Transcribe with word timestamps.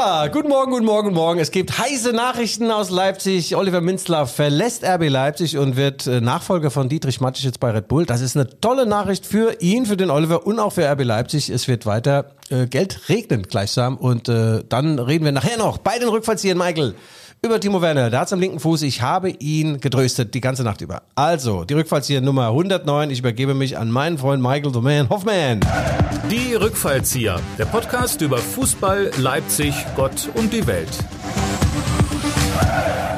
Guten 0.00 0.48
Morgen, 0.48 0.70
guten 0.70 0.86
Morgen, 0.86 1.08
guten 1.08 1.14
Morgen. 1.14 1.40
Es 1.40 1.50
gibt 1.50 1.78
heiße 1.78 2.14
Nachrichten 2.14 2.70
aus 2.70 2.88
Leipzig. 2.88 3.54
Oliver 3.54 3.82
Minzler 3.82 4.26
verlässt 4.26 4.82
RB 4.82 5.10
Leipzig 5.10 5.58
und 5.58 5.76
wird 5.76 6.06
äh, 6.06 6.22
Nachfolger 6.22 6.70
von 6.70 6.88
Dietrich 6.88 7.20
Mattisch 7.20 7.44
jetzt 7.44 7.60
bei 7.60 7.70
Red 7.70 7.86
Bull. 7.86 8.06
Das 8.06 8.22
ist 8.22 8.34
eine 8.34 8.48
tolle 8.60 8.86
Nachricht 8.86 9.26
für 9.26 9.60
ihn, 9.60 9.84
für 9.84 9.98
den 9.98 10.08
Oliver 10.08 10.46
und 10.46 10.58
auch 10.58 10.72
für 10.72 10.90
RB 10.90 11.04
Leipzig. 11.04 11.50
Es 11.50 11.68
wird 11.68 11.84
weiter 11.84 12.30
äh, 12.48 12.66
Geld 12.66 13.10
regnen 13.10 13.42
gleichsam 13.42 13.98
und 13.98 14.30
äh, 14.30 14.64
dann 14.66 14.98
reden 14.98 15.26
wir 15.26 15.32
nachher 15.32 15.58
noch 15.58 15.76
bei 15.76 15.98
den 15.98 16.08
Rückfallziehen, 16.08 16.56
Michael 16.56 16.94
über 17.42 17.60
Timo 17.60 17.80
Werner. 17.80 18.10
Der 18.10 18.20
hat's 18.20 18.32
am 18.32 18.40
linken 18.40 18.60
Fuß. 18.60 18.82
Ich 18.82 19.02
habe 19.02 19.30
ihn 19.30 19.80
getröstet 19.80 20.34
die 20.34 20.40
ganze 20.40 20.62
Nacht 20.62 20.80
über. 20.80 21.02
Also, 21.14 21.64
die 21.64 21.74
Rückfallzieher 21.74 22.20
Nummer 22.20 22.48
109. 22.48 23.10
Ich 23.10 23.20
übergebe 23.20 23.54
mich 23.54 23.78
an 23.78 23.90
meinen 23.90 24.18
Freund 24.18 24.42
Michael 24.42 24.72
Domain 24.72 25.08
Hoffman. 25.08 25.60
Die 26.30 26.54
Rückfallzieher. 26.54 27.40
Der 27.58 27.64
Podcast 27.64 28.20
über 28.20 28.38
Fußball, 28.38 29.10
Leipzig, 29.16 29.74
Gott 29.96 30.28
und 30.34 30.52
die 30.52 30.66
Welt. 30.66 30.88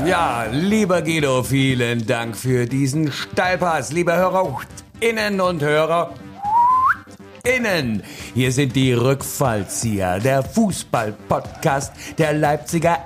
Ja, 0.06 0.46
lieber 0.50 1.02
Guido, 1.02 1.42
vielen 1.42 2.06
Dank 2.06 2.36
für 2.36 2.66
diesen 2.66 3.12
Steilpass. 3.12 3.92
Lieber 3.92 4.16
Hörer, 4.16 4.58
Innen 5.00 5.40
und 5.40 5.62
Hörer, 5.62 6.14
Innen. 7.44 8.02
Hier 8.34 8.50
sind 8.52 8.74
die 8.74 8.92
Rückfallzieher, 8.92 10.18
der 10.18 10.42
Fußball-Podcast 10.42 11.92
der 12.18 12.32
Leipziger 12.32 12.98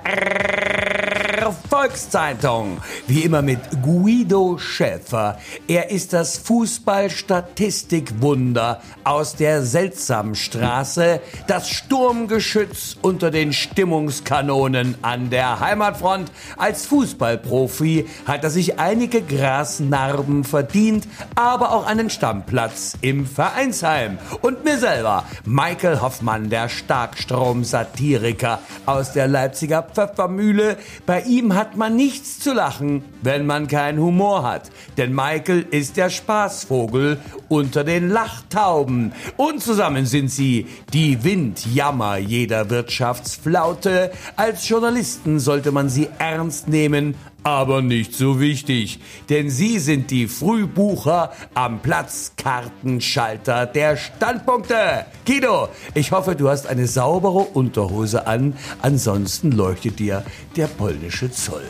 Volkszeitung. 1.51 2.77
Wie 3.07 3.23
immer 3.23 3.41
mit 3.41 3.59
Guido 3.81 4.57
Schäfer. 4.57 5.37
Er 5.67 5.91
ist 5.91 6.13
das 6.13 6.37
Fußballstatistikwunder 6.37 8.81
aus 9.03 9.35
der 9.35 9.63
seltsamen 9.63 10.35
Straße, 10.35 11.19
das 11.47 11.69
Sturmgeschütz 11.69 12.95
unter 13.01 13.31
den 13.31 13.51
Stimmungskanonen 13.53 14.95
an 15.01 15.29
der 15.29 15.59
Heimatfront. 15.59 16.31
Als 16.57 16.85
Fußballprofi 16.87 18.07
hat 18.25 18.43
er 18.43 18.49
sich 18.49 18.79
einige 18.79 19.21
Grasnarben 19.21 20.43
verdient, 20.43 21.07
aber 21.35 21.71
auch 21.71 21.85
einen 21.85 22.09
Stammplatz 22.09 22.97
im 23.01 23.25
Vereinsheim. 23.25 24.17
Und 24.41 24.63
mir 24.63 24.79
selber, 24.79 25.25
Michael 25.45 26.01
Hoffmann, 26.01 26.49
der 26.49 26.69
Starkstrom-Satiriker 26.69 28.59
aus 28.85 29.11
der 29.13 29.27
Leipziger 29.27 29.83
Pfeffermühle. 29.83 30.77
Bei 31.05 31.21
ihm 31.21 31.36
hat 31.53 31.77
man 31.77 31.95
nichts 31.95 32.39
zu 32.39 32.53
lachen, 32.53 33.03
wenn 33.21 33.45
man 33.45 33.67
keinen 33.67 33.99
Humor 33.99 34.43
hat. 34.43 34.71
Denn 34.97 35.13
Michael 35.13 35.65
ist 35.69 35.95
der 35.95 36.09
Spaßvogel 36.09 37.19
unter 37.47 37.83
den 37.83 38.09
Lachtauben. 38.09 39.13
Und 39.37 39.61
zusammen 39.61 40.05
sind 40.05 40.29
sie 40.31 40.65
die 40.93 41.23
Windjammer 41.23 42.17
jeder 42.17 42.69
Wirtschaftsflaute. 42.69 44.11
Als 44.35 44.67
Journalisten 44.67 45.39
sollte 45.39 45.71
man 45.71 45.89
sie 45.89 46.09
ernst 46.17 46.67
nehmen, 46.67 47.15
aber 47.47 47.81
nicht 47.81 48.13
so 48.13 48.41
wichtig, 48.41 48.99
denn 49.29 49.49
sie 49.49 49.79
sind 49.79 50.11
die 50.11 50.27
Frühbucher 50.27 51.31
am 51.53 51.79
Platzkartenschalter 51.79 53.65
der 53.65 53.95
Standpunkte. 53.95 55.05
Guido, 55.25 55.69
ich 55.93 56.11
hoffe, 56.11 56.35
du 56.35 56.49
hast 56.49 56.67
eine 56.67 56.87
saubere 56.87 57.39
Unterhose 57.39 58.27
an, 58.27 58.57
ansonsten 58.81 59.53
leuchtet 59.53 59.99
dir 59.99 60.25
der 60.57 60.67
polnische 60.67 61.31
Zoll 61.31 61.63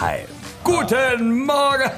heim. 0.00 0.28
Guten 0.62 1.46
Morgen! 1.46 1.90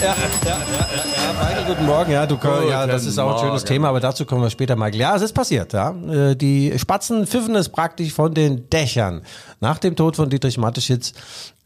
ja, 0.00 0.08
ja, 0.08 0.16
ja, 0.44 0.56
ja, 0.58 1.32
Michael, 1.38 1.64
guten 1.66 1.86
Morgen. 1.86 2.10
Ja, 2.10 2.26
du, 2.26 2.36
guten 2.36 2.68
ja, 2.68 2.84
das 2.84 3.06
ist 3.06 3.16
auch 3.16 3.34
ein 3.34 3.38
schönes 3.38 3.62
Morgen. 3.62 3.66
Thema, 3.66 3.88
aber 3.90 4.00
dazu 4.00 4.24
kommen 4.24 4.42
wir 4.42 4.50
später, 4.50 4.74
Michael. 4.74 4.96
Ja, 5.00 5.14
es 5.14 5.22
ist 5.22 5.34
passiert, 5.34 5.72
ja. 5.72 5.90
Äh, 5.90 6.34
die 6.34 6.76
Spatzen 6.76 7.28
pfiffen 7.28 7.54
es 7.54 7.68
praktisch 7.68 8.12
von 8.12 8.34
den 8.34 8.68
Dächern. 8.70 9.22
Nach 9.60 9.78
dem 9.78 9.96
Tod 9.96 10.16
von 10.16 10.30
Dietrich 10.30 10.56
Mateschitz 10.56 11.12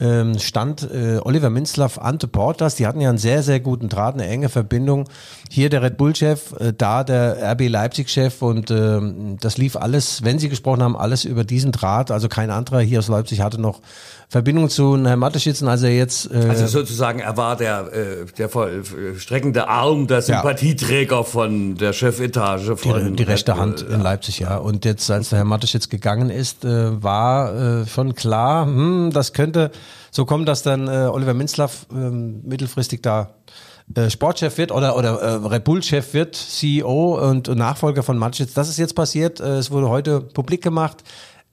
ähm, 0.01 0.39
stand 0.39 0.83
äh, 0.91 1.19
Oliver 1.23 1.51
Minzlaff 1.51 1.99
Ante 1.99 2.27
Portas. 2.27 2.75
Die 2.75 2.87
hatten 2.87 3.01
ja 3.01 3.11
einen 3.11 3.19
sehr, 3.19 3.43
sehr 3.43 3.61
guten 3.61 3.89
Draht, 3.89 4.15
eine 4.15 4.27
enge 4.27 4.49
Verbindung. 4.49 5.09
Hier 5.51 5.69
der 5.69 5.83
Red 5.83 5.99
Bull-Chef, 5.99 6.53
äh, 6.59 6.73
da 6.77 7.05
der 7.05 7.53
RB 7.53 7.69
Leipzig-Chef 7.69 8.41
und 8.41 8.71
äh, 8.71 9.01
das 9.41 9.59
lief 9.59 9.77
alles, 9.77 10.25
wenn 10.25 10.39
sie 10.39 10.49
gesprochen 10.49 10.83
haben, 10.83 10.97
alles 10.97 11.25
über 11.25 11.45
diesen 11.45 11.71
Draht. 11.71 12.11
Also 12.11 12.29
kein 12.29 12.51
anderer 12.51 12.81
hier 12.81 13.01
aus 13.01 13.09
Leipzig 13.09 13.41
hatte 13.43 13.61
noch 13.61 13.81
Verbindung 14.33 14.71
zu 14.71 14.97
Herrn 15.05 15.19
Mateschitz, 15.19 15.63
als 15.63 15.83
er 15.83 15.95
jetzt... 15.95 16.33
Äh, 16.33 16.49
also 16.49 16.67
sozusagen, 16.67 17.21
er 17.21 17.37
war 17.37 17.55
der, 17.55 17.93
äh, 17.93 18.25
der 18.39 18.49
streckende 19.19 19.69
Arm, 19.69 20.07
der 20.07 20.23
Sympathieträger 20.23 21.17
ja. 21.17 21.23
von 21.23 21.77
der 21.77 21.93
Chefetage 21.93 22.79
von... 22.79 23.11
Die, 23.11 23.17
die 23.17 23.23
rechte 23.25 23.59
Hand 23.59 23.83
in 23.83 24.01
Leipzig, 24.01 24.39
ja. 24.39 24.57
Und 24.57 24.87
jetzt, 24.87 25.11
als 25.11 25.29
der 25.29 25.41
Herr 25.41 25.45
Mateschitz 25.45 25.91
gegangen 25.91 26.31
ist, 26.31 26.65
äh, 26.65 27.03
war 27.03 27.82
schon 27.87 28.15
klar, 28.15 28.67
hm, 28.67 29.11
das 29.13 29.33
könnte 29.33 29.71
so 30.11 30.25
kommen, 30.25 30.45
dass 30.45 30.63
dann 30.63 30.89
äh, 30.89 31.09
Oliver 31.13 31.35
Minzlaff 31.35 31.87
äh, 31.91 31.95
mittelfristig 31.95 33.03
da 33.03 33.35
äh, 33.95 34.11
Sportchef 34.11 34.59
wird 34.59 34.73
oder, 34.73 34.97
oder 34.97 35.21
äh, 35.21 35.47
Red 35.47 35.65
Bull-Chef 35.65 36.15
wird, 36.15 36.35
CEO 36.35 37.19
und, 37.29 37.49
und 37.49 37.59
Nachfolger 37.59 38.03
von 38.03 38.19
Mateschitz. 38.19 38.55
Das 38.55 38.69
ist 38.69 38.79
jetzt 38.79 38.95
passiert. 38.95 39.41
Äh, 39.41 39.57
es 39.57 39.71
wurde 39.71 39.89
heute 39.89 40.21
publik 40.21 40.63
gemacht. 40.63 41.03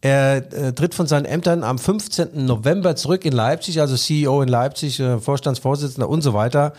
Er 0.01 0.38
äh, 0.53 0.73
tritt 0.73 0.95
von 0.95 1.07
seinen 1.07 1.25
Ämtern 1.25 1.63
am 1.63 1.78
15. 1.78 2.45
November 2.45 2.95
zurück 2.95 3.25
in 3.25 3.34
Leipzig, 3.34 3.81
also 3.81 3.97
CEO 3.97 4.41
in 4.41 4.47
Leipzig, 4.47 5.00
äh, 5.00 5.19
Vorstandsvorsitzender 5.19 6.07
und 6.07 6.22
so 6.22 6.34
weiter. 6.34 6.73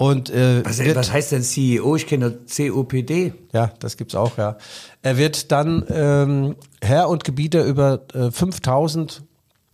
Und, 0.00 0.30
äh, 0.30 0.64
was, 0.64 0.82
wird, 0.82 0.96
was 0.96 1.12
heißt 1.12 1.32
denn 1.32 1.42
CEO? 1.42 1.94
Ich 1.94 2.06
kenne 2.06 2.38
COPD. 2.48 3.34
Ja, 3.52 3.70
das 3.80 3.98
gibt's 3.98 4.14
auch, 4.14 4.38
ja. 4.38 4.56
Er 5.02 5.18
wird 5.18 5.52
dann 5.52 5.84
ähm, 5.90 6.56
Herr 6.80 7.10
und 7.10 7.22
Gebieter 7.22 7.66
über 7.66 8.00
äh, 8.14 8.30
5000 8.30 9.22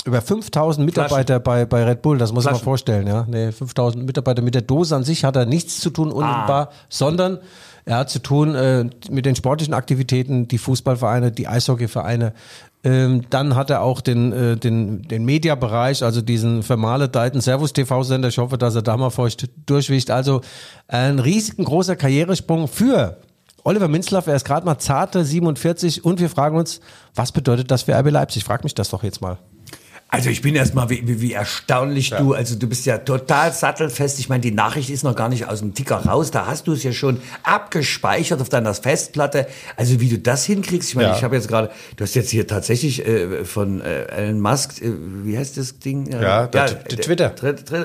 über 0.04 0.20
5000 0.20 0.84
Mitarbeiter 0.84 1.38
bei, 1.38 1.64
bei 1.64 1.84
Red 1.84 2.02
Bull, 2.02 2.18
das 2.18 2.32
muss 2.32 2.42
Flaschen. 2.42 2.58
man 2.58 2.64
vorstellen, 2.64 3.06
ja. 3.06 3.24
Nee, 3.28 3.52
5000 3.52 4.04
Mitarbeiter 4.04 4.42
mit 4.42 4.56
der 4.56 4.62
Dose 4.62 4.96
an 4.96 5.04
sich 5.04 5.22
hat 5.22 5.36
er 5.36 5.46
nichts 5.46 5.78
zu 5.78 5.90
tun 5.90 6.10
unmittelbar, 6.10 6.70
ah. 6.70 6.74
sondern 6.88 7.38
er 7.86 7.98
hat 7.98 8.10
zu 8.10 8.18
tun 8.18 8.54
äh, 8.56 8.84
mit 9.10 9.26
den 9.26 9.36
sportlichen 9.36 9.72
Aktivitäten, 9.72 10.48
die 10.48 10.58
Fußballvereine, 10.58 11.30
die 11.30 11.46
Eishockeyvereine, 11.46 12.32
ähm, 12.82 13.22
dann 13.30 13.54
hat 13.54 13.70
er 13.70 13.82
auch 13.82 14.00
den, 14.00 14.32
äh, 14.32 14.56
den, 14.56 15.02
den 15.02 15.24
Mediabereich, 15.24 16.02
also 16.02 16.20
diesen 16.20 16.64
vermaledeiten 16.64 17.40
Servus-TV-Sender. 17.40 18.28
Ich 18.28 18.38
hoffe, 18.38 18.58
dass 18.58 18.74
er 18.74 18.82
da 18.82 18.96
mal 18.96 19.10
feucht 19.10 19.48
durchwicht. 19.66 20.10
Also 20.10 20.40
ein 20.88 21.20
riesigen 21.20 21.64
großer 21.64 21.94
Karrieresprung 21.94 22.66
für 22.66 23.18
Oliver 23.62 23.88
Minzlaff. 23.88 24.26
Er 24.26 24.36
ist 24.36 24.44
gerade 24.44 24.66
mal 24.66 24.78
zarte 24.78 25.24
47 25.24 26.04
und 26.04 26.20
wir 26.20 26.28
fragen 26.28 26.56
uns, 26.56 26.80
was 27.14 27.30
bedeutet 27.30 27.70
das 27.70 27.82
für 27.82 27.96
RB 27.96 28.10
Leipzig? 28.10 28.44
Frag 28.44 28.64
mich 28.64 28.74
das 28.74 28.90
doch 28.90 29.04
jetzt 29.04 29.20
mal. 29.20 29.38
Also 30.08 30.30
ich 30.30 30.40
bin 30.40 30.54
erstmal, 30.54 30.88
wie, 30.88 31.06
wie, 31.08 31.20
wie 31.20 31.32
erstaunlich 31.32 32.10
ja. 32.10 32.20
du, 32.20 32.32
also 32.32 32.54
du 32.54 32.68
bist 32.68 32.86
ja 32.86 32.98
total 32.98 33.52
sattelfest. 33.52 34.20
Ich 34.20 34.28
meine, 34.28 34.40
die 34.40 34.52
Nachricht 34.52 34.88
ist 34.88 35.02
noch 35.02 35.16
gar 35.16 35.28
nicht 35.28 35.48
aus 35.48 35.58
dem 35.58 35.74
Ticker 35.74 35.96
raus. 35.96 36.30
Da 36.30 36.46
hast 36.46 36.68
du 36.68 36.72
es 36.72 36.84
ja 36.84 36.92
schon 36.92 37.20
abgespeichert 37.42 38.40
auf 38.40 38.48
deiner 38.48 38.72
Festplatte. 38.72 39.48
Also 39.76 40.00
wie 40.00 40.08
du 40.08 40.18
das 40.18 40.44
hinkriegst. 40.44 40.90
Ich 40.90 40.94
meine, 40.94 41.08
ja. 41.08 41.16
ich 41.16 41.24
habe 41.24 41.34
jetzt 41.34 41.48
gerade, 41.48 41.70
du 41.96 42.04
hast 42.04 42.14
jetzt 42.14 42.30
hier 42.30 42.46
tatsächlich 42.46 43.04
äh, 43.04 43.44
von 43.44 43.80
äh, 43.80 44.04
Elon 44.04 44.40
Musk, 44.40 44.80
äh, 44.80 44.92
wie 45.24 45.36
heißt 45.36 45.56
das 45.56 45.80
Ding? 45.80 46.12
Ja, 46.12 46.48
ja 46.54 46.66
Twitter. 46.68 47.34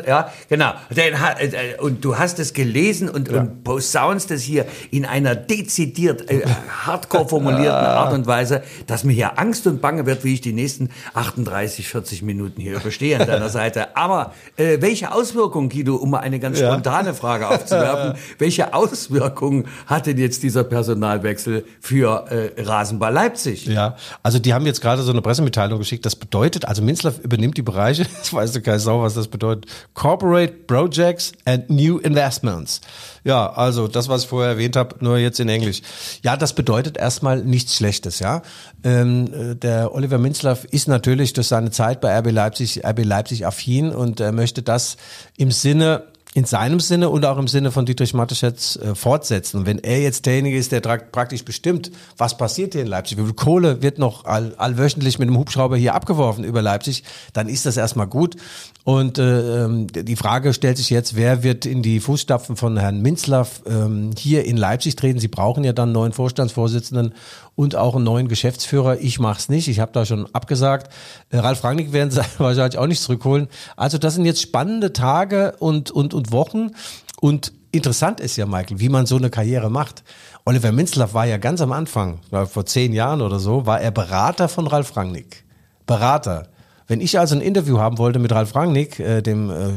Ja, 0.08 0.32
genau. 0.48 0.74
Äh, 0.96 1.76
und 1.80 2.06
du 2.06 2.20
hast 2.20 2.38
es 2.38 2.54
gelesen 2.54 3.10
und, 3.10 3.30
und 3.30 3.64
posaunst 3.64 4.30
es 4.30 4.44
hier 4.44 4.68
in 4.92 5.06
einer 5.06 5.36
dezidiert 5.36 6.30
äh, 6.30 6.44
hardcore 6.86 7.28
formulierten 7.28 7.72
Art 7.72 8.14
und 8.14 8.28
Weise, 8.28 8.62
dass 8.86 9.04
mir 9.04 9.14
hier 9.14 9.40
Angst 9.40 9.66
und 9.66 9.82
Bange 9.82 10.06
wird, 10.06 10.24
wie 10.24 10.36
ich 10.36 10.42
die 10.42 10.54
nächsten 10.54 10.92
38, 11.16 11.88
40 11.88 12.11
40 12.12 12.22
Minuten 12.24 12.62
hier 12.62 12.76
überstehe 12.76 13.20
an 13.20 13.28
deiner 13.28 13.50
Seite. 13.50 13.96
Aber 13.96 14.34
äh, 14.58 14.78
welche 14.82 15.14
Auswirkungen, 15.14 15.70
Guido, 15.70 15.96
um 15.96 16.12
mal 16.12 16.20
eine 16.20 16.40
ganz 16.40 16.60
spontane 16.60 17.10
ja. 17.10 17.14
Frage 17.14 17.48
aufzuwerfen, 17.48 18.20
welche 18.38 18.74
Auswirkungen 18.74 19.66
hat 19.86 20.06
denn 20.06 20.18
jetzt 20.18 20.44
dieser 20.44 20.64
Personalwechsel 20.64 21.66
für 21.80 22.26
äh, 22.30 22.62
Rasenball 22.62 23.14
Leipzig? 23.14 23.66
Ja, 23.66 23.96
also 24.24 24.40
die 24.40 24.54
haben 24.54 24.66
jetzt 24.66 24.82
gerade 24.82 25.02
so 25.04 25.12
eine 25.12 25.22
Pressemitteilung 25.22 25.80
geschickt. 25.80 26.06
Das 26.06 26.16
bedeutet, 26.16 26.66
also 26.66 26.82
Minzler 26.82 27.14
übernimmt 27.24 27.58
die 27.58 27.62
Bereiche, 27.62 28.06
das 28.20 28.34
weißt 28.34 28.56
du 28.56 28.62
keine 28.62 28.80
Sau, 28.80 29.02
was 29.02 29.14
das 29.14 29.28
bedeutet, 29.28 29.68
Corporate 29.94 30.54
Projects 30.68 31.32
and 31.46 31.70
New 31.70 31.98
Investments. 32.00 32.82
Ja, 33.24 33.52
also 33.52 33.88
das, 33.88 34.10
was 34.10 34.24
ich 34.24 34.30
vorher 34.30 34.52
erwähnt 34.52 34.76
habe, 34.76 34.96
nur 35.00 35.18
jetzt 35.18 35.40
in 35.40 35.50
Englisch. 35.50 35.82
Ja, 36.24 36.38
das 36.38 36.54
bedeutet 36.54 36.98
erstmal 36.98 37.44
nichts 37.44 37.76
Schlechtes, 37.76 38.20
ja. 38.20 38.42
Ähm, 38.84 39.34
äh, 39.34 39.56
der 39.56 39.94
Oliver 39.94 40.18
Minzlaff 40.18 40.66
ist 40.66 40.88
natürlich 40.88 41.34
durch 41.34 41.48
seine 41.48 41.72
Zeit 41.72 42.02
bei 42.02 42.18
RB 42.18 42.32
Leipzig, 42.32 42.84
RB 42.86 43.06
Leipzig 43.06 43.46
affin 43.46 43.94
und 43.94 44.20
er 44.20 44.32
möchte 44.32 44.64
das 44.64 44.98
im 45.38 45.52
Sinne 45.52 46.04
in 46.34 46.46
seinem 46.46 46.80
Sinne 46.80 47.10
und 47.10 47.26
auch 47.26 47.38
im 47.38 47.48
Sinne 47.48 47.72
von 47.72 47.86
Dietrich 47.86 48.14
Mateschitz 48.14 48.78
äh, 48.78 48.96
fortsetzen. 48.96 49.58
Und 49.58 49.66
wenn 49.66 49.80
er 49.80 50.00
jetzt 50.00 50.26
derjenige 50.26 50.58
ist, 50.58 50.72
der 50.72 50.80
praktisch 50.80 51.44
bestimmt, 51.44 51.92
was 52.18 52.38
passiert 52.38 52.74
hier 52.74 52.84
in 52.84 52.88
Leipzig, 52.88 53.18
wie 53.18 53.26
viel 53.26 53.34
Kohle 53.34 53.82
wird 53.82 54.00
noch 54.00 54.24
all, 54.24 54.56
allwöchentlich 54.56 55.20
mit 55.20 55.28
einem 55.28 55.38
Hubschrauber 55.38 55.76
hier 55.76 55.94
abgeworfen 55.94 56.46
über 56.46 56.62
Leipzig, 56.62 57.04
dann 57.34 57.50
ist 57.50 57.66
das 57.66 57.76
erstmal 57.76 58.08
gut. 58.08 58.38
Und 58.84 59.20
äh, 59.20 59.66
ähm, 59.66 59.88
die 59.88 60.16
Frage 60.16 60.54
stellt 60.54 60.78
sich 60.78 60.90
jetzt, 60.90 61.16
wer 61.16 61.44
wird 61.44 61.68
in 61.68 61.84
die 61.84 62.00
Fußstapfen 62.00 62.56
von 62.56 62.78
Herrn 62.78 63.02
Minzlaff 63.02 63.62
ähm, 63.68 64.10
hier 64.18 64.46
in 64.46 64.58
Leipzig 64.58 64.96
treten? 64.96 65.20
Sie 65.20 65.28
brauchen 65.28 65.64
ja 65.64 65.72
dann 65.72 65.90
einen 65.90 65.94
neuen 65.94 66.14
Vorstandsvorsitzenden 66.14 67.14
und 67.56 67.76
auch 67.76 67.96
einen 67.96 68.06
neuen 68.06 68.28
Geschäftsführer. 68.28 69.00
Ich 69.00 69.20
mach's 69.20 69.50
nicht, 69.50 69.68
ich 69.68 69.80
habe 69.80 69.92
da 69.92 70.04
schon 70.04 70.28
abgesagt. 70.34 70.92
Äh, 71.30 71.38
Ralf 71.38 71.64
Rangnick 71.64 71.94
werden 71.94 72.10
sie 72.10 72.22
wahrscheinlich 72.40 72.80
auch 72.80 72.88
nicht 72.88 73.02
zurückholen. 73.02 73.48
Also 73.76 74.00
das 74.00 74.16
sind 74.16 74.26
jetzt 74.26 74.42
spannende 74.42 74.94
Tage 74.94 75.56
und, 75.60 75.92
und, 75.92 76.16
und 76.16 76.32
Wochen. 76.32 76.72
Und 77.20 77.54
interessant 77.72 78.20
ist 78.20 78.36
ja, 78.36 78.48
Michael, 78.48 78.80
wie 78.80 78.90
man 78.90 79.06
so 79.06 79.16
eine 79.16 79.30
Karriere 79.30 79.70
macht. 79.70 80.04
Oliver 80.44 80.72
Minzlaff 80.72 81.14
war 81.14 81.28
ja 81.28 81.38
ganz 81.38 81.62
am 81.62 81.72
Anfang, 81.72 82.20
vor 82.48 82.66
zehn 82.66 82.94
Jahren 82.94 83.22
oder 83.22 83.40
so, 83.40 83.68
war 83.68 83.80
er 83.80 83.92
Berater 83.92 84.50
von 84.50 84.66
Ralf 84.66 84.98
Rangnick. 84.98 85.44
Berater. 85.86 86.48
Wenn 86.92 87.00
ich 87.00 87.18
also 87.18 87.36
ein 87.36 87.42
Interview 87.42 87.80
haben 87.80 88.00
wollte 88.00 88.20
mit 88.20 88.34
Ralf 88.34 88.54
Rangnick, 88.54 89.00
äh, 89.00 89.22
dem 89.22 89.50
äh, 89.50 89.70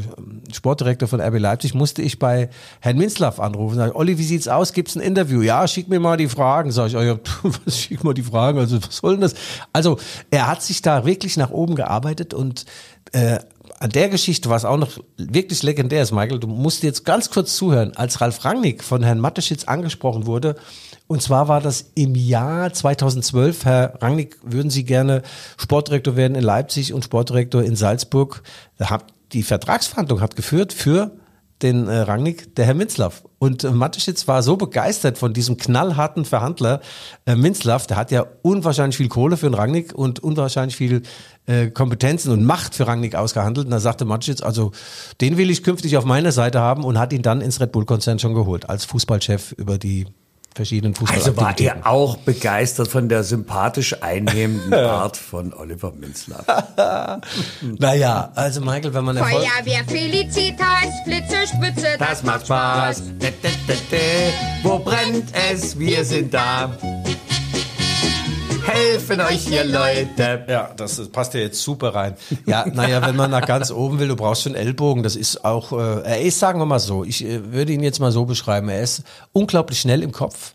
Sportdirektor 0.53 1.07
von 1.07 1.21
RB 1.21 1.39
Leipzig, 1.39 1.73
musste 1.73 2.01
ich 2.01 2.19
bei 2.19 2.49
Herrn 2.81 2.97
Minzlaff 2.97 3.39
anrufen. 3.39 3.77
Sag, 3.77 3.95
Olli, 3.95 4.17
wie 4.17 4.23
sieht's 4.23 4.49
aus? 4.49 4.73
Gibt's 4.73 4.97
ein 4.97 5.01
Interview? 5.01 5.41
Ja, 5.41 5.65
schick 5.65 5.87
mir 5.87 6.01
mal 6.01 6.17
die 6.17 6.27
Fragen. 6.27 6.73
Sag 6.73 6.87
ich, 6.87 6.97
oh, 6.97 7.01
ja, 7.01 7.17
was, 7.63 7.79
schick 7.79 8.03
mal 8.03 8.13
die 8.13 8.21
Fragen. 8.21 8.59
Also 8.59 8.83
was 8.83 8.97
soll 8.97 9.13
denn 9.13 9.21
das? 9.21 9.33
Also 9.71 9.97
er 10.29 10.47
hat 10.47 10.61
sich 10.61 10.81
da 10.81 11.05
wirklich 11.05 11.37
nach 11.37 11.51
oben 11.51 11.75
gearbeitet 11.75 12.33
und 12.33 12.65
äh, 13.13 13.39
an 13.79 13.89
der 13.89 14.09
Geschichte, 14.09 14.49
was 14.49 14.65
auch 14.65 14.77
noch 14.77 14.91
wirklich 15.17 15.61
legendär 15.63 16.01
ist, 16.01 16.11
Michael, 16.11 16.39
du 16.39 16.47
musst 16.47 16.83
jetzt 16.83 17.05
ganz 17.05 17.29
kurz 17.29 17.55
zuhören, 17.55 17.95
als 17.95 18.21
Ralf 18.21 18.45
Rangnick 18.45 18.83
von 18.83 19.03
Herrn 19.03 19.19
Mateschitz 19.19 19.65
angesprochen 19.65 20.25
wurde, 20.25 20.55
und 21.07 21.21
zwar 21.21 21.47
war 21.47 21.61
das 21.61 21.91
im 21.93 22.15
Jahr 22.15 22.73
2012. 22.73 23.65
Herr 23.65 24.01
Rangnick, 24.01 24.37
würden 24.41 24.71
Sie 24.71 24.85
gerne 24.85 25.21
Sportdirektor 25.57 26.15
werden 26.15 26.35
in 26.35 26.43
Leipzig 26.43 26.93
und 26.93 27.03
Sportdirektor 27.03 27.63
in 27.63 27.75
Salzburg? 27.75 28.41
Die 29.31 29.43
Vertragsverhandlung 29.43 30.21
hat 30.21 30.35
geführt 30.35 30.73
für 30.73 31.11
den 31.61 31.87
äh, 31.87 31.99
Rangnick, 31.99 32.55
der 32.55 32.65
Herr 32.65 32.73
Minzlaff. 32.73 33.23
Und 33.45 33.63
äh, 33.63 33.69
Mateschitz 33.69 34.27
war 34.27 34.41
so 34.41 34.57
begeistert 34.57 35.19
von 35.19 35.31
diesem 35.31 35.57
knallharten 35.57 36.25
Verhandler 36.25 36.81
äh, 37.27 37.35
Minzlaff, 37.35 37.85
der 37.85 37.95
hat 37.95 38.09
ja 38.09 38.25
unwahrscheinlich 38.41 38.97
viel 38.97 39.07
Kohle 39.07 39.37
für 39.37 39.47
den 39.47 39.53
Rangnick 39.53 39.93
und 39.93 40.19
unwahrscheinlich 40.19 40.75
viel 40.75 41.03
äh, 41.45 41.69
Kompetenzen 41.69 42.31
und 42.31 42.43
Macht 42.43 42.73
für 42.73 42.87
Rangnick 42.87 43.13
ausgehandelt. 43.13 43.67
Und 43.67 43.71
da 43.71 43.79
sagte 43.79 44.03
Mateschitz, 44.03 44.41
also 44.41 44.71
den 45.21 45.37
will 45.37 45.51
ich 45.51 45.61
künftig 45.61 45.95
auf 45.95 46.05
meiner 46.05 46.31
Seite 46.31 46.59
haben 46.59 46.83
und 46.83 46.97
hat 46.97 47.13
ihn 47.13 47.21
dann 47.21 47.41
ins 47.41 47.61
Red 47.61 47.71
Bull-Konzern 47.71 48.17
schon 48.17 48.33
geholt, 48.33 48.67
als 48.67 48.85
Fußballchef 48.85 49.51
über 49.51 49.77
die 49.77 50.07
verschiedenen 50.55 50.95
Fußballaktivitäten. 50.95 51.83
Also 51.83 51.85
war 51.85 51.85
er 51.85 51.91
auch 51.91 52.17
begeistert 52.17 52.87
von 52.87 53.09
der 53.09 53.23
sympathisch 53.23 54.01
einnehmenden 54.01 54.73
Art 54.73 55.17
von 55.17 55.53
Oliver 55.53 55.91
Minzlaff. 55.91 56.45
naja, 57.61 58.31
also 58.33 58.61
Michael, 58.61 58.93
wenn 58.93 59.03
man 59.03 59.17
Erfolg... 59.17 59.45
Feuerwehr 59.45 59.83
Felicitas, 59.85 61.03
Blitze, 61.05 61.47
Spitze, 61.47 61.97
das, 61.99 62.09
das 62.09 62.23
macht 62.23 62.45
Spaß. 62.45 62.97
Spaß. 62.97 63.03
Wo 64.63 64.79
brennt 64.79 65.25
es? 65.51 65.77
Wir 65.77 66.03
sind 66.05 66.33
da 66.33 66.71
helfen 68.65 69.21
euch 69.21 69.49
ihr 69.49 69.63
Leute. 69.63 70.45
Ja, 70.47 70.71
das 70.75 71.07
passt 71.09 71.33
ja 71.33 71.41
jetzt 71.41 71.61
super 71.61 71.93
rein. 71.93 72.15
Ja, 72.45 72.65
naja, 72.65 73.05
wenn 73.05 73.15
man 73.15 73.31
nach 73.31 73.45
ganz 73.45 73.71
oben 73.71 73.99
will, 73.99 74.07
du 74.07 74.15
brauchst 74.15 74.43
schon 74.43 74.55
Ellbogen. 74.55 75.03
Das 75.03 75.15
ist 75.15 75.45
auch, 75.45 75.71
äh, 75.71 76.01
er 76.01 76.21
ist, 76.21 76.39
sagen 76.39 76.59
wir 76.59 76.65
mal 76.65 76.79
so, 76.79 77.03
ich 77.03 77.25
äh, 77.25 77.51
würde 77.51 77.73
ihn 77.73 77.83
jetzt 77.83 77.99
mal 77.99 78.11
so 78.11 78.25
beschreiben. 78.25 78.69
Er 78.69 78.81
ist 78.81 79.03
unglaublich 79.33 79.79
schnell 79.79 80.03
im 80.03 80.11
Kopf. 80.11 80.53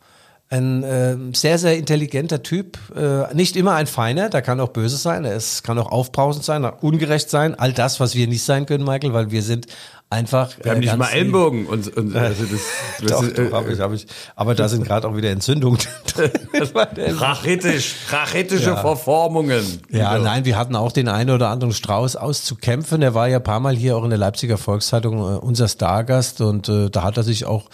Ein 0.53 0.83
äh, 0.83 1.17
sehr, 1.33 1.59
sehr 1.59 1.77
intelligenter 1.77 2.43
Typ. 2.43 2.77
Äh, 2.97 3.33
nicht 3.35 3.55
immer 3.55 3.75
ein 3.75 3.87
Feiner, 3.87 4.31
der 4.31 4.43
kann 4.43 4.59
auch 4.59 4.71
böse 4.71 4.97
sein. 4.97 5.25
Er 5.25 5.37
ist, 5.37 5.63
kann 5.63 5.79
auch 5.79 5.93
aufbrausend 5.93 6.45
sein, 6.45 6.65
ungerecht 6.65 7.31
sein. 7.31 7.55
All 7.55 7.73
das, 7.73 8.01
was 8.01 8.17
wir 8.17 8.27
nicht 8.27 8.43
sein 8.43 8.67
können, 8.67 8.85
Michael, 8.85 9.13
weil 9.13 9.31
wir 9.31 9.43
sind 9.43 9.69
einfach. 10.11 10.51
Wir 10.63 10.73
haben 10.73 10.81
nicht 10.81 10.97
mal 10.97 11.09
Ellenbogen 11.09 11.67
und, 11.67 11.97
und 11.97 12.15
also 12.17 12.45
das, 12.45 12.61
das 13.01 13.11
doch, 13.11 13.23
ist, 13.23 13.39
doch, 13.39 13.53
hab 13.53 13.69
ich, 13.69 13.81
hab 13.81 13.93
ich. 13.93 14.07
Aber 14.35 14.55
da 14.55 14.69
sind 14.69 14.85
gerade 14.85 15.09
auch 15.09 15.17
wieder 15.17 15.31
Entzündungen. 15.31 15.79
Rachitisch, 16.97 17.95
rachitische 18.11 18.71
ja. 18.71 18.77
Verformungen. 18.77 19.81
Ja, 19.89 20.15
genau. 20.15 20.25
nein, 20.25 20.45
wir 20.45 20.59
hatten 20.59 20.75
auch 20.75 20.93
den 20.93 21.09
einen 21.09 21.31
oder 21.31 21.49
anderen 21.49 21.73
Strauß 21.73 22.17
auszukämpfen. 22.17 23.01
Er 23.03 23.15
war 23.15 23.29
ja 23.29 23.37
ein 23.37 23.45
paar 23.45 23.61
Mal 23.61 23.77
hier 23.77 23.97
auch 23.97 24.05
in 24.05 24.11
der 24.11 24.19
Leipziger 24.19 24.59
Volkszeitung 24.59 25.19
äh, 25.19 25.39
unser 25.39 25.69
Stargast 25.69 26.41
und 26.41 26.69
äh, 26.69 26.91
da 26.91 27.05
hat 27.05 27.17
er 27.17 27.23
sich 27.23 27.47
auch 27.47 27.71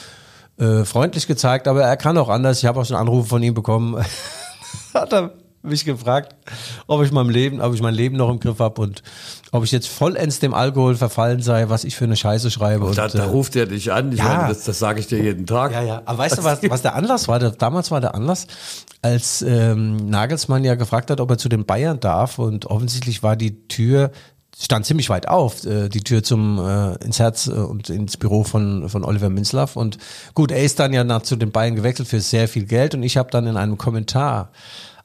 äh, 0.58 0.84
freundlich 0.84 1.26
gezeigt, 1.26 1.66
aber 1.66 1.82
er 1.82 1.96
kann 1.96 2.18
auch 2.18 2.28
anders. 2.28 2.58
Ich 2.58 2.66
habe 2.66 2.80
auch 2.80 2.84
schon 2.84 2.96
Anrufe 2.96 3.28
von 3.28 3.42
ihm 3.42 3.54
bekommen. 3.54 4.04
hat 4.94 5.12
er 5.12 5.32
mich 5.66 5.84
gefragt, 5.84 6.34
ob 6.86 7.02
ich 7.02 7.12
mein 7.12 7.28
Leben, 7.28 7.60
ob 7.60 7.74
ich 7.74 7.82
mein 7.82 7.94
Leben 7.94 8.16
noch 8.16 8.30
im 8.30 8.40
Griff 8.40 8.58
habe 8.58 8.80
und 8.80 9.02
ob 9.52 9.64
ich 9.64 9.72
jetzt 9.72 9.88
vollends 9.88 10.38
dem 10.40 10.54
Alkohol 10.54 10.96
verfallen 10.96 11.42
sei, 11.42 11.68
was 11.68 11.84
ich 11.84 11.96
für 11.96 12.04
eine 12.04 12.16
Scheiße 12.16 12.50
schreibe. 12.50 12.86
Und, 12.86 12.98
da, 12.98 13.08
da 13.08 13.24
äh, 13.24 13.26
ruft 13.26 13.56
er 13.56 13.66
dich 13.66 13.92
an. 13.92 14.12
Ich 14.12 14.18
ja, 14.18 14.24
meine, 14.24 14.48
das, 14.48 14.64
das 14.64 14.78
sage 14.78 15.00
ich 15.00 15.06
dir 15.06 15.22
jeden 15.22 15.46
Tag. 15.46 15.72
Ja, 15.72 15.82
ja. 15.82 16.02
Aber 16.04 16.18
weißt 16.18 16.38
du, 16.38 16.44
was, 16.44 16.60
was 16.68 16.82
der 16.82 16.94
Anlass 16.94 17.28
war? 17.28 17.38
damals 17.38 17.90
war 17.90 18.00
der 18.00 18.14
Anlass, 18.14 18.46
als 19.02 19.42
ähm, 19.42 20.08
Nagelsmann 20.08 20.64
ja 20.64 20.74
gefragt 20.74 21.10
hat, 21.10 21.20
ob 21.20 21.30
er 21.30 21.38
zu 21.38 21.48
den 21.48 21.64
Bayern 21.64 22.00
darf 22.00 22.38
und 22.38 22.66
offensichtlich 22.66 23.22
war 23.22 23.36
die 23.36 23.66
Tür 23.68 24.10
stand 24.58 24.86
ziemlich 24.86 25.10
weit 25.10 25.28
auf, 25.28 25.64
äh, 25.66 25.88
die 25.88 26.00
Tür 26.00 26.22
zum 26.22 26.58
äh, 26.58 26.94
ins 27.04 27.18
Herz 27.18 27.46
äh, 27.46 27.52
und 27.52 27.90
ins 27.90 28.16
Büro 28.16 28.42
von 28.42 28.88
von 28.88 29.04
Oliver 29.04 29.28
Minzlaff 29.28 29.76
und 29.76 29.98
gut, 30.34 30.50
er 30.50 30.62
ist 30.62 30.78
dann 30.78 30.92
ja 30.92 31.04
nach 31.04 31.22
zu 31.22 31.36
den 31.36 31.52
Bayern 31.52 31.76
gewechselt 31.76 32.08
für 32.08 32.20
sehr 32.20 32.48
viel 32.48 32.64
Geld 32.64 32.94
und 32.94 33.02
ich 33.02 33.16
habe 33.16 33.30
dann 33.30 33.46
in 33.46 33.56
einem 33.56 33.76
Kommentar 33.76 34.50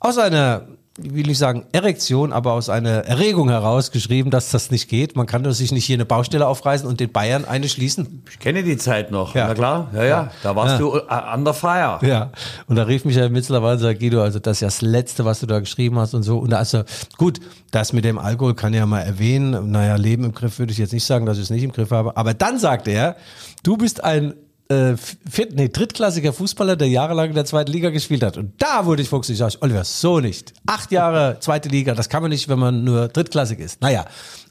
aus 0.01 0.18
einer 0.18 0.68
ich 1.03 1.13
will 1.13 1.25
nicht 1.25 1.38
sagen 1.38 1.65
Erektion, 1.71 2.33
aber 2.33 2.53
aus 2.53 2.69
einer 2.69 3.06
Erregung 3.06 3.50
heraus 3.50 3.92
geschrieben, 3.92 4.30
dass 4.30 4.51
das 4.51 4.71
nicht 4.71 4.89
geht. 4.89 5.15
Man 5.15 5.25
kann 5.25 5.44
doch 5.44 5.53
sich 5.53 5.71
nicht 5.71 5.86
hier 5.86 5.95
eine 5.95 6.06
Baustelle 6.06 6.48
aufreißen 6.48 6.88
und 6.88 7.00
den 7.00 7.12
Bayern 7.12 7.45
eine 7.45 7.69
schließen. 7.69 8.24
Ich 8.30 8.39
kenne 8.39 8.62
die 8.63 8.77
Zeit 8.77 9.09
noch. 9.09 9.33
Ja. 9.33 9.48
Na 9.48 9.53
klar, 9.53 9.89
ja, 9.94 10.03
ja. 10.03 10.09
ja. 10.09 10.31
Da 10.44 10.56
warst 10.56 10.74
ja. 10.74 10.77
du 10.80 10.95
uh, 10.95 11.01
under 11.33 11.53
fire. 11.53 12.00
Ja. 12.01 12.31
Und 12.68 12.75
da 12.75 12.83
rief 12.83 13.06
mich 13.06 13.15
ja 13.15 13.30
mittlerweile 13.30 13.75
und 13.75 13.80
sagt, 13.80 14.00
Guido, 14.00 14.21
also 14.21 14.39
das 14.39 14.57
ist 14.57 14.62
ja 14.62 14.68
das 14.68 14.81
Letzte, 14.81 15.24
was 15.24 15.39
du 15.39 15.45
da 15.45 15.59
geschrieben 15.59 15.98
hast 15.98 16.13
und 16.13 16.24
so. 16.24 16.39
Und 16.39 16.53
also, 16.53 16.83
gut, 17.18 17.39
das 17.71 17.94
mit 17.94 18.03
dem 18.03 18.19
Alkohol 18.19 18.53
kann 18.53 18.74
ich 18.74 18.80
ja 18.80 18.86
mal 18.86 19.01
erwähnen. 19.01 19.71
Naja, 19.71 19.95
Leben 19.95 20.25
im 20.25 20.33
Griff 20.33 20.59
würde 20.59 20.74
ich 20.74 20.77
jetzt 20.77 20.94
nicht 20.94 21.06
sagen, 21.06 21.25
dass 21.25 21.38
ich 21.38 21.44
es 21.44 21.50
nicht 21.50 21.63
im 21.63 21.71
Griff 21.71 21.92
habe. 21.92 22.18
Aber 22.18 22.33
dann 22.33 22.59
sagt 22.59 22.89
er, 22.89 23.15
du 23.63 23.77
bist 23.77 24.03
ein 24.03 24.33
äh, 24.71 24.97
viert, 25.29 25.53
nee, 25.56 25.69
drittklassiger 25.69 26.33
Fußballer, 26.33 26.75
der 26.75 26.88
jahrelang 26.88 27.29
in 27.29 27.35
der 27.35 27.45
zweiten 27.45 27.71
Liga 27.71 27.89
gespielt 27.89 28.23
hat. 28.23 28.38
Und 28.38 28.53
da 28.57 28.85
wurde 28.85 29.01
ich 29.01 29.09
fuchsig. 29.09 29.38
Sag 29.38 29.50
ich, 29.50 29.62
Oliver, 29.62 29.83
so 29.83 30.19
nicht. 30.19 30.53
Acht 30.65 30.91
Jahre 30.91 31.38
zweite 31.39 31.69
Liga, 31.69 31.94
das 31.94 32.09
kann 32.09 32.21
man 32.21 32.31
nicht, 32.31 32.47
wenn 32.50 32.59
man 32.59 32.83
nur 32.83 33.07
drittklassig 33.07 33.59
ist. 33.59 33.81
Naja, 33.81 34.06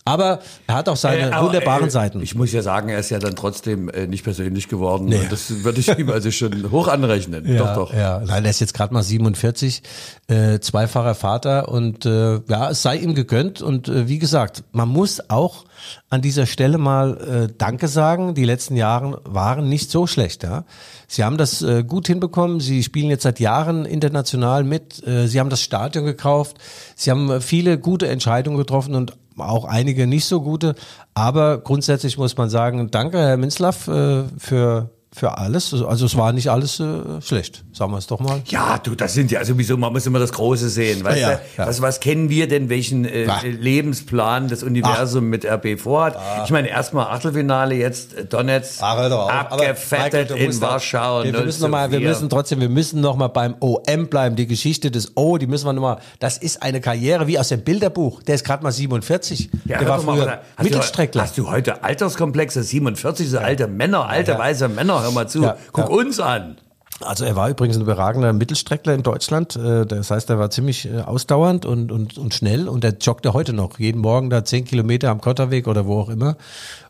aber 0.04 0.40
er 0.66 0.74
hat 0.74 0.88
auch 0.88 0.96
seine 0.96 1.30
äh, 1.30 1.40
wunderbaren 1.42 1.88
äh, 1.88 1.90
Seiten. 1.90 2.22
Ich 2.22 2.34
muss 2.34 2.52
ja 2.52 2.62
sagen, 2.62 2.88
er 2.88 2.98
ist 2.98 3.10
ja 3.10 3.18
dann 3.18 3.36
trotzdem 3.36 3.88
äh, 3.90 4.06
nicht 4.06 4.24
persönlich 4.24 4.68
geworden. 4.68 5.06
Nee. 5.06 5.26
das 5.28 5.62
würde 5.62 5.80
ich 5.80 5.88
ihm 5.98 6.10
also 6.10 6.30
schon 6.30 6.70
hoch 6.70 6.88
anrechnen. 6.88 7.46
Ja, 7.46 7.74
doch, 7.74 7.88
doch. 7.88 7.94
Ja, 7.94 8.20
nein, 8.20 8.44
er 8.44 8.50
ist 8.50 8.60
jetzt 8.60 8.74
gerade 8.74 8.94
mal 8.94 9.02
47, 9.02 9.82
äh, 10.28 10.58
zweifacher 10.60 11.14
Vater 11.14 11.68
und 11.68 12.06
äh, 12.06 12.40
ja, 12.48 12.70
es 12.70 12.82
sei 12.82 12.96
ihm 12.96 13.14
gegönnt. 13.14 13.60
Und 13.60 13.88
äh, 13.88 14.08
wie 14.08 14.18
gesagt, 14.18 14.64
man 14.72 14.88
muss 14.88 15.28
auch 15.28 15.64
an 16.08 16.22
dieser 16.22 16.46
Stelle 16.46 16.78
mal 16.78 17.48
äh, 17.48 17.52
Danke 17.56 17.88
sagen. 17.88 18.34
Die 18.34 18.44
letzten 18.44 18.76
Jahre 18.76 19.20
waren 19.24 19.68
nicht 19.68 19.90
so 19.90 20.06
schlecht. 20.06 20.42
Ja? 20.42 20.64
Sie 21.08 21.24
haben 21.24 21.36
das 21.36 21.62
äh, 21.62 21.84
gut 21.84 22.06
hinbekommen. 22.06 22.60
Sie 22.60 22.82
spielen 22.82 23.10
jetzt 23.10 23.22
seit 23.22 23.38
Jahren 23.40 23.84
international 23.84 24.64
mit. 24.64 25.06
Äh, 25.06 25.26
Sie 25.26 25.40
haben 25.40 25.50
das 25.50 25.62
Stadion 25.62 26.04
gekauft. 26.04 26.56
Sie 26.96 27.10
haben 27.10 27.40
viele 27.40 27.78
gute 27.78 28.08
Entscheidungen 28.08 28.56
getroffen 28.56 28.94
und 28.94 29.14
auch 29.36 29.64
einige 29.64 30.06
nicht 30.06 30.24
so 30.24 30.40
gute. 30.40 30.74
Aber 31.14 31.58
grundsätzlich 31.58 32.18
muss 32.18 32.36
man 32.36 32.50
sagen, 32.50 32.90
danke 32.90 33.18
Herr 33.18 33.36
Minzlaff 33.36 33.88
äh, 33.88 34.24
für 34.38 34.90
für 35.12 35.38
alles. 35.38 35.74
Also 35.74 36.06
es 36.06 36.16
war 36.16 36.32
nicht 36.32 36.50
alles 36.50 36.78
äh, 36.78 37.20
schlecht, 37.20 37.64
sagen 37.72 37.90
wir 37.90 37.98
es 37.98 38.06
doch 38.06 38.20
mal. 38.20 38.42
Ja, 38.46 38.78
du, 38.78 38.94
das 38.94 39.14
sind 39.14 39.32
ja, 39.32 39.40
also 39.40 39.58
wieso, 39.58 39.76
man 39.76 39.92
muss 39.92 40.06
immer 40.06 40.20
das 40.20 40.32
Große 40.32 40.68
sehen. 40.68 41.02
Weißt 41.02 41.20
ja, 41.20 41.30
du, 41.34 41.40
ja. 41.58 41.66
Was, 41.66 41.82
was 41.82 41.98
kennen 41.98 42.30
wir 42.30 42.46
denn, 42.46 42.68
welchen 42.68 43.04
äh, 43.04 43.26
Lebensplan 43.42 44.46
das 44.46 44.62
Universum 44.62 45.24
Ach. 45.24 45.30
mit 45.30 45.44
RB 45.44 45.80
vorhat? 45.80 46.16
Ach. 46.16 46.44
Ich 46.44 46.52
meine, 46.52 46.68
erstmal 46.68 47.06
Achtelfinale, 47.06 47.74
jetzt 47.74 48.14
äh, 48.14 48.24
Donetsk 48.24 48.80
abgefettet 48.82 50.30
Michael, 50.30 50.52
in 50.52 50.60
Warschau. 50.60 51.24
Wir, 51.24 51.32
wir 51.32 51.40
müssen, 51.42 51.62
noch 51.62 51.68
mal, 51.70 51.90
wir 51.90 52.00
müssen 52.00 52.28
trotzdem, 52.28 52.60
wir 52.60 52.68
müssen 52.68 53.00
noch 53.00 53.16
mal 53.16 53.28
beim 53.28 53.56
OM 53.58 54.06
bleiben. 54.06 54.36
Die 54.36 54.46
Geschichte 54.46 54.92
des 54.92 55.16
O, 55.16 55.38
die 55.38 55.48
müssen 55.48 55.66
wir 55.66 55.72
noch 55.72 55.82
mal, 55.82 55.98
das 56.20 56.38
ist 56.38 56.62
eine 56.62 56.80
Karriere 56.80 57.26
wie 57.26 57.36
aus 57.36 57.48
dem 57.48 57.62
Bilderbuch. 57.62 58.22
Der 58.22 58.36
ist 58.36 58.44
gerade 58.44 58.62
mal 58.62 58.70
47. 58.70 59.50
Ja, 59.64 59.78
der 59.78 59.88
war 59.88 59.98
früher 59.98 60.24
mal, 60.24 60.40
hast 60.56 60.64
Mittelstreckler. 60.64 61.22
Du, 61.22 61.28
hast 61.28 61.38
du 61.38 61.50
heute 61.50 61.82
Alterskomplexe? 61.82 62.62
47, 62.62 63.28
so 63.28 63.38
alte 63.38 63.66
Männer, 63.66 64.08
alte 64.08 64.38
weiße 64.38 64.68
Männer 64.68 64.99
hör 65.02 65.12
mal 65.12 65.28
zu, 65.28 65.42
ja, 65.42 65.56
guck 65.72 65.88
ja. 65.88 65.96
uns 65.96 66.20
an. 66.20 66.56
Also 67.02 67.24
er 67.24 67.34
war 67.34 67.48
übrigens 67.48 67.76
ein 67.76 67.82
überragender 67.82 68.32
Mittelstreckler 68.32 68.94
in 68.94 69.02
Deutschland. 69.02 69.56
Äh, 69.56 69.86
das 69.86 70.10
heißt, 70.10 70.28
er 70.30 70.38
war 70.38 70.50
ziemlich 70.50 70.86
äh, 70.86 71.00
ausdauernd 71.00 71.64
und, 71.64 71.90
und, 71.92 72.18
und 72.18 72.34
schnell 72.34 72.68
und 72.68 72.84
er 72.84 72.94
joggte 72.98 73.32
heute 73.32 73.52
noch. 73.52 73.78
Jeden 73.78 74.00
Morgen 74.00 74.28
da 74.28 74.44
zehn 74.44 74.64
Kilometer 74.64 75.10
am 75.10 75.20
Kotterweg 75.20 75.66
oder 75.66 75.86
wo 75.86 76.00
auch 76.00 76.10
immer. 76.10 76.36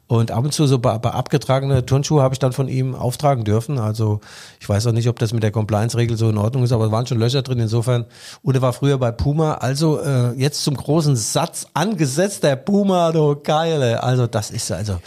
Und 0.09 0.33
ab 0.33 0.43
und 0.43 0.52
zu 0.52 0.67
so 0.67 0.81
bei, 0.81 0.99
bei 0.99 1.12
abgetragene 1.12 1.87
Turnschuhe 1.87 2.21
habe 2.21 2.35
ich 2.35 2.40
dann 2.40 2.52
von 2.52 2.67
ihm 2.67 2.97
auftragen 2.97 3.45
dürfen. 3.45 3.79
Also 3.79 4.21
ich 4.59 4.69
weiß 4.69 4.88
auch 4.88 4.93
nicht, 4.93 5.09
ob 5.09 5.21
das 5.21 5.33
mit 5.33 5.45
der 5.45 5.52
Compliance-Regel 5.52 6.17
so 6.17 6.29
in 6.29 6.37
Ordnung 6.37 6.64
ist, 6.64 6.73
aber 6.73 6.87
es 6.87 6.90
waren 6.90 7.07
schon 7.07 7.21
Löcher 7.21 7.43
drin 7.43 7.61
insofern. 7.61 8.07
Und 8.43 8.57
er 8.57 8.62
war 8.62 8.73
früher 8.73 8.99
bei 8.99 9.12
Puma. 9.12 9.55
Also 9.55 10.00
äh, 10.00 10.33
jetzt 10.33 10.64
zum 10.64 10.76
großen 10.76 11.14
Satz 11.14 11.69
angesetzt, 11.75 12.43
der 12.43 12.57
Puma, 12.57 13.12
du 13.12 13.37
geile. 13.40 14.02
Also 14.02 14.26
das 14.26 14.50
ist 14.50 14.73
also 14.73 14.99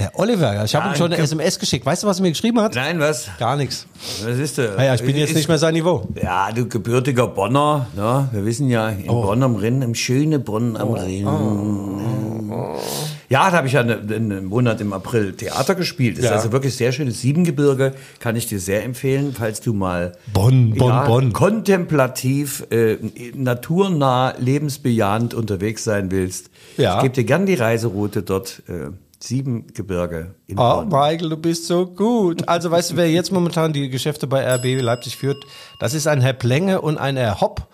der 0.00 0.18
Oliver. 0.18 0.64
Ich 0.64 0.74
habe 0.74 0.88
ihm 0.88 0.94
schon 0.96 1.12
eine. 1.12 1.22
SMS 1.22 1.58
geschickt. 1.58 1.86
Weißt 1.86 2.02
du, 2.02 2.06
was 2.06 2.18
er 2.18 2.22
mir 2.22 2.30
geschrieben 2.30 2.60
hat? 2.60 2.74
Nein, 2.74 2.98
was? 2.98 3.28
Gar 3.38 3.56
nichts. 3.56 3.86
Was 4.24 4.38
ist 4.38 4.58
du? 4.58 4.62
Naja, 4.76 4.94
ich 4.94 5.02
bin 5.02 5.14
jetzt 5.16 5.30
Ist- 5.30 5.36
nicht 5.36 5.48
mehr 5.48 5.58
sein 5.58 5.74
Niveau. 5.74 6.08
Ja, 6.20 6.50
du 6.52 6.66
gebürtiger 6.66 7.26
Bonner, 7.28 7.86
ne? 7.94 8.28
wir 8.32 8.44
wissen 8.44 8.68
ja, 8.68 8.88
in 8.88 9.08
Oh. 9.08 9.22
Bonn 9.22 9.42
am 9.42 9.54
Rinn, 9.56 9.82
im 9.82 9.94
schönen 9.94 10.42
Bonn 10.42 10.76
am 10.76 10.92
Rinn. 10.94 11.28
Ja, 13.28 13.48
da 13.50 13.58
habe 13.58 13.68
ich 13.68 13.74
ja 13.74 13.80
eine- 13.82 13.98
einen 14.00 14.46
Monat 14.46 14.80
im 14.80 14.92
April 14.92 15.34
Theater 15.34 15.76
gespielt. 15.76 16.18
Das 16.18 16.24
Ja. 16.24 16.30
ist 16.32 16.36
also 16.38 16.52
wirklich 16.52 16.74
sehr 16.76 16.90
schönes 16.90 17.20
Siebengebirge, 17.20 17.92
kann 18.18 18.34
ich 18.34 18.46
dir 18.48 18.58
sehr 18.58 18.84
empfehlen, 18.84 19.34
falls 19.38 19.60
du 19.60 19.72
mal 19.72 20.12
Bonn, 20.32 20.74
Bonn, 20.76 20.88
ja, 20.88 21.04
Bonn. 21.06 21.32
kontemplativ, 21.32 22.66
äh, 22.70 22.96
naturnah, 23.36 24.34
lebensbejahend 24.38 25.34
unterwegs 25.34 25.84
sein 25.84 26.10
willst. 26.10 26.50
Ja. 26.76 26.96
Ich 26.96 27.02
gebe 27.02 27.14
dir 27.14 27.24
gern 27.24 27.46
die 27.46 27.54
Reiseroute 27.54 28.22
dort, 28.22 28.62
äh, 28.68 28.90
Siebengebirge 29.22 30.34
in 30.46 30.58
Oh, 30.58 30.76
Bonn. 30.84 30.88
Michael, 30.88 31.28
du 31.30 31.36
bist 31.36 31.66
so 31.66 31.86
gut. 31.86 32.48
Also, 32.48 32.70
weißt 32.70 32.92
du, 32.92 32.96
wer 32.96 33.10
jetzt 33.10 33.30
momentan 33.32 33.72
die 33.72 33.88
Geschäfte 33.90 34.26
bei 34.26 34.42
RB 34.56 34.80
Leipzig 34.80 35.16
führt? 35.16 35.44
Das 35.78 35.94
ist 35.94 36.06
ein 36.06 36.20
Herr 36.20 36.32
Plenge 36.32 36.80
und 36.80 36.98
ein 36.98 37.16
Herr 37.16 37.40
Hopp. 37.40 37.66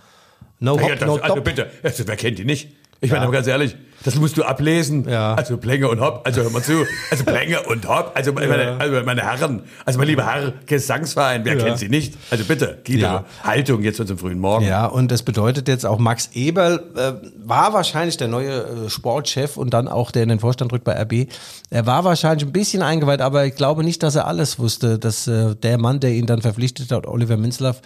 No 0.59 0.73
Hop, 0.81 0.89
Ja, 0.89 0.97
das, 0.97 1.07
no 1.07 1.17
also 1.17 1.35
Top. 1.37 1.45
bitte, 1.45 1.71
also, 1.83 2.07
wer 2.07 2.17
kennt 2.17 2.39
die 2.39 2.45
nicht? 2.45 2.71
Ich 3.01 3.11
meine, 3.11 3.23
aber 3.25 3.33
ganz 3.33 3.47
ehrlich, 3.47 3.77
das 4.05 4.15
musst 4.15 4.37
du 4.37 4.45
ablesen. 4.45 5.09
Ja. 5.09 5.35
Also 5.35 5.57
Plänge 5.57 5.89
und 5.89 6.01
Hopp, 6.01 6.23
also 6.25 6.43
hör 6.43 6.51
mal 6.51 6.63
zu. 6.63 6.85
Also 7.11 7.25
Plänge 7.25 7.61
und 7.63 7.89
Hopp, 7.89 8.13
also 8.15 8.33
meine, 8.33 8.77
also 8.79 9.03
meine 9.05 9.23
Herren, 9.23 9.63
also 9.85 9.99
mein 9.99 10.09
lieber 10.09 10.25
Herr, 10.25 10.53
Gesangsverein, 10.67 11.45
wer 11.45 11.57
Ja. 11.59 11.65
kennt 11.65 11.79
sie 11.79 11.89
nicht? 11.89 12.15
Also 12.31 12.45
bitte, 12.45 12.79
Guido, 12.87 13.01
Ja. 13.07 13.25
Haltung 13.43 13.83
jetzt 13.83 13.97
zu 13.97 14.05
zum 14.05 14.19
frühen 14.19 14.39
Morgen. 14.39 14.65
Ja, 14.67 14.87
und 14.87 15.11
das 15.11 15.23
bedeutet 15.23 15.67
jetzt 15.69 15.85
auch, 15.85 15.99
Max 15.99 16.31
Eberl 16.35 16.83
äh, 16.97 17.13
war 17.45 17.73
wahrscheinlich 17.73 18.17
der 18.17 18.29
neue 18.29 18.87
äh, 18.87 18.91
Sportchef 18.91 19.57
und 19.57 19.75
dann 19.75 19.89
auch 19.89 20.11
der 20.11 20.23
in 20.23 20.29
den 20.29 20.41
Vorstand 20.41 20.73
rückt 20.73 20.85
bei 20.85 20.93
RB. 21.03 21.29
Er 21.71 21.87
war 21.87 22.05
wahrscheinlich 22.05 22.47
ein 22.47 22.53
bisschen 22.53 22.83
eingeweiht, 22.83 23.21
aber 23.21 23.45
ich 23.47 23.57
glaube 23.57 23.83
nicht, 23.85 24.03
dass 24.03 24.15
er 24.15 24.27
alles 24.27 24.59
wusste, 24.59 24.99
dass 24.99 25.27
äh, 25.27 25.55
der 25.57 25.79
Mann, 25.79 26.01
der 26.01 26.11
ihn 26.13 26.27
dann 26.27 26.43
verpflichtet 26.43 26.93
hat, 26.93 27.07
Oliver 27.07 27.37
Minzlaff, 27.37 27.81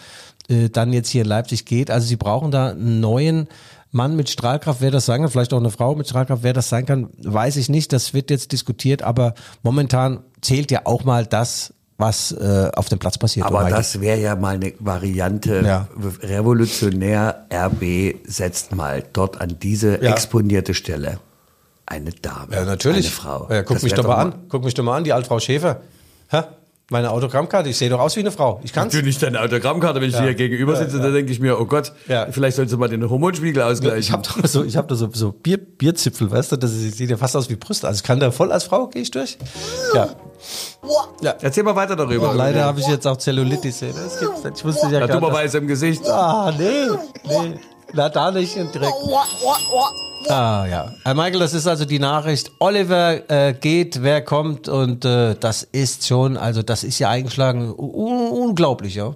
äh, 0.49 0.69
dann 0.69 0.93
jetzt 0.93 1.09
hier 1.09 1.23
in 1.23 1.29
Leipzig 1.29 1.64
geht. 1.64 1.90
Also 1.90 2.07
sie 2.07 2.17
brauchen 2.17 2.50
da 2.50 2.69
einen 2.71 3.00
neuen 3.00 3.49
Mann 3.92 4.14
mit 4.16 4.28
Strahlkraft, 4.30 4.80
wer 4.80 4.90
das 4.90 5.06
sein 5.06 5.20
kann, 5.23 5.30
vielleicht 5.30 5.52
auch 5.52 5.59
eine 5.59 5.70
Frau 5.70 5.94
mit 5.94 6.09
Strahlkraft, 6.09 6.42
wer 6.42 6.52
das 6.52 6.68
sein 6.68 6.87
kann, 6.87 7.09
weiß 7.23 7.56
ich 7.56 7.68
nicht. 7.68 7.92
Das 7.92 8.14
wird 8.14 8.30
jetzt 8.30 8.52
diskutiert, 8.52 9.02
aber 9.02 9.35
momentan 9.62 10.20
zählt 10.40 10.70
ja 10.70 10.82
auch 10.85 11.04
mal 11.04 11.26
das, 11.26 11.75
was 11.99 12.32
äh, 12.32 12.70
auf 12.75 12.88
dem 12.88 12.99
Platz 12.99 13.18
passiert. 13.18 13.47
Aber 13.47 13.68
das 13.68 14.00
wäre 14.00 14.18
ja 14.18 14.37
mal 14.37 14.54
eine 14.54 14.73
Variante. 14.78 15.61
Ja. 15.64 15.88
Revolutionär 16.23 17.47
RB 17.52 18.16
setzt 18.26 18.75
mal 18.75 19.02
dort 19.12 19.40
an 19.40 19.56
diese 19.61 20.02
Ja. 20.02 20.12
exponierte 20.12 20.73
Stelle 20.75 21.18
eine 21.87 22.12
Dame. 22.12 22.54
Ja, 22.54 22.64
natürlich. 22.64 23.06
Eine 23.06 23.14
Frau. 23.14 23.49
Ja, 23.50 23.62
guck 23.62 23.76
Das 23.76 23.82
mich 23.82 23.94
doch 23.94 24.06
mal 24.06 24.14
an. 24.16 24.35
Guck 24.49 24.64
mich 24.64 24.75
doch 24.75 24.85
mal 24.85 24.97
an, 24.97 25.04
die 25.04 25.12
Altfrau 25.12 25.40
Schäfer. 25.40 25.80
Hä? 26.28 26.42
Meine 26.92 27.12
Autogrammkarte, 27.12 27.68
ich 27.68 27.78
sehe 27.78 27.88
doch 27.88 28.00
aus 28.00 28.16
wie 28.16 28.20
eine 28.20 28.32
Frau. 28.32 28.61
Ich. 28.64 28.73
Du 28.73 29.02
nicht 29.02 29.23
deine 29.23 29.40
Autogrammkarte, 29.40 30.00
wenn 30.00 30.11
ich 30.11 30.16
dir 30.16 30.23
hier 30.23 30.35
gegenüber 30.35 30.75
sitze, 30.75 30.99
dann 30.99 31.12
denke 31.14 31.30
ich 31.30 31.38
mir, 31.38 31.61
oh 31.61 31.64
Gott, 31.64 31.92
Ja. 32.09 32.26
vielleicht 32.32 32.56
sollst 32.56 32.73
du 32.73 32.78
mal 32.78 32.88
den 32.88 33.09
Hormonspiegel 33.09 33.62
ausgleichen. 33.62 34.00
Ich 34.00 34.11
habe 34.11 34.23
doch 34.25 34.44
so, 34.49 34.64
ich 34.64 34.76
hab 34.76 34.88
doch 34.88 34.97
so, 34.97 35.09
so 35.12 35.30
Bier, 35.30 35.56
Bierzipfel, 35.56 36.28
weißt 36.32 36.50
du, 36.50 36.56
das 36.56 36.73
sieht 36.73 37.09
ja 37.09 37.16
fast 37.16 37.37
aus 37.37 37.49
wie 37.49 37.54
Brüste. 37.54 37.87
Also 37.87 37.99
ich 37.99 38.02
kann 38.02 38.18
da 38.18 38.32
voll 38.32 38.50
als 38.50 38.64
Frau, 38.64 38.88
gehe 38.88 39.02
ich 39.02 39.11
durch. 39.12 39.38
Ja. 39.94 40.09
ja. 41.23 41.35
Erzähl 41.40 41.62
mal 41.62 41.76
weiter 41.76 41.94
darüber. 41.94 42.35
Leider 42.35 42.64
habe 42.64 42.80
ich 42.80 42.88
jetzt 42.88 43.06
auch 43.06 43.16
Zellulitis. 43.18 43.82
ey. 43.82 43.92
Das 43.92 44.18
gibt's 44.18 44.42
nicht. 44.42 44.56
Ich 44.59 44.64
wusste 44.64 44.88
ja 44.88 44.99
Da 44.99 45.06
gar 45.06 45.20
nicht. 45.20 45.32
weiß 45.32 45.54
im 45.54 45.68
Gesicht. 45.68 46.04
Ah, 46.09 46.52
nee, 46.59 46.87
nee. 47.28 47.54
Na, 47.92 48.09
da 48.09 48.32
nicht 48.32 48.56
direkt. 48.56 48.92
Ah, 50.28 50.66
ja. 50.68 50.94
Herr 51.04 51.14
Michael, 51.14 51.40
das 51.40 51.54
ist 51.54 51.66
also 51.66 51.84
die 51.84 51.98
Nachricht. 51.98 52.52
Oliver 52.58 53.30
äh, 53.30 53.54
geht, 53.54 54.02
wer 54.02 54.22
kommt 54.22 54.68
und 54.68 55.04
äh, 55.04 55.34
das 55.34 55.62
ist 55.62 56.06
schon, 56.06 56.36
also 56.36 56.62
das 56.62 56.84
ist 56.84 56.98
ja 56.98 57.08
eingeschlagen, 57.10 57.72
un 57.76 58.30
unglaublich, 58.30 58.94
ja. 58.94 59.14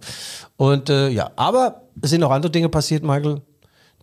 Und 0.57 0.89
äh, 0.91 1.09
ja, 1.09 1.31
aber 1.37 1.83
es 2.01 2.11
sind 2.11 2.21
noch 2.21 2.31
andere 2.31 2.51
Dinge 2.51 2.69
passiert, 2.69 3.03
Michael. 3.03 3.43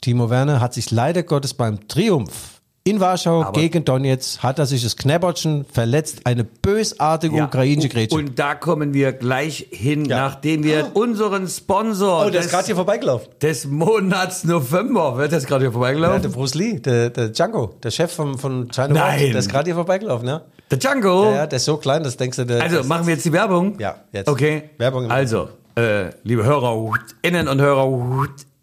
Timo 0.02 0.30
Werner 0.30 0.60
hat 0.60 0.74
sich 0.74 0.92
leider 0.92 1.24
Gottes 1.24 1.54
beim 1.54 1.88
Triumph 1.88 2.61
in 2.84 3.00
Warschau 3.00 3.52
gegen 3.52 3.86
Donetsk 3.86 4.42
hat 4.42 4.58
er 4.58 4.66
sich 4.66 4.82
das 4.82 4.98
Knäbbertchen 4.98 5.66
verletzt, 5.72 6.22
eine 6.24 6.44
bösartige 6.44 7.38
Ja. 7.38 7.46
ukrainische 7.46 7.90
Grätsche. 7.90 8.16
Und 8.16 8.40
da 8.40 8.56
kommen 8.56 8.94
wir 8.96 9.12
gleich 9.14 9.68
hin, 9.72 10.06
Ja. 10.06 10.18
nachdem 10.18 10.64
wir 10.64 10.96
unseren 10.96 11.48
Sponsor 11.48 12.26
oh, 12.26 12.30
der 12.30 12.40
ist 12.40 12.46
des, 12.46 12.52
gerade 12.52 12.66
hier 12.66 12.76
vorbeigelaufen. 12.76 13.28
des 13.42 13.68
Monats 13.68 14.44
November, 14.44 15.18
wird 15.18 15.32
das 15.32 15.46
gerade 15.46 15.62
hier 15.62 15.70
Ja, 15.70 15.74
vorbeigelaufen? 15.74 16.22
der 16.24 16.30
Bruce 16.30 16.56
Lee, 16.56 16.80
der, 16.80 17.12
der 17.12 17.30
Django, 17.30 17.76
der 17.84 17.92
Chef 17.92 18.12
von, 18.12 18.38
von 18.40 18.70
China 18.72 18.88
Nein. 18.88 19.20
White, 19.20 19.30
der 19.32 19.40
ist 19.40 19.50
gerade 19.50 19.66
hier 19.66 19.76
vorbeigelaufen, 19.76 20.28
ja. 20.28 20.42
der 20.72 20.78
Django. 20.80 21.26
Ja, 21.26 21.32
ja, 21.36 21.48
der 21.48 21.58
ist 21.58 21.66
so 21.66 21.78
klein, 21.78 22.04
das 22.04 22.18
denkst 22.18 22.38
du, 22.38 22.46
der. 22.46 22.64
Also 22.64 22.84
machen 22.86 23.06
wir 23.06 23.14
jetzt 23.14 23.26
die 23.26 23.34
Werbung? 23.34 23.78
Ja, 23.80 23.96
jetzt. 24.12 24.28
Okay. 24.28 24.70
Werbung 24.80 25.12
Also, 25.12 25.50
äh, 25.76 26.10
liebe 26.24 26.44
Hörer 26.44 26.94
innen 27.22 27.48
und 27.48 27.62
Hörer 27.62 27.88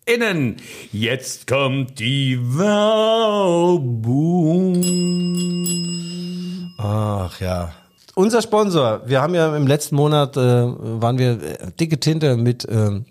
innen, 0.09 0.57
jetzt 0.91 1.47
kommt 1.47 1.99
die 1.99 2.39
Werbung. 2.41 2.75
Ach 6.79 7.41
ja. 7.41 7.73
Unser 8.15 8.43
Sponsor, 8.43 9.03
wir 9.07 9.21
haben 9.21 9.35
ja 9.35 9.55
im 9.55 9.67
letzten 9.67 9.97
Monat, 9.97 10.37
äh, 10.37 10.41
waren 10.41 11.19
wir 11.19 11.33
äh, 11.43 11.71
dicke 11.79 12.01
Tinte 12.01 12.37
mit 12.37 12.67
ähm, 12.69 13.05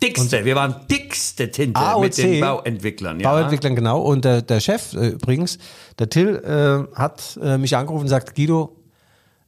Dickste, 0.00 0.44
wir 0.44 0.54
waren 0.54 0.76
dickste 0.88 1.50
Tinte 1.50 1.80
AOC. 1.80 2.02
mit 2.02 2.18
den 2.18 2.40
Bauentwicklern. 2.40 3.18
Ja. 3.18 3.32
Bauentwicklern, 3.32 3.74
genau. 3.74 4.00
Und 4.00 4.24
der, 4.24 4.42
der 4.42 4.60
Chef 4.60 4.94
äh, 4.94 5.08
übrigens, 5.08 5.58
der 5.98 6.08
Till, 6.08 6.36
äh, 6.36 6.96
hat 6.96 7.38
äh, 7.42 7.58
mich 7.58 7.76
angerufen 7.76 8.02
und 8.02 8.08
sagt, 8.08 8.36
Guido, 8.36 8.76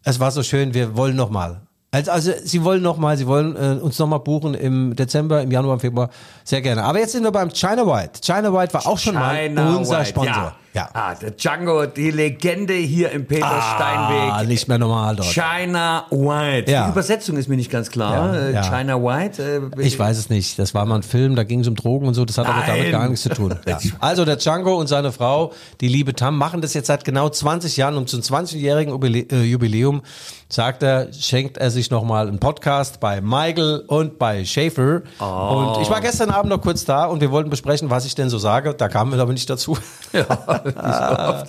es 0.03 0.19
war 0.19 0.33
so 0.33 0.43
schön, 0.43 0.75
wir 0.75 0.97
wollen 0.97 1.15
noch 1.15 1.31
mal. 1.31 1.63
Also, 1.93 2.11
also 2.13 2.33
sie 2.45 2.63
wollen 2.63 2.83
noch 2.83 2.99
mal, 2.99 3.17
sie 3.17 3.27
wollen 3.27 3.57
äh, 3.57 3.81
uns 3.81 3.99
noch 3.99 4.07
mal 4.07 4.19
buchen 4.19 4.55
im 4.55 4.95
Dezember, 4.95 5.43
im 5.43 5.51
Januar, 5.51 5.75
im 5.75 5.81
Februar, 5.81 6.11
sehr 6.45 6.61
gerne. 6.63 6.85
Aber 6.85 7.01
jetzt 7.01 7.13
sind 7.13 7.25
wir 7.25 7.33
beim 7.33 7.51
China 7.51 7.85
White. 7.85 8.21
China 8.23 8.53
White 8.53 8.75
war 8.75 8.87
auch 8.87 8.99
schon 8.99 9.15
China 9.15 9.65
mal 9.65 9.77
unser 9.77 9.99
White, 9.99 10.09
Sponsor. 10.11 10.35
Ja. 10.35 10.57
Ja. 10.73 10.89
Ah, 10.93 11.15
der 11.17 11.33
Django, 11.33 11.85
die 11.87 12.13
Legende 12.13 12.75
hier 12.75 13.11
im 13.11 13.27
Peter 13.27 13.45
Ah, 13.51 13.75
Steinweg. 13.75 14.49
nicht 14.49 14.69
mehr 14.69 14.79
normal 14.79 15.17
dort. 15.17 15.29
China 15.29 16.05
White. 16.11 16.71
Ja. 16.71 16.85
Die 16.87 16.93
Übersetzung 16.93 17.37
ist 17.39 17.49
mir 17.49 17.57
nicht 17.57 17.73
ganz 17.73 17.91
klar. 17.91 18.35
Ja, 18.35 18.41
Äh, 18.41 18.53
ja. 18.55 18.63
China 18.63 19.03
White. 19.03 19.71
Äh, 19.77 19.83
Ich 19.85 19.99
weiß 19.99 20.17
es 20.17 20.31
nicht. 20.31 20.59
Das 20.61 20.73
war 20.73 20.87
mal 20.87 20.95
ein 20.97 21.03
Film, 21.03 21.35
da 21.35 21.43
ging 21.43 21.61
es 21.61 21.67
um 21.67 21.75
Drogen 21.75 22.07
und 22.07 22.15
so. 22.15 22.25
Das 22.25 22.39
hat 22.39 22.47
aber 22.47 22.61
damit 22.65 22.83
Nein. 22.85 22.93
gar 22.93 23.09
nichts 23.09 23.23
zu 23.23 23.31
tun. 23.31 23.59
Also 23.99 24.25
der 24.25 24.37
Django 24.37 24.77
und 24.79 24.87
seine 24.87 25.11
Frau, 25.11 25.53
die 25.81 25.89
liebe 25.89 26.15
Tam, 26.15 26.39
machen 26.39 26.61
das 26.61 26.73
jetzt 26.75 26.87
seit 26.87 27.05
genau 27.05 27.29
20 27.29 27.77
Jahren. 27.77 27.97
Und 27.97 28.09
zum 28.09 28.21
20-jährigen 28.21 28.95
Jubilä- 28.95 29.33
äh, 29.33 29.43
Jubiläum, 29.43 30.03
sagt 30.49 30.83
er, 30.85 31.13
schenkt 31.13 31.59
er 31.59 31.71
sich 31.73 31.91
nochmal 31.91 32.29
einen 32.29 32.39
Podcast 32.39 33.01
bei 33.01 33.21
Michael 33.21 33.85
und 33.89 34.19
bei 34.19 34.45
Schaefer. 34.45 35.03
Oh. 35.21 35.25
Und 35.77 35.83
ich 35.83 35.91
war 35.91 36.01
gestern 36.01 36.31
Abend 36.31 36.51
noch 36.51 36.61
kurz 36.61 36.85
da 36.85 37.05
und 37.07 37.21
wir 37.21 37.31
wollten 37.33 37.51
besprechen, 37.51 37.91
was 37.91 38.05
ich 38.05 38.15
denn 38.15 38.29
so 38.29 38.39
sage. 38.39 38.75
Da 38.75 38.89
kamen 38.89 39.13
wir 39.13 39.21
aber 39.21 39.33
nicht 39.33 39.49
dazu. 39.51 39.77
Ja, 40.13 40.25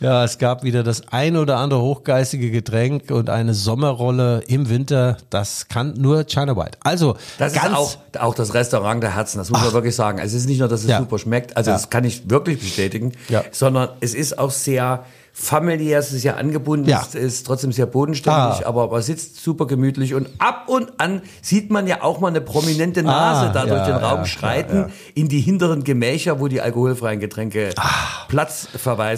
Ja, 0.00 0.24
es 0.24 0.38
gab 0.38 0.62
wieder 0.62 0.82
das 0.82 1.02
ein 1.10 1.36
oder 1.36 1.58
andere 1.58 1.82
hochgeistige 1.82 2.50
Getränk 2.50 3.10
und 3.10 3.28
eine 3.28 3.52
Sommerrolle 3.52 4.42
im 4.46 4.70
Winter. 4.70 5.18
Das 5.28 5.68
kann 5.68 5.92
nur 5.98 6.24
China 6.24 6.56
White. 6.56 6.78
Also, 6.82 7.16
Das 7.38 7.52
ganz, 7.52 7.66
ist 7.66 7.74
auch, 7.74 7.96
auch 8.20 8.34
das 8.34 8.54
Restaurant 8.54 9.02
der 9.02 9.14
Herzen, 9.14 9.36
das 9.38 9.50
muss 9.50 9.60
man 9.62 9.72
wirklich 9.74 9.94
sagen. 9.94 10.18
Also 10.18 10.34
es 10.34 10.42
ist 10.44 10.48
nicht 10.48 10.60
nur, 10.60 10.68
dass 10.68 10.82
es 10.82 10.88
Ja. 10.88 10.98
super 10.98 11.18
schmeckt, 11.18 11.56
also 11.58 11.70
Ja. 11.70 11.76
das 11.76 11.90
kann 11.90 12.04
ich 12.04 12.30
wirklich 12.30 12.58
bestätigen, 12.60 13.12
Ja. 13.28 13.44
sondern 13.52 13.90
es 14.00 14.14
ist 14.14 14.38
auch 14.38 14.50
sehr 14.50 15.04
familiär, 15.38 15.98
es 15.98 16.12
ist 16.12 16.22
sehr 16.22 16.38
angebunden, 16.38 16.88
Ja. 16.88 17.02
es 17.06 17.14
ist 17.14 17.46
trotzdem 17.46 17.70
sehr 17.70 17.84
bodenständig, 17.84 18.64
Ah. 18.64 18.68
aber 18.68 18.88
man 18.88 19.02
sitzt 19.02 19.36
super 19.44 19.66
gemütlich 19.66 20.14
und 20.14 20.28
ab 20.38 20.64
und 20.68 20.98
an 20.98 21.20
sieht 21.42 21.70
man 21.70 21.86
ja 21.86 22.02
auch 22.02 22.20
mal 22.20 22.28
eine 22.28 22.40
prominente 22.40 23.02
Nase 23.02 23.50
Ah, 23.50 23.52
da 23.52 23.66
durch 23.66 23.86
ja, 23.86 23.86
den 23.86 23.96
Raum 23.96 24.18
ja, 24.20 24.24
schreiten 24.24 24.76
ja, 24.76 24.82
ja. 24.86 24.90
in 25.14 25.28
die 25.28 25.40
hinteren 25.40 25.84
Gemächer, 25.84 26.40
wo 26.40 26.48
die 26.48 26.62
alkoholfreien 26.62 27.20
Getränke 27.20 27.68
Ah. 27.76 27.90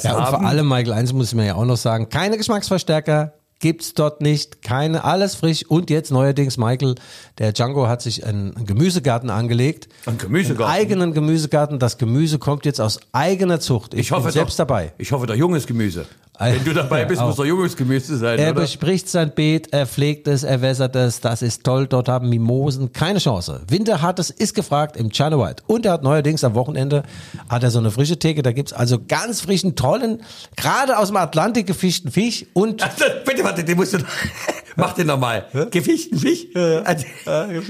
Ja, 0.03 0.17
und 0.17 0.23
haben. 0.25 0.37
vor 0.41 0.45
allem, 0.49 0.69
Michael, 0.69 0.93
eins 0.93 1.13
muss 1.13 1.29
ich 1.29 1.35
mir 1.37 1.47
ja 1.47 1.55
auch 1.55 1.65
noch 1.65 1.77
sagen, 1.77 2.09
keine 2.09 2.37
Geschmacksverstärker 2.37 3.35
gibt's 3.61 3.95
dort 3.95 4.21
nicht, 4.21 4.63
keine, 4.63 5.05
alles 5.05 5.35
frisch 5.35 5.65
und 5.69 5.91
jetzt 5.91 6.11
neuerdings, 6.11 6.57
Michael, 6.59 6.95
der 7.39 7.53
Django 7.53 7.89
hat 7.89 8.03
sich 8.03 8.25
einen 8.25 8.55
Gemüsegarten 8.65 9.31
angelegt. 9.31 9.89
Ein 10.07 10.19
Gemüsegarten? 10.19 10.65
Einen 10.73 10.81
eigenen 10.81 11.13
Gemüsegarten, 11.15 11.79
das 11.79 11.99
Gemüse 11.99 12.39
kommt 12.39 12.65
jetzt 12.65 12.81
aus 12.81 13.01
eigener 13.13 13.61
Zucht. 13.61 13.95
Ich, 13.95 14.01
ich 14.01 14.13
hoffe 14.13 14.25
bin 14.25 14.33
selbst 14.33 14.59
doch, 14.59 14.67
dabei. 14.67 14.93
Ich 14.99 15.11
hoffe 15.13 15.27
doch 15.27 15.35
junges 15.35 15.67
Gemüse. 15.67 16.07
Äh, 16.39 16.55
Wenn 16.55 16.65
du 16.65 16.73
dabei 16.73 17.05
bist, 17.05 17.21
muss 17.21 17.35
doch 17.35 17.45
junges 17.45 17.77
Gemüse 17.77 18.17
sein, 18.17 18.39
Er 18.39 18.53
oder? 18.53 18.61
bespricht 18.61 19.09
sein 19.09 19.33
Beet, 19.35 19.73
er 19.73 19.89
pflegt 19.89 20.29
es, 20.29 20.45
er 20.45 20.63
wässert 20.63 20.95
es, 20.95 21.21
das 21.21 21.43
ist 21.43 21.65
toll. 21.65 21.89
Dort 21.89 22.09
haben 22.09 22.29
Mimosen 22.29 22.93
keine 22.93 23.19
Chance. 23.19 23.63
Winterhartes 23.67 24.31
ist 24.31 24.55
gefragt 24.55 24.97
im 24.97 25.11
China 25.11 25.37
White. 25.37 25.65
Und 25.67 25.85
er 25.85 25.95
hat 25.95 26.05
neuerdings 26.05 26.45
am 26.45 26.55
Wochenende 26.55 27.03
hat 27.49 27.65
er 27.65 27.73
so 27.73 27.81
eine 27.81 27.91
frische 27.91 28.21
Theke. 28.21 28.43
Da 28.43 28.53
gibt's 28.53 28.73
also 28.73 29.01
ganz 29.09 29.41
frischen, 29.41 29.75
tollen, 29.75 30.23
gerade 30.57 30.97
aus 30.99 31.09
dem 31.09 31.17
Atlantik 31.17 31.67
gefischten 31.67 32.13
Fisch 32.13 32.47
und 32.53 32.77
bitte, 33.25 33.43
warte, 33.49 33.65
den 33.65 33.77
musst 33.77 33.95
du. 33.95 33.99
Mach 34.77 34.93
den 34.95 35.07
nochmal. 35.09 35.47
Gefischten 35.71 36.19
Fisch? 36.19 36.47
Erzähl, 36.55 37.11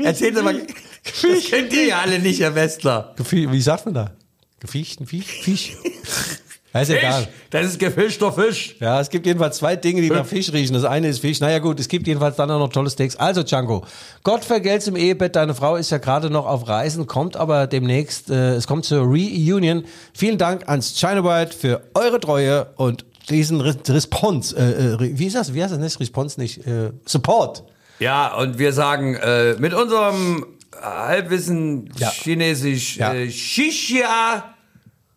erzähl 0.05 0.35
doch 0.35 0.43
mal. 0.43 0.61
Das 1.05 1.45
kennt 1.51 1.73
ihr 1.73 1.87
ja 1.87 2.01
alle 2.01 2.19
nicht, 2.19 2.41
Herr 2.41 2.55
Westler. 2.55 3.15
Wie 3.31 3.61
sagt 3.63 3.87
man 3.87 3.95
da? 3.95 4.11
Gefischten 4.61 5.07
Fisch? 5.07 5.27
Fisch. 5.43 5.77
Ja, 6.75 6.83
ist 6.83 6.91
egal. 6.91 7.29
Das 7.49 7.65
ist 7.65 7.79
gefischter 7.79 8.31
Fisch. 8.31 8.77
Ja, 8.79 9.01
es 9.01 9.09
gibt 9.09 9.25
jedenfalls 9.25 9.57
zwei 9.57 9.75
Dinge, 9.75 10.03
die 10.03 10.11
nach 10.11 10.27
Fisch 10.27 10.53
riechen. 10.53 10.75
Das 10.75 10.85
eine 10.85 11.09
ist 11.09 11.21
Fisch. 11.21 11.41
Naja 11.41 11.61
gut, 11.61 11.81
es 11.81 11.89
gibt 11.89 12.07
jedenfalls 12.07 12.37
dann 12.37 12.51
auch 12.51 12.59
noch 12.59 12.69
tolle 12.69 12.91
Steaks. 12.91 13.17
Also 13.17 13.43
Django, 13.43 13.85
Gott 14.23 14.45
vergelt's 14.45 14.87
im 14.87 14.95
Ehebett. 14.95 15.35
Deine 15.35 15.55
Frau 15.55 15.77
ist 15.77 15.91
ja 15.91 15.97
gerade 15.97 16.29
noch 16.29 16.45
auf 16.45 16.69
Reisen, 16.69 17.07
kommt 17.07 17.37
aber 17.37 17.67
demnächst, 17.67 18.29
äh, 18.31 18.55
es 18.55 18.67
kommt 18.67 18.85
zur 18.85 19.01
Reunion. 19.05 19.85
Vielen 20.13 20.37
Dank 20.37 20.69
ans 20.69 20.95
China 20.99 21.25
White 21.25 21.57
für 21.57 21.81
eure 21.95 22.21
Treue 22.21 22.67
und 22.77 23.07
diesen 23.31 23.61
Re 23.61 23.77
Response. 23.89 24.57
Äh, 24.57 24.95
äh, 24.95 25.19
wie 25.19 25.27
ist 25.27 25.37
das? 25.37 25.55
Wie 25.55 25.63
heißt 25.63 25.73
das 25.73 25.81
nicht? 25.81 26.01
Response 26.01 26.41
nicht. 26.41 26.67
Äh, 26.67 26.93
Support. 27.05 27.65
Ja, 27.99 28.35
und 28.37 28.59
wir 28.59 28.73
sagen 28.73 29.15
äh, 29.17 29.55
mit 29.59 29.75
unserem 29.75 30.47
Halbwissen 30.81 31.91
Ja. 31.99 32.11
Chinesisch 32.11 32.97
Ja. 32.97 33.13
äh, 33.13 33.31
Shishia, 33.31 34.55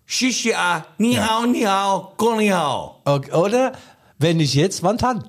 Shishia, 0.06 0.86
Ni 0.98 1.13
hao, 1.15 1.46
Ni 1.46 1.62
hao, 1.62 2.13
Go 2.18 2.36
Ni 2.36 2.48
hao. 2.50 3.01
Okay, 3.06 3.32
Oder, 3.32 3.74
wenn 4.18 4.38
nicht 4.38 4.53
jetzt, 4.56 4.82
wann 4.84 4.98
dann? 4.98 5.24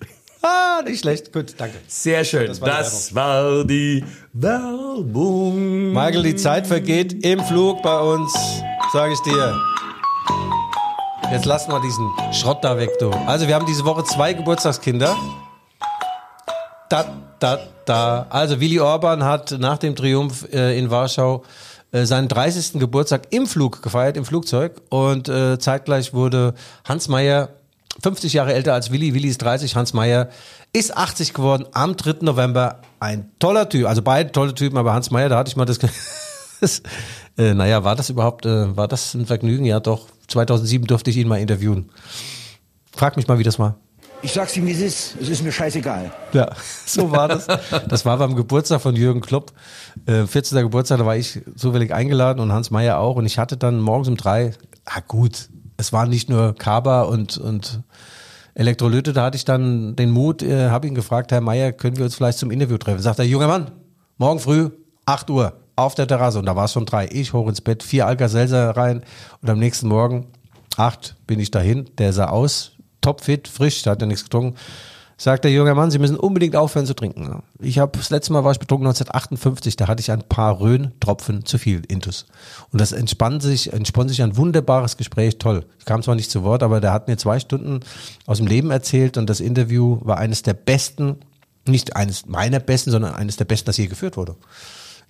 Ah, 0.42 0.82
nicht 0.84 1.00
schlecht. 1.00 1.32
Gut, 1.32 1.54
danke. 1.58 1.76
Sehr 1.88 2.24
schön. 2.24 2.46
Das 2.46 2.60
Das 2.60 3.14
war 3.14 3.64
die 3.64 4.00
die 4.00 4.04
Werbung. 4.32 5.92
Michael, 5.92 6.22
die 6.22 6.36
Zeit 6.36 6.66
vergeht 6.66 7.24
im 7.24 7.42
Flug 7.44 7.82
bei 7.82 7.98
uns, 7.98 8.32
sage 8.92 9.12
ich 9.14 9.20
dir. 9.22 9.54
Jetzt 11.30 11.44
lassen 11.44 11.70
wir 11.70 11.80
diesen 11.80 12.10
Schrott 12.32 12.64
da 12.64 12.78
weg, 12.78 12.90
du. 13.00 13.10
Also, 13.10 13.46
wir 13.46 13.54
haben 13.54 13.66
diese 13.66 13.84
Woche 13.84 14.02
zwei 14.04 14.32
Geburtstagskinder. 14.32 15.14
Da, 16.88 17.04
da, 17.38 17.58
da. 17.84 18.26
Also, 18.30 18.60
Willi 18.60 18.80
Orban 18.80 19.22
hat 19.22 19.54
nach 19.58 19.76
dem 19.76 19.94
Triumph 19.94 20.48
äh, 20.50 20.78
in 20.78 20.90
Warschau 20.90 21.44
äh, 21.92 22.06
seinen 22.06 22.28
30. 22.28 22.80
Geburtstag 22.80 23.26
im 23.28 23.46
Flug 23.46 23.82
gefeiert, 23.82 24.16
im 24.16 24.24
Flugzeug. 24.24 24.80
Und 24.88 25.28
äh, 25.28 25.58
zeitgleich 25.58 26.14
wurde 26.14 26.54
Hans 26.86 27.08
Meyer 27.08 27.50
50 28.02 28.32
Jahre 28.32 28.54
älter 28.54 28.72
als 28.72 28.90
Willi. 28.90 29.12
Willi 29.12 29.28
ist 29.28 29.42
30, 29.42 29.76
Hans 29.76 29.92
Meyer 29.92 30.30
ist 30.72 30.96
80 30.96 31.34
geworden 31.34 31.66
am 31.72 31.94
3. 31.94 32.16
November. 32.22 32.80
Ein 33.00 33.30
toller 33.38 33.68
Typ, 33.68 33.86
also 33.86 34.00
beide 34.00 34.32
tolle 34.32 34.54
Typen, 34.54 34.78
aber 34.78 34.94
Hans 34.94 35.10
Meyer, 35.10 35.28
da 35.28 35.36
hatte 35.36 35.50
ich 35.50 35.56
mal 35.56 35.66
das. 35.66 35.78
das 36.60 36.82
äh, 37.36 37.52
naja, 37.52 37.84
war 37.84 37.96
das 37.96 38.08
überhaupt, 38.08 38.46
äh, 38.46 38.74
war 38.76 38.88
das 38.88 39.12
ein 39.12 39.26
Vergnügen? 39.26 39.66
Ja, 39.66 39.78
doch. 39.78 40.06
2007 40.28 40.86
durfte 40.86 41.10
ich 41.10 41.16
ihn 41.16 41.28
mal 41.28 41.40
interviewen. 41.40 41.90
Frag 42.92 43.16
mich 43.16 43.26
mal, 43.26 43.38
wie 43.38 43.44
das 43.44 43.58
war. 43.58 43.78
Ich 44.20 44.32
sag's 44.32 44.56
ihm, 44.56 44.66
wie 44.66 44.72
es 44.72 44.80
ist. 44.80 45.16
Es 45.20 45.28
ist 45.28 45.44
mir 45.44 45.52
scheißegal. 45.52 46.10
Ja, 46.32 46.50
so 46.86 47.10
war 47.10 47.28
das. 47.28 47.46
Das 47.88 48.04
war 48.04 48.18
beim 48.18 48.34
Geburtstag 48.34 48.80
von 48.80 48.96
Jürgen 48.96 49.20
Klopp. 49.20 49.52
Äh, 50.06 50.26
14. 50.26 50.58
Geburtstag, 50.58 50.98
da 50.98 51.06
war 51.06 51.16
ich 51.16 51.40
zufällig 51.56 51.92
eingeladen 51.92 52.40
und 52.40 52.52
Hans 52.52 52.70
Meyer 52.70 52.98
auch. 52.98 53.16
Und 53.16 53.26
ich 53.26 53.38
hatte 53.38 53.56
dann 53.56 53.80
morgens 53.80 54.08
um 54.08 54.16
drei, 54.16 54.54
ah 54.84 55.00
gut, 55.06 55.48
es 55.76 55.92
waren 55.92 56.10
nicht 56.10 56.28
nur 56.28 56.54
Kaba 56.54 57.02
und, 57.02 57.38
und 57.38 57.80
Elektrolyte, 58.54 59.12
da 59.12 59.26
hatte 59.26 59.36
ich 59.36 59.44
dann 59.44 59.94
den 59.94 60.10
Mut, 60.10 60.42
äh, 60.42 60.68
habe 60.70 60.88
ihn 60.88 60.94
gefragt, 60.96 61.30
Herr 61.30 61.40
Meyer, 61.40 61.70
können 61.72 61.96
wir 61.96 62.04
uns 62.04 62.16
vielleicht 62.16 62.38
zum 62.38 62.50
Interview 62.50 62.76
treffen? 62.76 63.00
Sagt 63.00 63.20
er, 63.20 63.24
junger 63.24 63.46
Mann, 63.46 63.70
morgen 64.16 64.40
früh, 64.40 64.70
8 65.06 65.30
Uhr, 65.30 65.52
auf 65.78 65.94
der 65.94 66.06
Terrasse. 66.06 66.38
Und 66.38 66.46
da 66.46 66.56
war 66.56 66.64
es 66.64 66.72
schon 66.72 66.86
drei. 66.86 67.08
Ich 67.10 67.32
hoch 67.32 67.48
ins 67.48 67.60
Bett, 67.60 67.82
vier 67.82 68.06
Alka-Seltzer 68.06 68.76
rein. 68.76 69.02
Und 69.40 69.48
am 69.48 69.58
nächsten 69.58 69.88
Morgen, 69.88 70.26
acht, 70.76 71.16
bin 71.26 71.38
ich 71.40 71.50
dahin. 71.50 71.88
Der 71.98 72.12
sah 72.12 72.26
aus, 72.26 72.72
topfit, 73.00 73.48
frisch, 73.48 73.82
da 73.82 73.92
hat 73.92 74.02
er 74.02 74.06
nichts 74.06 74.24
getrunken. 74.24 74.56
Sagt 75.20 75.42
der 75.42 75.50
junge 75.50 75.74
Mann, 75.74 75.90
Sie 75.90 75.98
müssen 75.98 76.16
unbedingt 76.16 76.54
aufhören 76.54 76.86
zu 76.86 76.94
trinken. 76.94 77.42
Ich 77.58 77.80
habe 77.80 77.98
das 77.98 78.10
letzte 78.10 78.32
Mal 78.32 78.44
war 78.44 78.52
ich 78.52 78.60
betrunken 78.60 78.86
1958, 78.86 79.74
da 79.74 79.88
hatte 79.88 80.00
ich 80.00 80.12
ein 80.12 80.22
paar 80.22 80.60
Rhön-Tropfen 80.60 81.44
zu 81.44 81.58
viel 81.58 81.82
Intus. 81.88 82.26
Und 82.70 82.80
das 82.80 82.92
entspann 82.92 83.40
sich, 83.40 83.72
entspann 83.72 84.08
sich 84.08 84.22
ein 84.22 84.36
wunderbares 84.36 84.96
Gespräch, 84.96 85.38
toll. 85.38 85.64
Ich 85.80 85.86
kam 85.86 86.04
zwar 86.04 86.14
nicht 86.14 86.30
zu 86.30 86.44
Wort, 86.44 86.62
aber 86.62 86.80
der 86.80 86.92
hat 86.92 87.08
mir 87.08 87.16
zwei 87.16 87.40
Stunden 87.40 87.80
aus 88.26 88.38
dem 88.38 88.46
Leben 88.46 88.70
erzählt 88.70 89.16
und 89.16 89.28
das 89.28 89.40
Interview 89.40 89.98
war 90.02 90.18
eines 90.18 90.42
der 90.42 90.54
besten, 90.54 91.16
nicht 91.66 91.96
eines 91.96 92.26
meiner 92.26 92.60
besten, 92.60 92.92
sondern 92.92 93.14
eines 93.14 93.36
der 93.36 93.44
besten, 93.44 93.66
das 93.66 93.76
je 93.76 93.88
geführt 93.88 94.16
wurde. 94.16 94.36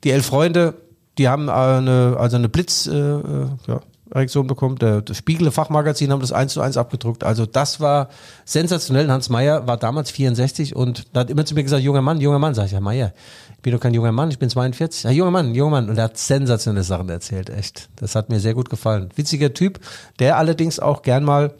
Die 0.05 0.11
elf 0.11 0.27
Freunde, 0.27 0.75
die 1.19 1.29
haben 1.29 1.49
eine, 1.49 2.17
also 2.19 2.37
eine 2.37 2.49
Blitz, 2.49 2.87
äh, 2.87 2.97
äh, 2.97 3.47
ja, 3.67 3.81
Reaktion 4.13 4.47
bekommen. 4.47 4.77
Der, 4.77 5.03
das 5.03 5.17
Spiegel 5.17 5.51
Fachmagazin 5.51 6.11
haben 6.11 6.21
das 6.21 6.33
eins 6.33 6.53
zu 6.53 6.61
eins 6.61 6.77
abgedruckt. 6.77 7.25
Also 7.25 7.47
das 7.47 7.81
war 7.81 8.09
sensationell. 8.45 9.11
Hans 9.11 9.29
Meyer 9.29 9.67
war 9.67 9.77
damals 9.77 10.11
64 10.11 10.75
und 10.75 11.07
hat 11.15 11.31
immer 11.31 11.45
zu 11.45 11.55
mir 11.55 11.63
gesagt, 11.63 11.83
junger 11.83 12.03
Mann, 12.03 12.21
junger 12.21 12.39
Mann. 12.39 12.55
Sag 12.55 12.67
ich, 12.67 12.73
ja 12.73 12.81
Meyer, 12.81 13.13
ich 13.57 13.63
bin 13.63 13.73
doch 13.73 13.81
kein 13.81 13.95
junger 13.95 14.13
Mann, 14.13 14.31
ich 14.31 14.39
bin 14.39 14.49
42. 14.49 15.05
Ja, 15.05 15.11
junger 15.11 15.31
Mann, 15.31 15.55
junger 15.55 15.71
Mann. 15.71 15.91
Und 15.91 15.99
er 15.99 16.05
hat 16.05 16.19
sensationelle 16.19 16.85
Sachen 16.85 17.09
erzählt, 17.09 17.51
echt. 17.51 17.89
Das 17.97 18.15
hat 18.15 18.29
mir 18.29 18.41
sehr 18.41 18.55
gut 18.55 18.71
gefallen. 18.71 19.11
Witziger 19.15 19.53
Typ, 19.53 19.81
der 20.19 20.39
allerdings 20.39 20.81
auch 20.81 21.03
gern 21.03 21.25
mal 21.25 21.55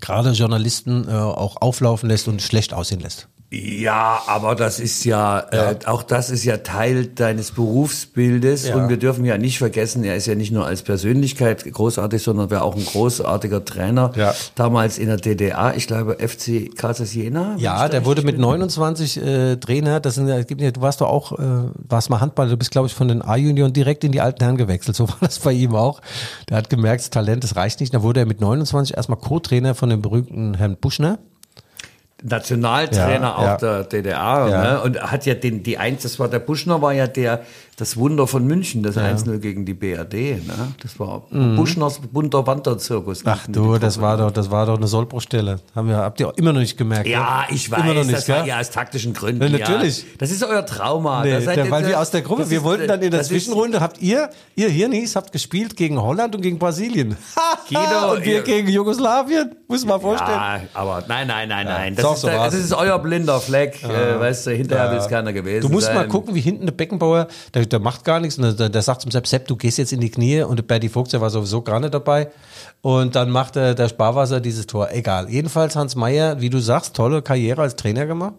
gerade 0.00 0.30
Journalisten 0.32 1.08
äh, 1.08 1.12
auch 1.12 1.60
auflaufen 1.60 2.08
lässt 2.08 2.28
und 2.28 2.42
schlecht 2.42 2.74
aussehen 2.74 3.00
lässt. 3.00 3.28
Ja, 3.54 4.20
aber 4.26 4.54
das 4.54 4.80
ist 4.80 5.04
ja, 5.04 5.40
Äh, 5.50 5.76
auch 5.86 6.02
das 6.02 6.30
ist 6.30 6.44
ja 6.44 6.56
Teil 6.58 7.06
deines 7.06 7.52
Berufsbildes 7.52 8.68
Ja. 8.68 8.76
und 8.76 8.88
wir 8.88 8.96
dürfen 8.96 9.24
ja 9.24 9.38
nicht 9.38 9.58
vergessen, 9.58 10.02
er 10.04 10.16
ist 10.16 10.26
ja 10.26 10.34
nicht 10.34 10.50
nur 10.52 10.66
als 10.66 10.82
Persönlichkeit 10.82 11.64
großartig, 11.70 12.22
sondern 12.22 12.50
war 12.50 12.62
auch 12.64 12.74
ein 12.76 12.84
großartiger 12.84 13.64
Trainer. 13.64 14.12
Ja. 14.16 14.34
Damals 14.54 14.98
in 14.98 15.06
der 15.06 15.18
DDR, 15.18 15.74
ich 15.76 15.86
glaube 15.86 16.16
FC 16.18 16.74
Kassel 16.76 17.06
Jena. 17.06 17.54
Ja, 17.58 17.88
der 17.88 18.04
wurde 18.04 18.22
mit 18.22 18.36
bin. 18.36 18.42
29 18.42 19.22
äh, 19.22 19.56
Trainer. 19.56 20.00
Das 20.00 20.14
sind, 20.16 20.26
ja- 20.28 20.38
ja, 20.38 20.70
du 20.70 20.80
warst 20.80 21.00
doch 21.00 21.08
auch, 21.08 21.32
äh, 21.38 21.42
warst 21.88 22.10
mal 22.10 22.20
Handball. 22.20 22.48
Du 22.48 22.56
bist, 22.56 22.70
glaube 22.70 22.88
ich, 22.88 22.94
von 22.94 23.08
den 23.08 23.22
A-Junioren 23.22 23.72
direkt 23.72 24.04
in 24.04 24.12
die 24.12 24.20
alten 24.20 24.42
Herren 24.42 24.56
gewechselt. 24.56 24.96
So 24.96 25.08
war 25.08 25.16
das 25.20 25.38
bei 25.38 25.52
ihm 25.52 25.74
auch. 25.76 26.00
Der 26.48 26.56
hat 26.56 26.70
gemerkt, 26.70 27.02
das 27.02 27.10
Talent, 27.10 27.44
das 27.44 27.56
reicht 27.56 27.80
nicht. 27.80 27.94
Da 27.94 28.02
wurde 28.02 28.20
er 28.20 28.26
mit 28.26 28.40
29 28.40 28.96
erstmal 28.96 29.18
Co-Trainer 29.18 29.74
von 29.74 29.90
dem 29.90 30.02
berühmten 30.02 30.54
Herrn 30.54 30.76
Buschner. 30.80 31.18
Nationaltrainer 32.24 33.26
Ja, 33.26 33.36
auch 33.36 33.42
ja. 33.42 33.56
der 33.56 33.84
DDR. 33.84 34.48
Ne? 34.48 34.80
Und 34.80 35.00
hat 35.00 35.26
ja 35.26 35.34
den, 35.34 35.62
die 35.62 35.76
Eins, 35.76 36.02
das 36.02 36.18
war 36.18 36.28
der 36.28 36.38
Buschner, 36.38 36.80
war 36.80 36.92
ja 36.92 37.06
der, 37.06 37.42
das 37.76 37.96
Wunder 37.96 38.26
von 38.26 38.46
München, 38.46 38.82
das 38.82 38.96
1-0 38.96 39.38
gegen 39.38 39.64
die 39.64 39.74
BRD. 39.74 40.12
Ne? 40.46 40.74
Das 40.82 40.98
war 41.00 41.22
Buschners 41.30 42.00
bunter 42.12 42.46
Wanderzirkus. 42.46 43.24
Mhm. 43.24 43.30
Ach 43.30 43.46
du, 43.48 43.78
das 43.78 44.00
war 44.00 44.16
doch, 44.16 44.30
das 44.30 44.50
war 44.50 44.66
doch 44.66 44.76
eine 44.76 44.86
Sollbruchstelle. 44.86 45.60
Haben 45.74 45.88
wir, 45.88 45.96
habt 45.96 46.20
ihr 46.20 46.28
auch 46.28 46.34
immer 46.36 46.52
noch 46.52 46.60
nicht 46.60 46.76
gemerkt. 46.76 47.06
Ja, 47.06 47.44
ich 47.50 47.70
weiß, 47.70 47.80
Immer 47.80 47.94
noch 47.94 48.04
nicht, 48.04 48.16
das 48.16 48.28
war 48.28 48.46
ja 48.46 48.60
aus 48.60 48.70
taktischen 48.70 49.12
Gründen. 49.12 49.42
Ja, 49.42 49.48
natürlich. 49.48 49.98
Ja. 50.02 50.08
Das 50.18 50.30
ist 50.30 50.42
euer 50.44 50.64
Trauma. 50.66 51.22
Nee, 51.24 51.30
ihr- 51.38 51.70
weil 51.70 51.86
wir 51.86 52.00
aus 52.00 52.10
der 52.10 52.22
Gruppe, 52.22 52.48
wir 52.50 52.58
ist- 52.58 52.64
wollten 52.64 52.86
dann 52.88 53.02
in 53.02 53.10
der 53.10 53.18
das 53.20 53.30
ist- 53.30 53.44
Zwischenrunde, 53.44 53.80
habt 53.80 54.00
ihr, 54.00 54.30
ihr 54.56 54.68
Hirnis, 54.68 55.16
habt 55.16 55.32
gespielt 55.32 55.76
gegen 55.76 56.00
Holland 56.00 56.34
und 56.34 56.42
gegen 56.42 56.58
Brasilien. 56.58 57.16
Guido, 57.68 58.12
und 58.14 58.24
wir 58.24 58.34
ihr- 58.36 58.42
gegen 58.42 58.68
Jugoslawien. 58.68 59.54
Muss 59.68 59.84
man 59.84 60.00
vorstellen. 60.00 60.30
Ja, 60.30 60.60
aber 60.74 61.02
nein, 61.08 61.26
nein, 61.26 61.48
nein, 61.48 61.66
nein. 61.66 61.96
Das, 61.96 62.14
ist, 62.14 62.20
so 62.20 62.28
das 62.28 62.54
ist 62.54 62.72
euer 62.72 62.98
blinder 62.98 63.40
Fleck. 63.40 63.82
Äh, 63.82 64.20
weißt 64.20 64.46
du, 64.46 64.50
hinterher 64.52 64.90
will 64.92 64.98
es 64.98 65.08
keiner 65.08 65.32
gewesen 65.32 65.62
Du 65.66 65.68
musst 65.72 65.86
sein. 65.86 65.96
mal 65.96 66.06
gucken, 66.08 66.34
wie 66.34 66.40
hinten 66.40 66.66
der 66.66 66.72
Beckenbauer, 66.72 67.28
der, 67.64 67.78
der 67.78 67.80
macht 67.80 68.04
gar 68.04 68.20
nichts. 68.20 68.38
Und 68.38 68.58
der, 68.58 68.68
der 68.68 68.82
sagt 68.82 69.02
zum 69.02 69.10
Sepp, 69.10 69.26
Sepp, 69.26 69.46
du 69.48 69.56
gehst 69.56 69.78
jetzt 69.78 69.92
in 69.92 70.00
die 70.00 70.10
Knie. 70.10 70.42
Und 70.42 70.56
der 70.56 70.62
Berti 70.62 70.88
Fuchs, 70.88 71.10
der 71.10 71.20
war 71.20 71.30
sowieso 71.30 71.62
gar 71.62 71.80
nicht 71.80 71.94
dabei. 71.94 72.30
Und 72.82 73.16
dann 73.16 73.30
macht 73.30 73.56
der, 73.56 73.74
der 73.74 73.88
Sparwasser 73.88 74.40
dieses 74.40 74.66
Tor. 74.66 74.90
Egal. 74.90 75.30
Jedenfalls 75.30 75.76
Hans 75.76 75.96
Meyer, 75.96 76.40
wie 76.40 76.50
du 76.50 76.58
sagst, 76.58 76.94
tolle 76.94 77.22
Karriere 77.22 77.62
als 77.62 77.76
Trainer 77.76 78.06
gemacht. 78.06 78.34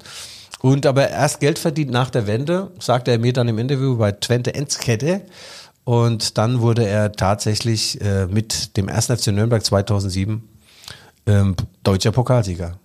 Und 0.62 0.86
aber 0.86 1.10
erst 1.10 1.40
Geld 1.42 1.60
verdient 1.60 1.92
nach 1.92 2.10
der 2.10 2.28
Wende, 2.28 2.72
sagte 2.80 3.12
er 3.12 3.20
mir 3.20 3.34
dann 3.34 3.48
im 3.48 3.60
Interview 3.60 3.98
bei 3.98 4.12
Twente 4.12 4.56
Enskede. 4.56 5.22
Und 5.84 6.38
dann 6.38 6.62
wurde 6.62 6.88
er 6.88 7.12
tatsächlich 7.12 8.02
äh, 8.02 8.26
mit 8.26 8.76
dem 8.76 8.90
1. 8.90 9.06
FC 9.06 9.28
Nürnberg 9.28 9.64
2007 9.64 10.42
ähm, 11.28 11.56
deutscher 11.84 12.12
Pokalsieger. 12.12 12.80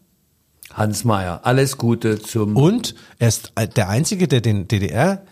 Hans 0.73 1.05
Meyer, 1.05 1.41
alles 1.45 1.79
Gute 1.79 2.21
zum. 2.21 2.57
Und 2.57 2.95
er 3.19 3.29
ist 3.29 3.53
der 3.77 3.89
Einzige, 3.89 4.29
der 4.29 4.41
den 4.41 4.69
DDR, 4.69 5.23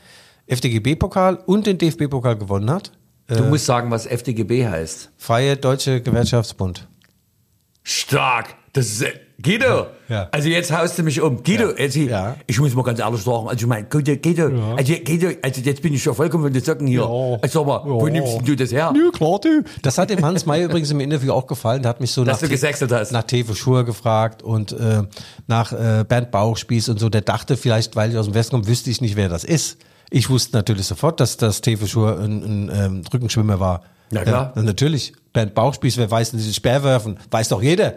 FDGB-Pokal 0.48 1.36
und 1.46 1.66
den 1.66 1.78
DFB-Pokal 1.78 2.36
gewonnen 2.36 2.70
hat. 2.70 2.92
du 3.28 3.44
musst 3.44 3.66
sagen, 3.66 3.90
was 3.90 4.06
FDGB 4.06 4.66
heißt. 4.66 5.10
Freie 5.18 5.56
Deutsche 5.56 6.00
Gewerkschaftsbund. 6.00 6.88
Stark. 7.82 8.54
Das 8.72 8.86
ist. 8.86 9.02
äh, 9.02 9.12
Guido, 9.40 9.86
Ja. 10.08 10.28
also 10.32 10.48
jetzt 10.48 10.76
haust 10.76 10.98
du 10.98 11.04
mich 11.04 11.20
um. 11.20 11.42
Guido, 11.44 11.70
also, 11.78 12.00
Ja. 12.00 12.34
ich 12.48 12.58
muss 12.58 12.74
mal 12.74 12.82
ganz 12.82 12.98
ehrlich 12.98 13.22
sagen, 13.22 13.46
also 13.48 13.54
ich 13.60 13.66
meine, 13.66 13.86
Guido, 13.86 14.16
Guido, 14.16 14.74
also, 14.76 14.94
Guido, 15.04 15.28
also 15.42 15.60
jetzt 15.60 15.80
bin 15.80 15.94
ich 15.94 16.02
schon 16.02 16.14
vollkommen 16.16 16.42
von 16.44 16.52
den 16.52 16.62
Socken 16.62 16.88
hier. 16.88 17.02
Ja. 17.02 17.38
Also, 17.40 17.60
sag 17.60 17.66
mal, 17.66 17.82
wo 17.84 18.04
Ja. 18.08 18.12
nimmst 18.14 18.34
denn 18.38 18.44
du 18.44 18.56
das 18.56 18.72
her? 18.72 18.90
Nö, 18.92 19.12
klar, 19.12 19.38
du. 19.40 19.62
Das 19.82 19.96
hat 19.96 20.10
dem 20.10 20.24
Hans 20.24 20.44
May 20.44 20.64
übrigens 20.64 20.90
im 20.90 20.98
Interview 20.98 21.32
auch 21.32 21.46
gefallen. 21.46 21.82
Der 21.82 21.90
hat 21.90 22.00
mich 22.00 22.10
so 22.10 22.24
Dass 22.24 22.42
nach, 22.42 22.48
du 22.48 23.12
nach 23.12 23.22
Tevo 23.22 23.54
Schur 23.54 23.84
gefragt 23.84 24.42
und 24.42 24.72
äh, 24.72 25.02
nach 25.46 25.72
äh, 25.72 26.04
Bernd 26.08 26.32
Bauchspieß 26.32 26.88
und 26.88 26.98
so. 26.98 27.08
Der 27.08 27.20
dachte 27.20 27.56
vielleicht, 27.56 27.94
weil 27.94 28.10
ich 28.10 28.16
aus 28.18 28.24
dem 28.26 28.34
Westen 28.34 28.56
komme, 28.56 28.66
wüsste 28.66 28.90
ich 28.90 29.00
nicht, 29.00 29.14
wer 29.14 29.28
das 29.28 29.44
ist. 29.44 29.78
Ich 30.10 30.30
wusste 30.30 30.56
natürlich 30.56 30.86
sofort, 30.86 31.20
dass 31.20 31.36
das 31.36 31.60
Tevo 31.60 31.86
Schur 31.86 32.18
ein, 32.18 32.42
ein 32.42 32.70
ähm, 32.72 33.02
Rückenschwimmer 33.12 33.60
war. 33.60 33.82
Ja, 34.10 34.22
klar. 34.22 34.52
Ja, 34.56 34.62
natürlich. 34.62 35.12
Bernd 35.32 35.54
Bauchspieß, 35.54 35.98
wer 35.98 36.10
weiß 36.10 36.30
denn 36.30 36.38
dieses 36.38 36.56
Speerwerfen? 36.56 37.18
Weiß 37.30 37.48
doch 37.48 37.62
jeder. 37.62 37.94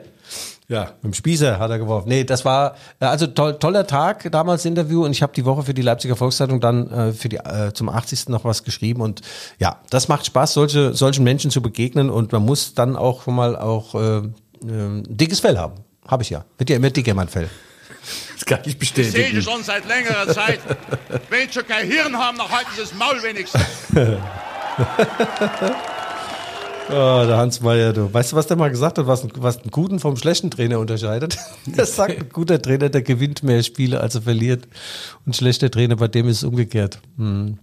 Ja, 0.68 0.94
mit 1.02 1.04
dem 1.04 1.14
Spießer 1.14 1.60
hat 1.60 1.70
er 1.70 1.80
geworfen. 1.80 2.08
Nee, 2.08 2.24
das 2.24 2.46
war 2.46 2.76
äh, 3.02 3.06
also 3.06 3.28
toll, 3.28 3.60
toller 3.60 3.86
Tag 3.86 4.32
damals 4.32 4.64
Interview 4.64 5.04
und 5.04 5.12
ich 5.12 5.22
habe 5.22 5.34
die 5.34 5.44
Woche 5.44 5.64
für 5.64 5.74
die 5.74 5.82
Leipziger 5.82 6.16
Volkszeitung 6.16 6.62
dann 6.62 6.90
äh, 6.90 7.12
für 7.12 7.28
die 7.28 7.38
äh, 7.38 7.74
zum 7.74 7.90
80. 7.90 8.30
noch 8.30 8.46
was 8.46 8.64
geschrieben 8.64 9.02
und 9.02 9.22
ja, 9.60 9.82
das 9.90 10.08
macht 10.08 10.26
Spaß, 10.26 10.54
solche 10.54 10.94
solchen 10.94 11.26
Menschen 11.26 11.52
zu 11.52 11.62
begegnen 11.62 12.10
und 12.10 12.32
man 12.32 12.46
muss 12.46 12.74
dann 12.74 12.96
auch 12.96 13.24
schon 13.24 13.36
mal 13.36 13.58
auch 13.58 13.96
äh, 13.96 14.18
äh, 14.20 15.04
dickes 15.10 15.42
Fell 15.42 15.58
haben. 15.58 15.76
Habe 16.08 16.24
ich 16.24 16.30
ja. 16.30 16.46
Wird 16.58 16.70
ja 16.70 16.78
immer 16.78 16.90
dicker 16.90 17.14
mein 17.14 17.28
Fell. 17.28 17.50
Das 18.42 18.46
kann 18.46 18.60
ich 18.66 18.72
sehe 18.72 18.80
bestätigen. 18.80 19.38
ich 19.38 19.44
schon 19.44 19.64
seit 19.64 19.88
längerer 19.88 20.28
Zeit. 20.28 20.60
Wenn 21.30 21.48
sie 21.50 21.62
kein 21.62 21.86
Hirn 21.88 22.18
haben, 22.18 22.40
dann 22.40 22.50
halten 22.50 22.72
sie 22.76 22.82
das 22.82 22.94
Maul 22.96 23.22
wenigstens. 23.22 23.62
Oh, 26.90 27.26
der 27.28 27.38
Hans 27.38 27.62
Meyer, 27.62 27.94
du. 27.94 28.12
Weißt 28.12 28.32
du, 28.32 28.36
was 28.36 28.48
der 28.48 28.58
mal 28.58 28.72
gesagt 28.72 28.98
hat, 28.98 29.06
was, 29.06 29.28
was 29.36 29.58
einen 29.58 29.70
guten 29.70 30.00
vom 30.00 30.18
schlechten 30.18 30.50
Trainer 30.50 30.80
unterscheidet? 30.80 31.38
Er 31.78 31.86
sagt, 31.86 32.18
ein 32.18 32.30
guter 32.30 32.60
Trainer, 32.60 32.90
der 32.90 33.04
gewinnt 33.04 33.44
mehr 33.44 33.62
Spiele, 33.62 34.02
als 34.02 34.16
er 34.16 34.24
verliert. 34.24 34.66
Und 35.26 35.32
ein 35.32 35.34
schlechter 35.34 35.70
Trainer, 35.70 35.98
bei 35.98 36.08
dem 36.08 36.28
ist 36.28 36.38
es 36.38 36.44
umgekehrt. 36.44 37.00
Hm. 37.18 37.60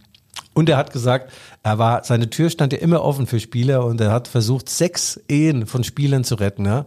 Und 0.55 0.69
er 0.69 0.77
hat 0.77 0.93
gesagt, 0.93 1.33
er 1.65 1.79
war, 1.79 2.05
seine 2.05 2.31
Tür 2.31 2.51
stand 2.51 2.73
ja 2.73 2.79
immer 2.79 3.03
offen 3.03 3.27
für 3.27 3.41
Spieler 3.41 3.85
und 3.85 4.01
er 4.01 4.13
hat 4.13 4.29
versucht, 4.29 4.69
sechs 4.69 5.21
Ehen 5.29 5.67
von 5.67 5.83
Spielern 5.83 6.23
zu 6.23 6.37
retten, 6.37 6.67
ja. 6.67 6.85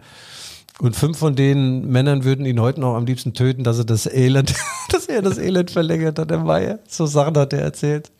Und 0.80 0.96
fünf 0.96 1.18
von 1.18 1.36
den 1.36 1.88
Männern 1.90 2.24
würden 2.24 2.46
ihn 2.46 2.60
heute 2.60 2.80
noch 2.80 2.96
am 2.96 3.06
liebsten 3.06 3.34
töten, 3.34 3.64
dass 3.64 3.78
er 3.78 3.86
das 3.86 4.06
Elend, 4.08 4.54
dass 4.90 5.08
er 5.08 5.22
das 5.22 5.38
Elend 5.38 5.72
verlängert 5.72 6.18
hat, 6.18 6.32
der 6.32 6.40
Meier. 6.40 6.80
So 6.88 7.06
Sachen 7.06 7.38
hat 7.38 7.54
er 7.54 7.62
erzählt. 7.62 8.12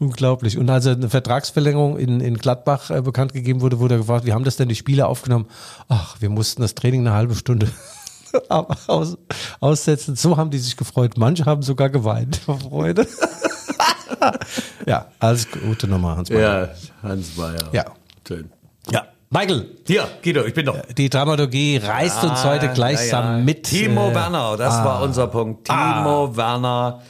Unglaublich. 0.00 0.56
Und 0.56 0.70
als 0.70 0.86
er 0.86 0.94
eine 0.94 1.10
Vertragsverlängerung 1.10 1.98
in, 1.98 2.20
in 2.20 2.38
Gladbach 2.38 2.90
äh, 2.90 3.02
bekannt 3.02 3.34
gegeben 3.34 3.60
wurde, 3.60 3.78
wurde 3.78 3.96
er 3.96 3.98
gefragt, 3.98 4.24
wie 4.24 4.32
haben 4.32 4.44
das 4.44 4.56
denn 4.56 4.68
die 4.68 4.74
Spieler 4.74 5.08
aufgenommen? 5.08 5.46
Ach, 5.88 6.16
wir 6.20 6.30
mussten 6.30 6.62
das 6.62 6.74
Training 6.74 7.02
eine 7.02 7.14
halbe 7.14 7.34
Stunde 7.34 7.68
aus, 8.48 9.18
aussetzen. 9.60 10.16
So 10.16 10.38
haben 10.38 10.50
die 10.50 10.58
sich 10.58 10.78
gefreut. 10.78 11.18
Manche 11.18 11.44
haben 11.44 11.62
sogar 11.62 11.90
geweint 11.90 12.36
vor 12.36 12.58
Freude. 12.58 13.06
ja, 14.86 15.06
alles 15.18 15.48
gute 15.50 15.86
Nummer, 15.86 16.16
Hans 16.16 16.30
Meyer. 16.30 16.70
Ja, 16.70 16.74
Hans 17.02 17.36
Meyer. 17.36 17.68
Ja. 17.72 17.84
Schön. 18.26 18.50
ja. 18.90 19.04
Michael, 19.32 19.64
Hier, 19.86 20.08
Guido, 20.24 20.44
ich 20.44 20.54
bin 20.54 20.66
doch. 20.66 20.76
die 20.98 21.08
Dramaturgie 21.08 21.76
reißt 21.76 22.24
uns 22.24 22.44
heute 22.44 22.68
gleichsam 22.70 23.24
Ja, 23.24 23.38
ja. 23.38 23.44
mit. 23.44 23.62
Timo 23.62 24.10
äh, 24.10 24.14
Werner, 24.16 24.56
das 24.56 24.74
war 24.84 25.02
unser 25.02 25.28
Punkt. 25.28 25.68
Timo 25.68 26.36
Werner. 26.36 27.00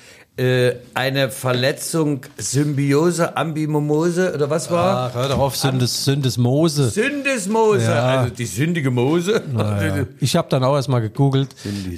Äh, 0.41 0.77
eine 0.95 1.29
Verletzung, 1.29 2.23
Symbiose, 2.39 3.37
Ambimomose 3.37 4.33
oder 4.35 4.49
was 4.49 4.71
war? 4.71 5.11
Ach, 5.11 5.15
hör 5.15 5.29
doch 5.29 5.39
auf, 5.39 5.55
Sündes, 5.55 6.03
Syndesmose. 6.07 6.89
Syndesmose, 6.89 7.85
Ja. 7.85 8.21
also 8.21 8.35
die 8.35 8.47
sündige 8.47 8.91
Mose. 8.91 9.43
Ich 10.21 10.37
habe 10.37 10.49
dann 10.49 10.65
auch 10.65 10.77
erstmal 10.77 11.03
gegoogelt. 11.03 11.55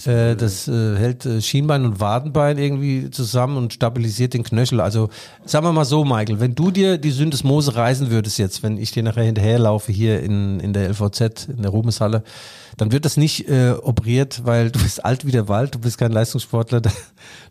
Äh, 0.07 0.35
das 0.35 0.67
äh, 0.67 0.97
hält 0.97 1.25
äh, 1.25 1.41
Schienbein 1.41 1.85
und 1.85 2.01
Wadenbein 2.01 2.59
irgendwie 2.59 3.11
zusammen 3.11 3.57
und 3.57 3.75
stabilisiert 3.75 4.35
den 4.35 4.43
Knöchel. 4.43 4.81
Also 4.81 5.09
sagen 5.45 5.65
wir 5.65 5.73
mal 5.73 5.85
so, 5.85 6.05
Michael, 6.05 6.41
wenn 6.41 6.57
du 6.57 6.73
dir 6.73 6.99
die 6.99 7.13
Syndesmose 7.13 7.77
reisen 7.77 8.11
würdest 8.11 8.39
jetzt, 8.41 8.65
wenn 8.65 8.77
ich 8.77 8.91
dir 8.91 9.05
nachher 9.05 9.23
hinterherlaufe 9.23 9.93
hier 9.93 10.21
in, 10.21 10.59
in 10.59 10.73
der 10.73 10.89
LVZ, 10.89 11.49
in 11.49 11.63
der 11.63 11.71
Ruhmeshalle, 11.71 12.25
dann 12.79 12.91
wird 12.91 13.05
das 13.05 13.17
nicht 13.17 13.49
äh, 13.49 13.73
operiert, 13.83 14.43
weil 14.45 14.71
du 14.71 14.81
bist 14.81 15.05
alt 15.05 15.27
wie 15.27 15.31
der 15.31 15.47
Wald, 15.49 15.75
du 15.75 15.79
bist 15.79 15.99
kein 15.99 16.11
Leistungssportler. 16.11 16.83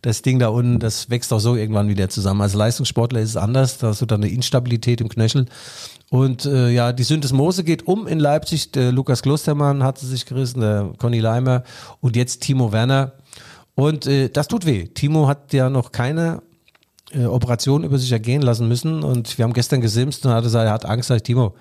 Das 0.04 0.22
Ding 0.24 0.40
da 0.40 0.48
unten, 0.50 0.80
das 0.82 1.10
wächst 1.10 1.32
auch 1.32 1.40
so 1.40 1.56
irgendwann 1.56 1.88
wieder 1.88 2.10
zusammen. 2.10 2.42
Als 2.42 2.54
Leistungssportler 2.54 3.22
ist 3.22 3.30
es 3.32 3.38
anders, 3.38 3.78
da 3.78 3.88
hast 3.88 4.02
du 4.02 4.06
dann 4.06 4.24
eine 4.24 4.32
Instabilität 4.32 5.02
im 5.02 5.10
Knöchel. 5.10 5.46
Und 6.10 6.46
äh, 6.46 6.70
ja, 6.70 6.92
die 6.92 7.04
Syndesmose 7.04 7.64
geht 7.64 7.88
um 7.88 8.08
in 8.08 8.20
Leipzig. 8.20 8.72
Der 8.72 8.92
Lukas 8.92 9.22
Klostermann 9.22 9.84
hat 9.84 9.98
sie 9.98 10.08
sich 10.08 10.26
gerissen, 10.26 10.60
der 10.60 10.92
Conny 10.98 11.20
Leimer 11.20 11.64
und 12.02 12.16
jetzt 12.16 12.42
Timo 12.42 12.72
Werner. 12.72 13.14
Und 13.76 14.08
äh, 14.08 14.30
das 14.30 14.48
tut 14.48 14.66
weh. 14.66 14.88
Timo 14.88 15.28
hat 15.28 15.54
ja 15.54 15.70
noch 15.70 15.92
keine 15.92 16.42
äh, 17.14 17.26
Operation 17.26 17.84
über 17.84 17.98
sich 17.98 18.12
ergehen 18.12 18.42
lassen 18.42 18.68
müssen. 18.68 19.04
Und 19.04 19.38
wir 19.38 19.44
haben 19.44 19.54
gestern 19.54 19.82
gesimst 19.82 20.26
und 20.26 20.32
er 20.32 20.38
hat 20.38 20.44
gesagt, 20.44 20.66
er 20.66 20.74
hat 20.74 20.86
Angst, 20.86 21.08
sag 21.08 21.18
ich, 21.18 21.24
Timo, 21.24 21.56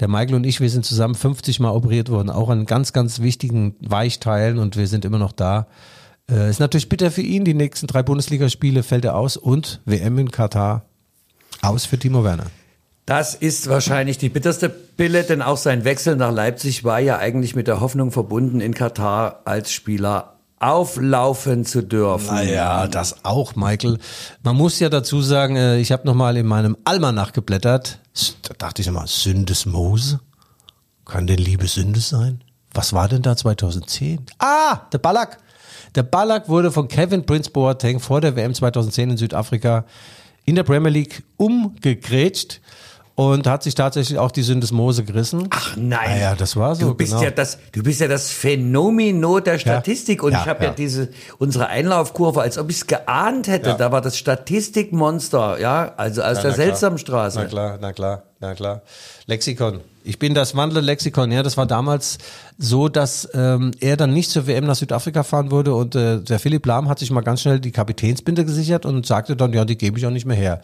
der 0.00 0.08
Michael 0.08 0.34
und 0.34 0.44
ich, 0.44 0.60
wir 0.60 0.70
sind 0.70 0.84
zusammen 0.84 1.14
50 1.14 1.60
Mal 1.60 1.70
operiert 1.70 2.08
worden, 2.10 2.30
auch 2.30 2.48
an 2.48 2.66
ganz, 2.66 2.92
ganz 2.92 3.20
wichtigen 3.20 3.76
Weichteilen 3.80 4.58
und 4.58 4.76
wir 4.76 4.88
sind 4.88 5.04
immer 5.04 5.18
noch 5.18 5.32
da. 5.32 5.66
Äh, 6.30 6.50
ist 6.50 6.60
natürlich 6.60 6.88
bitter 6.88 7.10
für 7.10 7.22
ihn. 7.22 7.44
Die 7.44 7.54
nächsten 7.54 7.86
drei 7.86 8.02
Bundesligaspiele 8.02 8.82
fällt 8.82 9.04
er 9.04 9.16
aus 9.16 9.36
und 9.36 9.80
WM 9.84 10.18
in 10.18 10.30
Katar 10.30 10.84
aus 11.62 11.84
für 11.84 11.98
Timo 11.98 12.24
Werner. 12.24 12.46
Das 13.06 13.34
ist 13.34 13.68
wahrscheinlich 13.68 14.16
die 14.16 14.30
bitterste 14.30 14.70
Pille, 14.70 15.24
denn 15.24 15.42
auch 15.42 15.58
sein 15.58 15.84
Wechsel 15.84 16.16
nach 16.16 16.32
Leipzig 16.32 16.84
war 16.84 17.00
ja 17.00 17.18
eigentlich 17.18 17.54
mit 17.54 17.68
der 17.68 17.80
Hoffnung 17.80 18.10
verbunden, 18.10 18.62
in 18.62 18.72
Katar 18.72 19.42
als 19.44 19.72
Spieler 19.72 20.36
auflaufen 20.58 21.66
zu 21.66 21.82
dürfen. 21.82 22.34
Naja, 22.34 22.86
das 22.86 23.24
auch, 23.24 23.54
Michael. 23.56 23.98
Man 24.42 24.56
muss 24.56 24.80
ja 24.80 24.88
dazu 24.88 25.20
sagen, 25.20 25.56
äh, 25.56 25.78
ich 25.78 25.92
habe 25.92 26.06
nochmal 26.06 26.38
in 26.38 26.46
meinem 26.46 26.78
Almanach 26.84 27.32
geblättert. 27.32 27.98
Da 28.42 28.54
dachte 28.56 28.80
ich 28.80 28.88
immer, 28.88 29.06
Syndesmose? 29.06 30.20
Kann 31.04 31.26
denn 31.26 31.38
Liebe 31.38 31.66
Sünde 31.66 32.00
sein? 32.00 32.42
Was 32.72 32.94
war 32.94 33.08
denn 33.08 33.20
da 33.20 33.36
2010? 33.36 34.24
Ah, 34.38 34.80
der 34.92 34.98
Ballack. 34.98 35.38
Der 35.94 36.02
Ballack 36.02 36.48
wurde 36.48 36.72
von 36.72 36.88
Kevin 36.88 37.24
Prince 37.24 37.50
Boateng 37.50 38.00
vor 38.00 38.20
der 38.20 38.34
WM 38.34 38.52
2010 38.52 39.10
in 39.10 39.16
Südafrika 39.16 39.84
in 40.44 40.56
der 40.56 40.64
Premier 40.64 40.90
League 40.90 41.22
umgegrätscht 41.36 42.60
und 43.16 43.46
hat 43.46 43.62
sich 43.62 43.76
tatsächlich 43.76 44.18
auch 44.18 44.32
die 44.32 44.42
Syndesmose 44.42 45.04
gerissen. 45.04 45.46
Ach 45.50 45.76
nein. 45.76 46.00
Ah 46.04 46.18
ja, 46.18 46.34
das 46.34 46.56
war 46.56 46.74
so, 46.74 46.88
Du 46.88 46.94
bist 46.94 47.12
genau. 47.12 47.22
ja 47.22 47.30
das, 47.30 47.58
du 47.70 47.82
bist 47.82 48.00
ja 48.00 48.08
das 48.08 48.30
Phänomeno 48.30 49.38
der 49.38 49.58
Statistik 49.58 50.24
und 50.24 50.32
Ja, 50.32 50.40
ich 50.42 50.48
habe 50.48 50.64
ja. 50.64 50.70
ja. 50.70 50.74
diese 50.74 51.10
unsere 51.38 51.68
Einlaufkurve, 51.68 52.40
als 52.42 52.58
ob 52.58 52.70
ich 52.70 52.76
es 52.78 52.86
geahnt 52.88 53.46
hätte. 53.46 53.70
Ja. 53.70 53.76
Da 53.76 53.92
war 53.92 54.00
das 54.00 54.18
Statistikmonster, 54.18 55.60
ja, 55.60 55.92
also 55.96 56.22
aus 56.22 56.40
der 56.42 56.50
na. 56.50 56.56
Seltsamstraße. 56.56 57.38
Na 57.38 57.44
klar, 57.44 57.78
na 57.80 57.92
klar, 57.92 58.24
na 58.44 58.54
klar. 58.54 58.82
Lexikon. 59.26 59.80
Ich 60.06 60.18
bin 60.18 60.34
das 60.34 60.54
wandelnde 60.54 60.82
Lexikon. 60.82 61.32
Ja, 61.32 61.42
das 61.42 61.56
war 61.56 61.64
damals 61.64 62.18
so, 62.58 62.90
dass 62.90 63.26
ähm, 63.32 63.70
er 63.80 63.96
dann 63.96 64.12
nicht 64.12 64.30
zur 64.30 64.46
WM 64.46 64.66
nach 64.66 64.74
Südafrika 64.74 65.22
fahren 65.22 65.50
würde 65.50 65.74
und 65.74 65.94
äh, 65.94 66.20
der 66.20 66.38
Philipp 66.38 66.66
Lahm 66.66 66.90
hat 66.90 66.98
sich 66.98 67.10
mal 67.10 67.22
ganz 67.22 67.40
schnell 67.40 67.58
die 67.58 67.70
Kapitänsbinde 67.70 68.44
gesichert 68.44 68.84
und 68.84 69.06
sagte 69.06 69.34
dann, 69.34 69.54
ja, 69.54 69.64
die 69.64 69.78
gebe 69.78 69.98
ich 69.98 70.06
auch 70.06 70.10
nicht 70.10 70.26
mehr 70.26 70.36
her. 70.36 70.60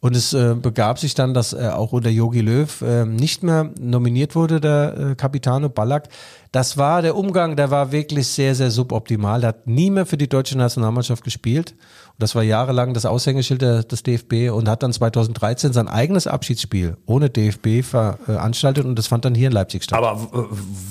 Und 0.00 0.14
es 0.14 0.34
äh, 0.34 0.54
begab 0.54 0.98
sich 0.98 1.14
dann, 1.14 1.32
dass 1.32 1.54
er 1.54 1.78
auch 1.78 1.92
unter 1.92 2.10
Yogi 2.10 2.40
Löw 2.40 2.82
äh, 2.82 3.06
nicht 3.06 3.42
mehr 3.42 3.70
nominiert 3.80 4.34
wurde, 4.34 4.60
der 4.60 4.96
äh, 4.98 5.14
Capitano 5.14 5.70
Ballack. 5.70 6.08
Das 6.50 6.76
war 6.76 7.00
der 7.00 7.16
Umgang, 7.16 7.56
der 7.56 7.70
war 7.70 7.92
wirklich 7.92 8.26
sehr, 8.26 8.54
sehr 8.54 8.70
suboptimal. 8.70 9.40
Der 9.40 9.48
hat 9.48 9.66
nie 9.66 9.90
mehr 9.90 10.04
für 10.04 10.18
die 10.18 10.28
deutsche 10.28 10.58
Nationalmannschaft 10.58 11.24
gespielt. 11.24 11.74
Das 12.22 12.36
war 12.36 12.44
jahrelang 12.44 12.94
das 12.94 13.04
Aushängeschild 13.04 13.62
des 13.62 14.02
DFB 14.04 14.52
und 14.52 14.68
hat 14.68 14.84
dann 14.84 14.92
2013 14.92 15.72
sein 15.72 15.88
eigenes 15.88 16.28
Abschiedsspiel 16.28 16.96
ohne 17.04 17.30
DFB 17.30 17.82
veranstaltet 17.84 18.84
und 18.84 18.96
das 18.96 19.08
fand 19.08 19.24
dann 19.24 19.34
hier 19.34 19.48
in 19.48 19.52
Leipzig 19.52 19.82
statt. 19.82 19.98
Aber 19.98 20.28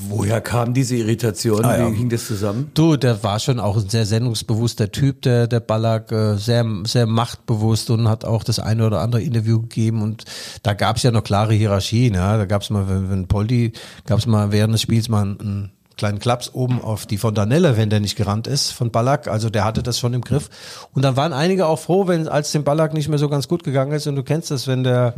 woher 0.10 0.42
kam 0.42 0.74
diese 0.74 0.98
Irritation? 0.98 1.64
Ah, 1.64 1.78
ja. 1.78 1.92
Wie 1.92 1.96
hing 1.96 2.10
das 2.10 2.28
zusammen? 2.28 2.72
Du, 2.74 2.98
der 2.98 3.24
war 3.24 3.40
schon 3.40 3.62
auch 3.62 3.78
ein 3.78 3.88
sehr 3.88 4.06
sendungsbewusster 4.06 4.92
Typ, 4.92 5.22
der, 5.22 5.48
der 5.48 5.62
Ballack, 5.62 6.12
äh, 6.12 6.36
sehr, 6.36 6.66
sehr 6.84 7.08
machtbewusst 7.08 7.90
und 7.90 8.10
hat 8.10 8.26
auch 8.26 8.44
das 8.44 8.60
eine 8.60 8.86
oder 8.86 9.00
andere 9.00 9.22
Interview 9.22 9.62
gegeben 9.62 10.02
und 10.02 10.26
da 10.64 10.74
gab 10.74 10.98
es 10.98 11.04
ja 11.04 11.12
noch 11.12 11.24
klare 11.24 11.54
Hierarchien, 11.54 12.14
ja. 12.14 12.36
Da 12.36 12.46
gab 12.46 12.62
es 12.62 12.70
mal, 12.70 12.90
wenn, 12.90 13.10
wenn 13.10 13.28
Poldi, 13.28 13.72
gab 14.06 14.20
es 14.20 14.28
mal 14.28 14.52
während 14.52 14.74
des 14.74 14.82
Spiels 14.82 15.08
mal 15.08 15.22
einen 15.22 15.72
kleinen 16.02 16.18
Klaps 16.18 16.50
oben 16.56 16.82
auf 16.82 17.06
die 17.06 17.20
Fontanelle, 17.20 17.78
wenn 17.78 17.92
der 17.92 18.00
nicht 18.00 18.16
gerannt 18.16 18.48
ist 18.48 18.72
von 18.72 18.90
Ballack. 18.90 19.28
Also 19.28 19.52
der 19.52 19.66
hatte 19.66 19.84
das 19.84 20.00
schon 20.00 20.16
im 20.16 20.22
Griff. 20.22 20.50
Und 20.96 21.04
dann 21.04 21.16
waren 21.16 21.32
einige 21.32 21.68
auch 21.68 21.78
froh, 21.78 22.08
wenn 22.08 22.28
als 22.28 22.52
dem 22.52 22.64
Ballack 22.64 22.96
nicht 22.96 23.08
mehr 23.08 23.20
so 23.20 23.30
ganz 23.30 23.48
gut 23.48 23.64
gegangen 23.64 23.92
ist. 23.92 24.08
Und 24.08 24.16
du 24.16 24.24
kennst 24.24 24.50
das, 24.50 24.66
wenn 24.66 24.84
der 24.84 25.14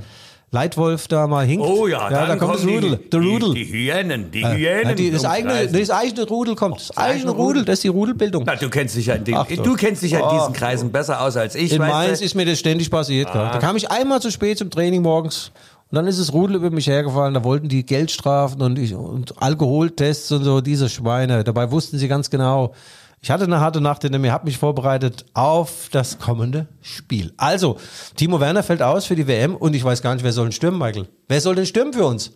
Leitwolf 0.52 1.08
da 1.08 1.26
mal 1.26 1.46
hinkt. 1.46 1.66
Oh 1.66 1.88
ja, 1.88 2.12
ja 2.12 2.26
da 2.28 2.36
kommt 2.36 2.56
das 2.56 2.66
Rudel. 2.66 3.00
Die, 3.12 3.16
Rudel. 3.16 3.54
Die, 3.54 3.66
die 3.66 3.72
Hyänen, 3.72 4.30
die 4.30 4.42
Ja, 4.42 4.52
Hyänen. 4.52 4.96
die, 4.98 5.10
das, 5.10 5.24
eigene, 5.24 5.68
das 5.70 5.90
eigene 5.90 6.28
Rudel 6.28 6.56
kommt. 6.56 6.82
Das 6.82 6.98
eigene 6.98 7.14
eigene 7.14 7.32
Rudel, 7.32 7.46
Rudel. 7.46 7.66
das 7.66 7.74
ist 7.76 7.84
die 7.86 7.88
Rudelbildung. 7.88 8.44
Na, 8.46 8.58
du 8.58 8.70
kennst 8.70 8.98
dich 8.98 9.06
ja 9.06 9.16
in, 9.16 9.24
den, 9.24 9.36
Ach 9.36 9.48
du 9.48 9.76
kennst 9.76 10.04
dich 10.04 10.12
ja 10.12 10.20
in 10.20 10.38
diesen 10.38 10.52
Kreisen 10.54 10.92
besser 10.92 11.22
aus 11.22 11.38
als 11.38 11.56
ich. 11.56 11.72
In 11.72 11.80
Mainz 11.80 12.20
ist 12.20 12.36
mir 12.36 12.46
das 12.46 12.60
ständig 12.60 12.92
passiert. 12.92 13.32
gell. 13.32 13.50
Da 13.54 13.58
kam 13.60 13.78
ich 13.78 13.90
einmal 13.90 14.22
zu 14.22 14.32
spät 14.32 14.58
zum 14.58 14.70
Training 14.70 15.02
morgens 15.02 15.52
und 15.94 15.98
dann 15.98 16.08
ist 16.08 16.20
das 16.20 16.34
Rudel 16.34 16.56
über 16.56 16.72
mich 16.72 16.88
hergefallen. 16.88 17.36
Da 17.36 17.44
wollten 17.44 17.70
die 17.70 17.86
Geldstrafen 17.86 18.64
und, 18.64 18.80
ich, 18.80 18.96
und 18.96 19.40
Alkoholtests 19.44 20.32
und 20.32 20.44
so, 20.44 20.60
diese 20.60 20.90
Schweine. 20.90 21.44
Dabei 21.44 21.70
wussten 21.70 22.00
sie 22.00 22.08
ganz 22.08 22.32
genau, 22.32 22.74
ich 23.22 23.30
hatte 23.30 23.44
eine 23.44 23.60
harte 23.60 23.80
Nacht 23.80 24.02
hinter 24.02 24.18
mir, 24.18 24.32
habe 24.32 24.48
mich 24.48 24.58
vorbereitet 24.58 25.24
auf 25.36 25.90
das 25.92 26.18
kommende 26.18 26.66
Spiel. 26.82 27.32
Also, 27.38 27.78
Timo 28.16 28.40
Werner 28.40 28.64
fällt 28.64 28.82
aus 28.82 29.06
für 29.06 29.16
die 29.16 29.28
WM 29.28 29.56
und 29.56 29.76
ich 29.76 29.84
weiß 29.84 30.02
gar 30.02 30.16
nicht, 30.16 30.24
wer 30.24 30.34
soll 30.34 30.46
denn 30.46 30.52
stürmen, 30.52 30.80
Michael? 30.80 31.10
Wer 31.28 31.42
soll 31.42 31.54
denn 31.54 31.68
stürmen 31.68 31.94
für 31.94 32.08
uns? 32.08 32.32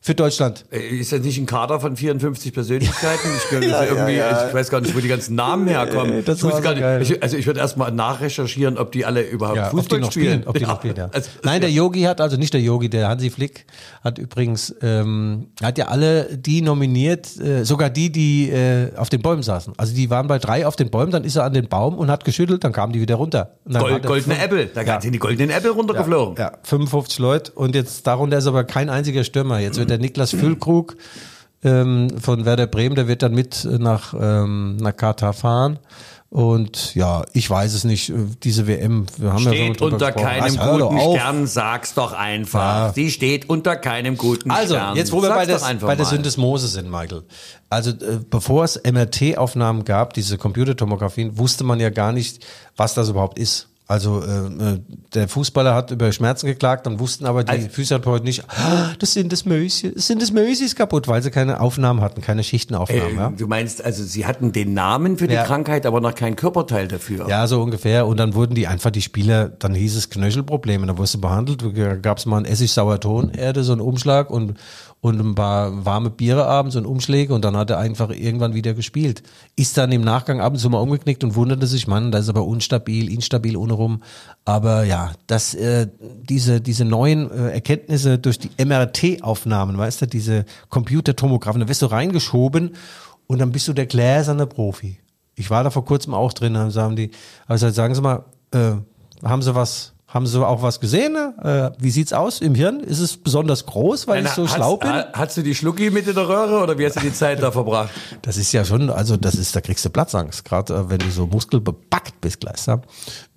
Für 0.00 0.14
Deutschland. 0.14 0.64
Äh, 0.70 0.78
Ist 0.98 1.12
das 1.12 1.20
nicht 1.20 1.38
ein 1.38 1.46
Kader 1.46 1.80
von 1.80 1.96
54 1.96 2.52
Persönlichkeiten? 2.52 3.28
Ich, 3.36 3.42
das 3.50 3.82
ist 3.82 3.90
irgendwie, 3.90 4.14
ich 4.14 4.54
weiß 4.54 4.70
gar 4.70 4.80
nicht, 4.80 4.94
wo 4.96 5.00
die 5.00 5.08
ganzen 5.08 5.34
Namen 5.34 5.66
herkommen. 5.66 6.20
ich 6.20 6.26
nicht, 6.26 7.10
ich, 7.10 7.22
also 7.22 7.36
ich 7.36 7.46
würde 7.46 7.60
erstmal 7.60 7.90
nachrecherchieren, 7.92 8.78
ob 8.78 8.92
die 8.92 9.04
alle 9.04 9.22
überhaupt 9.22 9.56
Ja, 9.56 9.66
ob 9.66 9.70
Fußball 9.72 9.98
noch 10.00 10.12
spielen. 10.12 10.44
ob 10.46 10.56
die 10.56 10.64
noch 10.64 10.76
spielen, 10.78 10.96
ja. 10.96 11.10
Also, 11.12 11.30
Nein, 11.42 11.60
der 11.60 11.70
Yogi 11.70 12.02
hat, 12.02 12.20
also 12.20 12.36
nicht 12.36 12.54
der 12.54 12.60
Yogi, 12.60 12.88
der 12.88 13.08
Hansi 13.08 13.28
Flick 13.30 13.66
hat 14.04 14.18
übrigens, 14.18 14.74
ähm, 14.82 15.48
hat 15.62 15.78
ja 15.78 15.88
alle 15.88 16.36
die 16.36 16.62
nominiert, 16.62 17.36
äh, 17.40 17.64
sogar 17.64 17.90
die, 17.90 18.10
die 18.10 18.50
äh, 18.50 18.94
auf 18.96 19.08
den 19.08 19.20
Bäumen 19.20 19.42
saßen. 19.42 19.74
Also 19.76 19.94
die 19.94 20.10
waren 20.10 20.28
bei 20.28 20.38
drei 20.38 20.66
auf 20.66 20.76
den 20.76 20.90
Bäumen, 20.90 21.10
dann 21.12 21.24
ist 21.24 21.36
er 21.36 21.44
an 21.44 21.54
den 21.54 21.68
Baum 21.68 21.98
und 21.98 22.10
hat 22.10 22.24
geschüttelt, 22.24 22.62
dann 22.64 22.72
kamen 22.72 22.92
die 22.92 23.00
wieder 23.00 23.16
runter. 23.16 23.56
Gold, 23.70 24.06
goldene 24.06 24.34
fünf- 24.36 24.44
Äpfel, 24.44 24.70
da 24.72 24.82
Ja. 24.82 25.00
sind 25.00 25.12
die 25.12 25.18
goldenen 25.18 25.50
Äpfel 25.50 25.72
runtergeflogen. 25.72 26.36
Ja, 26.38 26.52
55 26.62 27.18
Leute 27.18 27.52
und 27.52 27.74
jetzt 27.74 28.06
darunter 28.06 28.38
ist 28.38 28.46
aber 28.46 28.64
kein 28.64 28.88
einziger 28.90 29.24
Stürmer. 29.24 29.58
Jetzt 29.58 29.78
wird 29.78 29.87
der 29.88 29.98
Niklas 29.98 30.30
Füllkrug 30.30 30.96
ähm, 31.64 32.08
von 32.20 32.44
Werder 32.44 32.66
Bremen, 32.66 32.94
der 32.94 33.08
wird 33.08 33.22
dann 33.22 33.34
mit 33.34 33.66
nach, 33.70 34.14
ähm, 34.18 34.76
nach 34.76 34.96
Katar 34.96 35.32
fahren. 35.32 35.78
Und 36.30 36.94
ja, 36.94 37.24
ich 37.32 37.48
weiß 37.48 37.72
es 37.72 37.84
nicht. 37.84 38.12
Diese 38.42 38.66
WM, 38.66 39.06
wir 39.16 39.32
haben 39.32 39.44
ja 39.44 39.50
Steht 39.50 39.80
drüber 39.80 39.94
unter 39.94 40.12
gesprochen. 40.12 40.26
keinem 40.40 40.56
doch 40.56 40.90
guten. 40.90 41.00
Stern, 41.16 41.46
sag's 41.46 41.94
doch 41.94 42.12
einfach. 42.12 42.60
Ja. 42.60 42.92
Sie 42.92 43.10
steht 43.10 43.48
unter 43.48 43.76
keinem 43.76 44.18
guten 44.18 44.50
Also, 44.50 44.74
Stern. 44.74 44.94
jetzt 44.96 45.10
wo 45.10 45.22
wir 45.22 45.30
bei, 45.30 45.46
Sag's 45.46 45.62
einfach 45.62 45.86
bei 45.88 45.96
der. 45.96 46.04
Syndesmose 46.04 46.68
sind, 46.68 46.90
Michael. 46.90 47.22
Also, 47.70 47.92
äh, 47.92 48.20
bevor 48.28 48.64
es 48.64 48.78
MRT-Aufnahmen 48.84 49.84
gab, 49.84 50.12
diese 50.12 50.36
Computertomographien, 50.36 51.38
wusste 51.38 51.64
man 51.64 51.80
ja 51.80 51.88
gar 51.88 52.12
nicht, 52.12 52.44
was 52.76 52.92
das 52.92 53.08
überhaupt 53.08 53.38
ist. 53.38 53.68
Also, 53.90 54.22
äh, 54.22 54.74
äh, 54.74 54.80
der 55.14 55.28
Fußballer 55.28 55.74
hat 55.74 55.90
über 55.90 56.12
Schmerzen 56.12 56.46
geklagt, 56.46 56.84
dann 56.86 57.00
wussten 57.00 57.24
aber 57.24 57.42
die 57.42 57.50
Also- 57.52 57.68
Physiotherapeuten 57.70 58.26
nicht, 58.26 58.44
ah, 58.50 58.90
das 58.98 59.14
sind 59.14 59.32
das 59.32 59.46
Mäuschen, 59.46 59.94
das 59.94 60.06
sind 60.06 60.20
das 60.20 60.28
ist 60.30 60.76
kaputt, 60.76 61.08
weil 61.08 61.22
sie 61.22 61.30
keine 61.30 61.58
Aufnahmen 61.58 62.02
hatten, 62.02 62.20
keine 62.20 62.44
Schichtenaufnahmen. 62.44 63.16
Äh, 63.16 63.16
ja. 63.16 63.32
Du 63.34 63.46
meinst, 63.46 63.82
also 63.82 64.04
sie 64.04 64.26
hatten 64.26 64.52
den 64.52 64.74
Namen 64.74 65.16
für 65.16 65.26
die 65.26 65.32
Ja. 65.34 65.44
Krankheit, 65.44 65.86
aber 65.86 66.02
noch 66.02 66.14
kein 66.14 66.36
Körperteil 66.36 66.86
dafür. 66.86 67.30
Ja, 67.30 67.46
so 67.46 67.62
ungefähr. 67.62 68.06
Und 68.06 68.18
dann 68.18 68.34
wurden 68.34 68.54
die 68.54 68.66
einfach 68.66 68.90
die 68.90 69.00
Spieler, 69.00 69.48
dann 69.48 69.74
hieß 69.74 69.96
es 69.96 70.10
Knöchelprobleme, 70.10 70.86
da 70.86 70.98
wurdest 70.98 71.14
du 71.14 71.20
behandelt, 71.22 71.62
da 71.62 71.94
gab 71.96 72.18
es 72.18 72.26
mal 72.26 72.36
ein 72.36 72.44
Essig-Sauertonerde, 72.44 73.64
so 73.64 73.72
einen 73.72 73.80
Umschlag 73.80 74.28
und, 74.30 74.52
und 75.00 75.20
ein 75.20 75.34
paar 75.34 75.84
warme 75.84 76.10
Biere 76.10 76.46
abends 76.46 76.74
und 76.74 76.84
Umschläge 76.84 77.32
und 77.32 77.44
dann 77.44 77.56
hat 77.56 77.70
er 77.70 77.78
einfach 77.78 78.10
irgendwann 78.10 78.54
wieder 78.54 78.74
gespielt. 78.74 79.22
Ist 79.54 79.78
dann 79.78 79.92
im 79.92 80.02
Nachgang 80.02 80.40
ab 80.40 80.54
und 80.54 80.58
zu 80.58 80.68
mal 80.70 80.80
umgeknickt 80.80 81.22
und 81.22 81.36
wunderte 81.36 81.66
sich, 81.68 81.86
Mann, 81.86 82.10
das 82.10 82.22
ist 82.22 82.28
aber 82.28 82.44
unstabil, 82.44 83.12
instabil 83.12 83.56
ohne 83.56 83.74
rum. 83.74 84.02
Aber 84.44 84.82
ja, 84.84 85.12
das, 85.28 85.54
äh, 85.54 85.86
diese, 86.00 86.60
diese 86.60 86.84
neuen 86.84 87.30
äh, 87.30 87.50
Erkenntnisse 87.50 88.18
durch 88.18 88.38
die 88.40 88.50
MRT-Aufnahmen, 88.62 89.78
weißt 89.78 90.02
du, 90.02 90.06
diese 90.06 90.44
Computertomographen, 90.68 91.60
da 91.60 91.68
wirst 91.68 91.82
du 91.82 91.86
reingeschoben 91.86 92.74
und 93.28 93.38
dann 93.38 93.52
bist 93.52 93.68
du 93.68 93.72
der 93.72 93.86
gläserne 93.86 94.46
Profi. 94.46 94.98
Ich 95.36 95.50
war 95.50 95.62
da 95.62 95.70
vor 95.70 95.84
kurzem 95.84 96.12
auch 96.12 96.32
drin, 96.32 96.54
dann 96.54 96.72
sagen 96.72 96.96
die, 96.96 97.12
also 97.46 97.70
sagen 97.70 97.94
Sie 97.94 98.02
mal, 98.02 98.24
äh, 98.52 98.72
haben 99.22 99.42
Sie 99.42 99.54
was, 99.54 99.92
haben 100.08 100.26
Sie 100.26 100.44
auch 100.44 100.62
was 100.62 100.80
gesehen? 100.80 101.14
Äh, 101.42 101.70
wie 101.78 101.90
sieht's 101.90 102.12
aus 102.14 102.40
im 102.40 102.54
Hirn? 102.54 102.80
Ist 102.80 102.98
es 103.00 103.16
besonders 103.18 103.66
groß, 103.66 104.08
weil 104.08 104.24
ich 104.24 104.30
so 104.30 104.46
schlau 104.46 104.78
bin? 104.78 104.88
ha- 104.88 105.08
Hast 105.12 105.36
du 105.36 105.42
die 105.42 105.54
Schlucki 105.54 105.90
mit 105.90 106.06
in 106.08 106.14
der 106.14 106.26
Röhre 106.28 106.62
oder 106.62 106.78
wie 106.78 106.86
hast 106.86 106.96
du 106.96 107.00
die 107.00 107.12
Zeit 107.12 107.42
da 107.42 107.50
verbracht? 107.52 107.90
Das 108.22 108.36
ist 108.38 108.52
ja 108.52 108.64
schon, 108.64 108.88
also 108.90 109.16
das 109.18 109.34
ist, 109.34 109.54
da 109.54 109.60
kriegst 109.60 109.84
du 109.84 109.90
Platzangst, 109.90 110.44
gerade 110.44 110.74
äh, 110.74 110.88
wenn 110.90 110.98
du 110.98 111.10
so 111.10 111.26
muskelbepackt 111.26 112.20
bist 112.22 112.40
gleich. 112.40 112.66
Ja. 112.66 112.80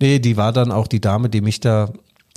Nee, 0.00 0.18
die 0.18 0.36
war 0.36 0.52
dann 0.52 0.72
auch 0.72 0.86
die 0.88 1.00
Dame, 1.00 1.28
die 1.28 1.40
mich 1.42 1.60
da 1.60 1.90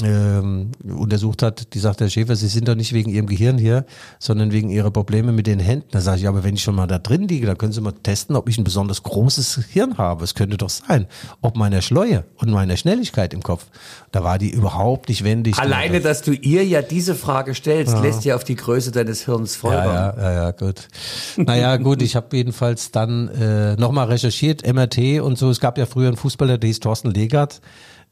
ähm, 0.03 0.71
untersucht 0.83 1.41
hat, 1.41 1.73
die 1.73 1.79
sagt, 1.79 2.01
Herr 2.01 2.09
Schäfer, 2.09 2.35
Sie 2.35 2.47
sind 2.47 2.67
doch 2.67 2.75
nicht 2.75 2.91
wegen 2.91 3.09
Ihrem 3.09 3.27
Gehirn 3.27 3.57
hier, 3.57 3.85
sondern 4.19 4.51
wegen 4.51 4.69
Ihrer 4.69 4.91
Probleme 4.91 5.31
mit 5.31 5.47
den 5.47 5.59
Händen. 5.59 5.87
Da 5.91 6.01
sage 6.01 6.19
ich, 6.19 6.27
aber 6.27 6.43
wenn 6.43 6.55
ich 6.55 6.63
schon 6.63 6.75
mal 6.75 6.87
da 6.87 6.99
drin 6.99 7.27
liege, 7.27 7.47
dann 7.47 7.57
können 7.57 7.71
Sie 7.71 7.79
mal 7.79 7.93
testen, 7.93 8.35
ob 8.35 8.49
ich 8.49 8.57
ein 8.57 8.65
besonders 8.65 9.03
großes 9.03 9.61
Hirn 9.69 9.97
habe. 9.97 10.25
Es 10.25 10.35
könnte 10.35 10.57
doch 10.57 10.69
sein, 10.69 11.07
ob 11.41 11.55
meiner 11.55 11.81
Schleue 11.81 12.25
und 12.37 12.51
meiner 12.51 12.75
Schnelligkeit 12.75 13.33
im 13.33 13.41
Kopf. 13.41 13.67
Da 14.11 14.23
war 14.23 14.37
die 14.37 14.49
überhaupt 14.49 15.07
nicht 15.07 15.23
wendig. 15.23 15.57
Alleine, 15.57 16.01
dass 16.01 16.21
du 16.21 16.33
ihr 16.33 16.65
ja 16.65 16.81
diese 16.81 17.15
Frage 17.15 17.55
stellst, 17.55 17.97
lässt 18.01 18.25
ja 18.25 18.35
auf 18.35 18.43
die 18.43 18.55
Größe 18.55 18.91
deines 18.91 19.23
Hirns 19.23 19.55
folgern. 19.55 19.85
Ja, 19.85 20.15
ja, 20.17 20.21
ja, 20.21 20.33
ja, 20.33 20.51
gut. 20.51 20.87
Naja, 21.37 21.77
gut, 21.77 22.01
ich 22.01 22.17
habe 22.17 22.35
jedenfalls 22.35 22.91
dann 22.91 23.29
äh, 23.29 23.75
nochmal 23.77 24.07
recherchiert, 24.07 24.65
MRT 24.67 25.21
und 25.21 25.37
so. 25.37 25.49
Es 25.49 25.59
gab 25.61 25.77
ja 25.77 25.85
früher 25.85 26.09
einen 26.09 26.17
Fußballer, 26.17 26.57
der 26.57 26.67
hieß 26.67 26.81
Thorsten 26.81 27.11
Legert. 27.11 27.61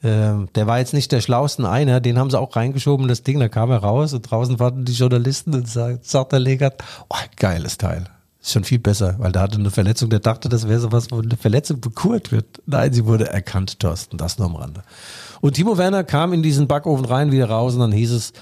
Ähm, 0.03 0.49
der 0.55 0.67
war 0.67 0.79
jetzt 0.79 0.93
nicht 0.93 1.11
der 1.11 1.21
schlausten 1.21 1.65
einer, 1.65 2.01
den 2.01 2.19
haben 2.19 2.29
sie 2.29 2.39
auch 2.39 2.55
reingeschoben, 2.55 3.07
das 3.07 3.23
Ding, 3.23 3.39
da 3.39 3.47
kam 3.47 3.71
er 3.71 3.77
raus 3.77 4.13
und 4.13 4.21
draußen 4.21 4.59
warten 4.59 4.83
die 4.83 4.91
Journalisten 4.91 5.53
und 5.53 5.67
sagt, 5.67 6.05
sagt 6.05 6.33
der 6.33 6.39
Legert, 6.39 6.83
oh, 7.09 7.15
geiles 7.37 7.77
Teil. 7.77 8.05
Ist 8.41 8.51
schon 8.51 8.65
viel 8.65 8.79
besser, 8.79 9.15
weil 9.19 9.31
da 9.31 9.39
hatte 9.41 9.57
eine 9.57 9.71
Verletzung, 9.71 10.09
der 10.09 10.19
dachte, 10.19 10.49
das 10.49 10.67
wäre 10.67 10.81
sowas, 10.81 11.07
wo 11.11 11.21
eine 11.21 11.37
Verletzung 11.37 11.79
bekurt 11.79 12.33
wird. 12.33 12.61
Nein, 12.65 12.91
sie 12.91 13.05
wurde 13.05 13.29
erkannt, 13.29 13.79
Thorsten, 13.79 14.17
das 14.17 14.37
nur 14.37 14.47
am 14.47 14.57
Rande. 14.57 14.83
Und 15.39 15.53
Timo 15.53 15.77
Werner 15.77 16.03
kam 16.03 16.33
in 16.33 16.43
diesen 16.43 16.67
Backofen 16.67 17.05
rein, 17.05 17.31
wieder 17.31 17.49
raus 17.49 17.75
und 17.75 17.79
dann 17.79 17.93
hieß 17.93 18.11
es, 18.11 18.33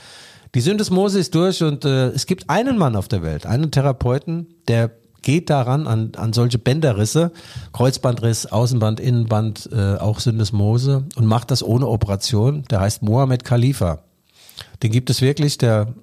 die 0.56 0.62
Syndesmose 0.62 1.20
ist 1.20 1.36
durch 1.36 1.62
und 1.62 1.86
äh, 1.86 2.08
es 2.08 2.26
gibt 2.26 2.50
einen 2.50 2.80
Mann 2.80 2.96
auf 2.96 3.08
der 3.08 3.22
Welt, 3.22 3.46
einen 3.46 3.70
Therapeuten, 3.70 4.48
der 4.68 4.90
geht 5.22 5.50
daran 5.50 5.88
an, 5.88 6.12
an 6.16 6.34
solche 6.34 6.58
Bänderrisse, 6.58 7.32
Kreuzbandriss, 7.74 8.46
Außenband, 8.48 9.00
Innenband, 9.00 9.70
äh, 9.72 9.96
auch 9.96 10.20
Syndesmose 10.20 11.06
und 11.16 11.26
macht 11.26 11.52
das 11.52 11.64
ohne 11.64 11.88
Operation. 11.88 12.64
Der 12.70 12.82
heißt 12.82 13.04
Mohamed 13.04 13.44
Khalifa. 13.44 14.00
Den 14.84 14.92
gibt 14.92 15.10
es 15.10 15.22
wirklich, 15.22 15.58
der 15.58 15.94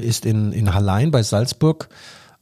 ist 0.00 0.26
in, 0.26 0.52
in 0.52 0.74
Hallein 0.74 1.10
bei 1.10 1.22
Salzburg. 1.22 1.88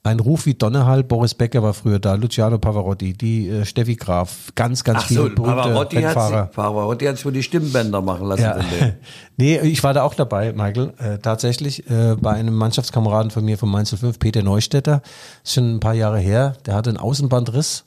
Ein 0.07 0.21
Ruf 0.21 0.47
wie 0.47 0.55
Donnerhall, 0.55 1.03
Boris 1.03 1.35
Becker 1.35 1.65
war 1.65 1.75
früher 1.75 1.99
da, 1.99 2.15
Luciano 2.15 2.59
Pavarotti, 2.59 3.13
die 3.13 3.49
äh, 3.49 3.65
Steffi 3.65 3.97
Graf, 3.97 4.53
ganz, 4.55 4.85
ganz 4.85 5.01
Ach 5.03 5.09
so, 5.09 5.15
viele 5.25 5.35
berühmte 5.35 5.57
Pavarotti 5.57 5.97
hat, 5.97 6.05
Rennfahrer. 6.05 6.45
sich- 6.45 6.55
Pavarotti 6.55 7.05
hat 7.07 7.25
wohl 7.25 7.33
die 7.33 7.43
Stimmbänder 7.43 8.01
machen 8.01 8.29
lassen. 8.29 8.43
Ja. 8.43 8.57
nee, 9.37 9.59
ich 9.59 9.83
war 9.83 9.95
da 9.95 10.05
auch 10.05 10.15
dabei, 10.15 10.53
Michael. 10.53 10.93
Äh, 10.99 11.19
tatsächlich 11.19 11.91
äh, 11.91 12.15
bei 12.21 12.31
einem 12.35 12.55
Mannschaftskameraden 12.55 13.33
von 13.33 13.45
mir 13.45 13.59
von 13.59 13.69
Mainz 13.69 13.93
05, 13.93 14.21
Peter 14.21 14.45
Neustädter. 14.45 15.03
Ist 15.43 15.55
schon 15.55 15.75
ein 15.75 15.81
paar 15.81 15.95
Jahre 15.95 16.21
her. 16.21 16.55
Der 16.67 16.75
hatte 16.77 16.91
einen 16.91 16.99
Außenbandriss 16.99 17.83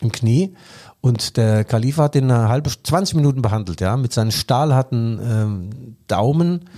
im 0.00 0.12
Knie. 0.12 0.54
Und 1.00 1.36
der 1.36 1.64
Khalifa 1.64 2.04
hat 2.04 2.14
den 2.14 2.30
eine 2.30 2.48
halbe, 2.48 2.70
20 2.70 3.16
Minuten 3.16 3.42
behandelt, 3.42 3.80
ja, 3.80 3.96
mit 3.96 4.12
seinen 4.12 4.30
stahlharten 4.30 5.18
ähm, 5.20 5.96
Daumen 6.06 6.68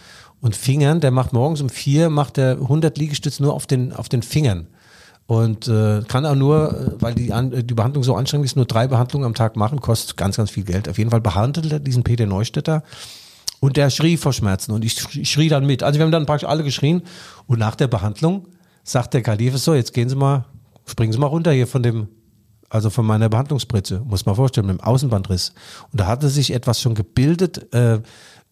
und 0.40 0.56
Fingern. 0.56 1.00
Der 1.00 1.10
macht 1.10 1.34
morgens 1.34 1.60
um 1.60 1.68
vier, 1.68 2.08
macht 2.08 2.38
er 2.38 2.52
100 2.52 2.96
Liegestütze 2.96 3.42
nur 3.42 3.52
auf 3.52 3.66
den, 3.66 3.92
auf 3.92 4.08
den 4.08 4.22
Fingern. 4.22 4.68
Und 5.26 5.66
äh, 5.66 6.02
kann 6.06 6.24
auch 6.24 6.36
nur, 6.36 6.72
äh, 6.72 7.02
weil 7.02 7.14
die, 7.14 7.32
die 7.64 7.74
Behandlung 7.74 8.04
so 8.04 8.14
anstrengend 8.14 8.46
ist, 8.46 8.54
nur 8.54 8.64
drei 8.64 8.86
Behandlungen 8.86 9.26
am 9.26 9.34
Tag 9.34 9.56
machen, 9.56 9.80
kostet 9.80 10.16
ganz, 10.16 10.36
ganz 10.36 10.50
viel 10.50 10.62
Geld. 10.62 10.88
Auf 10.88 10.98
jeden 10.98 11.10
Fall 11.10 11.20
behandelt 11.20 11.72
er 11.72 11.80
diesen 11.80 12.04
Peter 12.04 12.26
Neustädter 12.26 12.84
und 13.58 13.76
der 13.76 13.90
schrie 13.90 14.16
vor 14.16 14.32
Schmerzen 14.32 14.70
und 14.72 14.84
ich 14.84 14.92
schrie- 14.92 15.20
ich 15.22 15.30
schrie 15.30 15.48
dann 15.48 15.66
mit. 15.66 15.82
Also 15.82 15.98
wir 15.98 16.04
haben 16.04 16.12
dann 16.12 16.26
praktisch 16.26 16.48
alle 16.48 16.62
geschrien 16.62 17.02
und 17.46 17.58
nach 17.58 17.74
der 17.74 17.88
Behandlung 17.88 18.46
sagt 18.84 19.14
der 19.14 19.22
Kalif 19.22 19.58
so, 19.58 19.74
jetzt 19.74 19.92
gehen 19.92 20.08
Sie 20.08 20.14
mal, 20.14 20.44
springen 20.86 21.12
Sie 21.12 21.18
mal 21.18 21.26
runter 21.26 21.50
hier 21.50 21.66
von 21.66 21.82
dem, 21.82 22.06
also 22.68 22.88
von 22.88 23.04
meiner 23.04 23.28
Behandlungsspritze, 23.28 24.02
muss 24.04 24.26
man 24.26 24.36
vorstellen, 24.36 24.68
mit 24.68 24.78
dem 24.78 24.84
Außenbandriss. 24.84 25.54
Und 25.90 26.00
da 26.00 26.06
hatte 26.06 26.28
sich 26.28 26.52
etwas 26.52 26.80
schon 26.80 26.94
gebildet, 26.94 27.74
äh, 27.74 27.98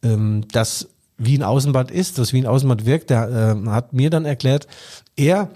ähm, 0.03 0.45
das 0.51 0.89
wie 1.19 1.39
ein 1.39 1.45
Außenband 1.45 1.93
ist, 1.93 2.19
das 2.19 2.33
wie 2.33 2.39
ein 2.39 2.47
Außenband 2.47 2.85
wirkt. 2.85 3.11
Der 3.11 3.57
äh, 3.65 3.69
hat 3.69 3.93
mir 3.93 4.11
dann 4.11 4.25
erklärt, 4.25 4.67
er 5.15 5.51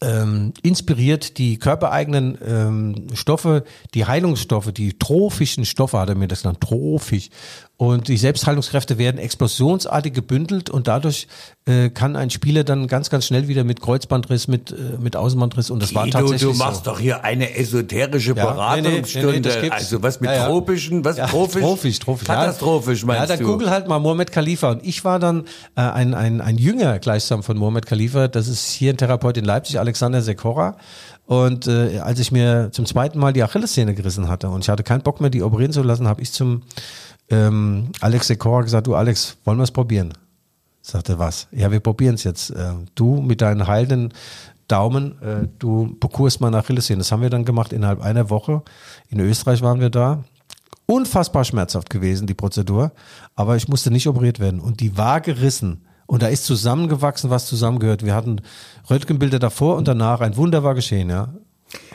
ähm, 0.00 0.52
inspiriert 0.62 1.38
die 1.38 1.58
körpereigenen 1.58 2.38
ähm, 2.46 3.06
Stoffe, 3.14 3.64
die 3.94 4.04
Heilungsstoffe, 4.06 4.72
die 4.72 4.98
trophischen 4.98 5.64
Stoffe, 5.64 5.98
hat 5.98 6.08
er 6.08 6.14
mir 6.14 6.28
das 6.28 6.42
genannt, 6.42 6.60
trophisch. 6.60 7.30
Und 7.76 8.06
die 8.06 8.16
Selbstheilungskräfte 8.16 8.98
werden 8.98 9.18
explosionsartig 9.18 10.12
gebündelt 10.12 10.70
und 10.70 10.86
dadurch 10.86 11.26
äh, 11.66 11.90
kann 11.90 12.14
ein 12.14 12.30
Spieler 12.30 12.62
dann 12.62 12.86
ganz, 12.86 13.10
ganz 13.10 13.26
schnell 13.26 13.48
wieder 13.48 13.64
mit 13.64 13.80
Kreuzbandriss, 13.80 14.46
mit, 14.46 14.70
äh, 14.70 14.96
mit 15.00 15.16
Außenbandriss 15.16 15.70
und 15.70 15.82
das 15.82 15.92
war 15.92 16.04
Guido, 16.04 16.18
tatsächlich 16.20 16.52
du 16.52 16.56
machst 16.56 16.84
so. 16.84 16.92
doch 16.92 17.00
hier 17.00 17.24
eine 17.24 17.56
esoterische 17.56 18.34
Ja, 18.36 18.44
Beratungsstunde. 18.52 19.32
nee, 19.32 19.40
nee, 19.40 19.60
nee, 19.62 19.70
also 19.70 20.00
was 20.04 20.20
mit 20.20 20.30
Ja, 20.30 20.36
ja. 20.36 20.46
tropischen, 20.46 21.04
was 21.04 21.16
Ja, 21.16 21.26
trophisch? 21.30 21.62
Trophisch, 21.62 21.98
trophisch. 21.98 22.26
Katastrophisch 22.28 23.04
meinst 23.04 23.22
Ja, 23.22 23.26
dann 23.36 23.44
du? 23.44 23.50
google 23.52 23.70
halt 23.70 23.88
mal 23.88 23.98
Mohamed 23.98 24.30
Khalifa. 24.30 24.70
Und 24.70 24.84
ich 24.86 25.04
war 25.04 25.18
dann 25.18 25.44
äh, 25.74 25.80
ein, 25.80 26.14
ein, 26.14 26.40
ein 26.40 26.58
Jünger 26.58 27.00
gleichsam 27.00 27.42
von 27.42 27.56
Mohamed 27.58 27.86
Khalifa. 27.86 28.28
Das 28.28 28.46
ist 28.46 28.70
hier 28.70 28.92
ein 28.92 28.96
Therapeut 28.98 29.36
in 29.36 29.44
Leipzig, 29.44 29.80
Alexander 29.84 30.22
Sekora. 30.22 30.76
Und 31.26 31.66
äh, 31.66 31.98
als 31.98 32.18
ich 32.18 32.32
mir 32.32 32.70
zum 32.72 32.86
zweiten 32.86 33.18
Mal 33.18 33.32
die 33.32 33.42
Achillessehne 33.42 33.94
gerissen 33.94 34.28
hatte 34.28 34.48
und 34.48 34.64
ich 34.64 34.68
hatte 34.68 34.82
keinen 34.82 35.02
Bock 35.02 35.20
mehr, 35.20 35.30
die 35.30 35.42
operieren 35.42 35.72
zu 35.72 35.82
lassen, 35.82 36.08
habe 36.08 36.22
ich 36.22 36.32
zum 36.32 36.62
ähm, 37.30 37.90
Alex 38.00 38.26
Sekora 38.26 38.62
gesagt, 38.62 38.86
du 38.86 38.94
Alex, 38.94 39.36
wollen 39.44 39.58
wir 39.58 39.64
es 39.64 39.70
probieren? 39.70 40.12
Sagte 40.82 41.18
was? 41.18 41.48
Ja, 41.50 41.70
wir 41.70 41.80
probieren 41.80 42.16
es 42.16 42.24
jetzt. 42.24 42.50
Äh, 42.50 42.72
du 42.94 43.20
mit 43.22 43.40
deinen 43.40 43.66
heilenden 43.66 44.12
Daumen, 44.68 45.20
äh, 45.22 45.48
du 45.58 45.96
bekurst 45.98 46.40
nach 46.40 46.52
Achillessehne. 46.52 46.98
Das 46.98 47.12
haben 47.12 47.22
wir 47.22 47.30
dann 47.30 47.44
gemacht 47.44 47.72
innerhalb 47.72 48.02
einer 48.02 48.28
Woche. 48.28 48.62
In 49.08 49.20
Österreich 49.20 49.62
waren 49.62 49.80
wir 49.80 49.90
da. 49.90 50.24
Unfassbar 50.86 51.44
schmerzhaft 51.44 51.88
gewesen, 51.88 52.26
die 52.26 52.34
Prozedur. 52.34 52.92
Aber 53.34 53.56
ich 53.56 53.68
musste 53.68 53.90
nicht 53.90 54.06
operiert 54.06 54.40
werden. 54.40 54.60
Und 54.60 54.80
die 54.80 54.96
war 54.98 55.20
gerissen. 55.20 55.86
Und 56.06 56.22
da 56.22 56.28
ist 56.28 56.44
zusammengewachsen, 56.44 57.30
was 57.30 57.46
zusammengehört. 57.46 58.04
Wir 58.04 58.14
hatten 58.14 58.40
Röntgenbilder 58.90 59.38
davor 59.38 59.76
und 59.76 59.88
danach. 59.88 60.20
Ein 60.20 60.36
Wunder 60.36 60.62
war 60.62 60.74
geschehen, 60.74 61.10
ja. 61.10 61.34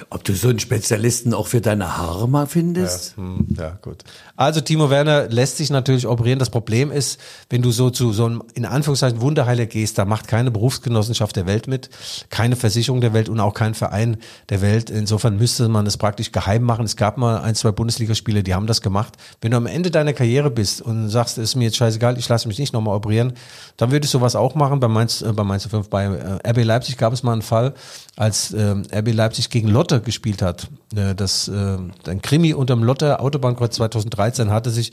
Ob 0.09 0.23
du 0.23 0.33
so 0.33 0.49
einen 0.49 0.59
Spezialisten 0.59 1.33
auch 1.33 1.47
für 1.47 1.61
deine 1.61 1.97
Haare 1.97 2.27
mal 2.27 2.47
findest? 2.47 3.15
Hm, 3.17 3.47
Ja, 3.57 3.77
gut. 3.81 4.03
Also 4.35 4.61
Timo 4.61 4.89
Werner 4.89 5.27
lässt 5.27 5.57
sich 5.57 5.69
natürlich 5.69 6.07
operieren. 6.07 6.39
Das 6.39 6.49
Problem 6.49 6.91
ist, 6.91 7.19
wenn 7.49 7.61
du 7.61 7.71
so 7.71 7.89
zu 7.89 8.13
so 8.13 8.25
einem, 8.25 8.43
in 8.53 8.65
Anführungszeichen, 8.65 9.21
Wunderheiler 9.21 9.65
gehst, 9.65 9.97
da 9.97 10.05
macht 10.05 10.27
keine 10.27 10.51
Berufsgenossenschaft 10.51 11.35
der 11.35 11.45
Welt 11.45 11.67
mit, 11.67 11.89
keine 12.29 12.55
Versicherung 12.55 13.01
der 13.01 13.13
Welt 13.13 13.29
und 13.29 13.39
auch 13.39 13.53
kein 13.53 13.73
Verein 13.73 14.17
der 14.49 14.61
Welt. 14.61 14.89
Insofern 14.89 15.37
müsste 15.37 15.67
man 15.67 15.85
es 15.85 15.97
praktisch 15.97 16.31
geheim 16.31 16.63
machen. 16.63 16.85
Es 16.85 16.95
gab 16.95 17.17
mal 17.17 17.39
ein, 17.41 17.55
zwei 17.55 17.71
Bundesligaspiele, 17.71 18.43
die 18.43 18.53
haben 18.53 18.67
das 18.67 18.81
gemacht. 18.81 19.13
Wenn 19.41 19.51
du 19.51 19.57
am 19.57 19.65
Ende 19.65 19.91
deiner 19.91 20.13
Karriere 20.13 20.49
bist 20.49 20.81
und 20.81 21.09
sagst, 21.09 21.37
es 21.37 21.49
ist 21.49 21.55
mir 21.55 21.65
jetzt 21.65 21.77
scheißegal, 21.77 22.17
ich 22.17 22.27
lasse 22.29 22.47
mich 22.47 22.59
nicht 22.59 22.73
nochmal 22.73 22.95
operieren, 22.95 23.33
dann 23.77 23.91
würde 23.91 24.05
ich 24.05 24.11
sowas 24.11 24.35
auch 24.35 24.55
machen. 24.55 24.79
Bei 24.79 24.87
Mainz, 24.87 25.21
äh, 25.21 25.31
bei 25.33 25.43
Mainz 25.43 25.65
5, 25.65 25.89
bei 25.89 26.05
äh, 26.05 26.49
RB 26.49 26.63
Leipzig 26.63 26.97
gab 26.97 27.13
es 27.13 27.23
mal 27.23 27.33
einen 27.33 27.41
Fall, 27.41 27.73
als 28.15 28.51
äh, 28.53 28.75
RB 28.93 29.13
Leipzig 29.13 29.49
gegen 29.49 29.68
Lotte 29.69 30.01
gespielt 30.01 30.41
hat. 30.41 30.67
Äh, 30.95 31.15
das, 31.15 31.47
äh, 31.47 31.77
ein 32.07 32.21
Krimi 32.21 32.53
unterm 32.53 32.83
Lotte 32.83 33.19
Autobahnkreuz 33.19 33.75
2013 33.75 34.49
hatte 34.51 34.69
sich 34.69 34.91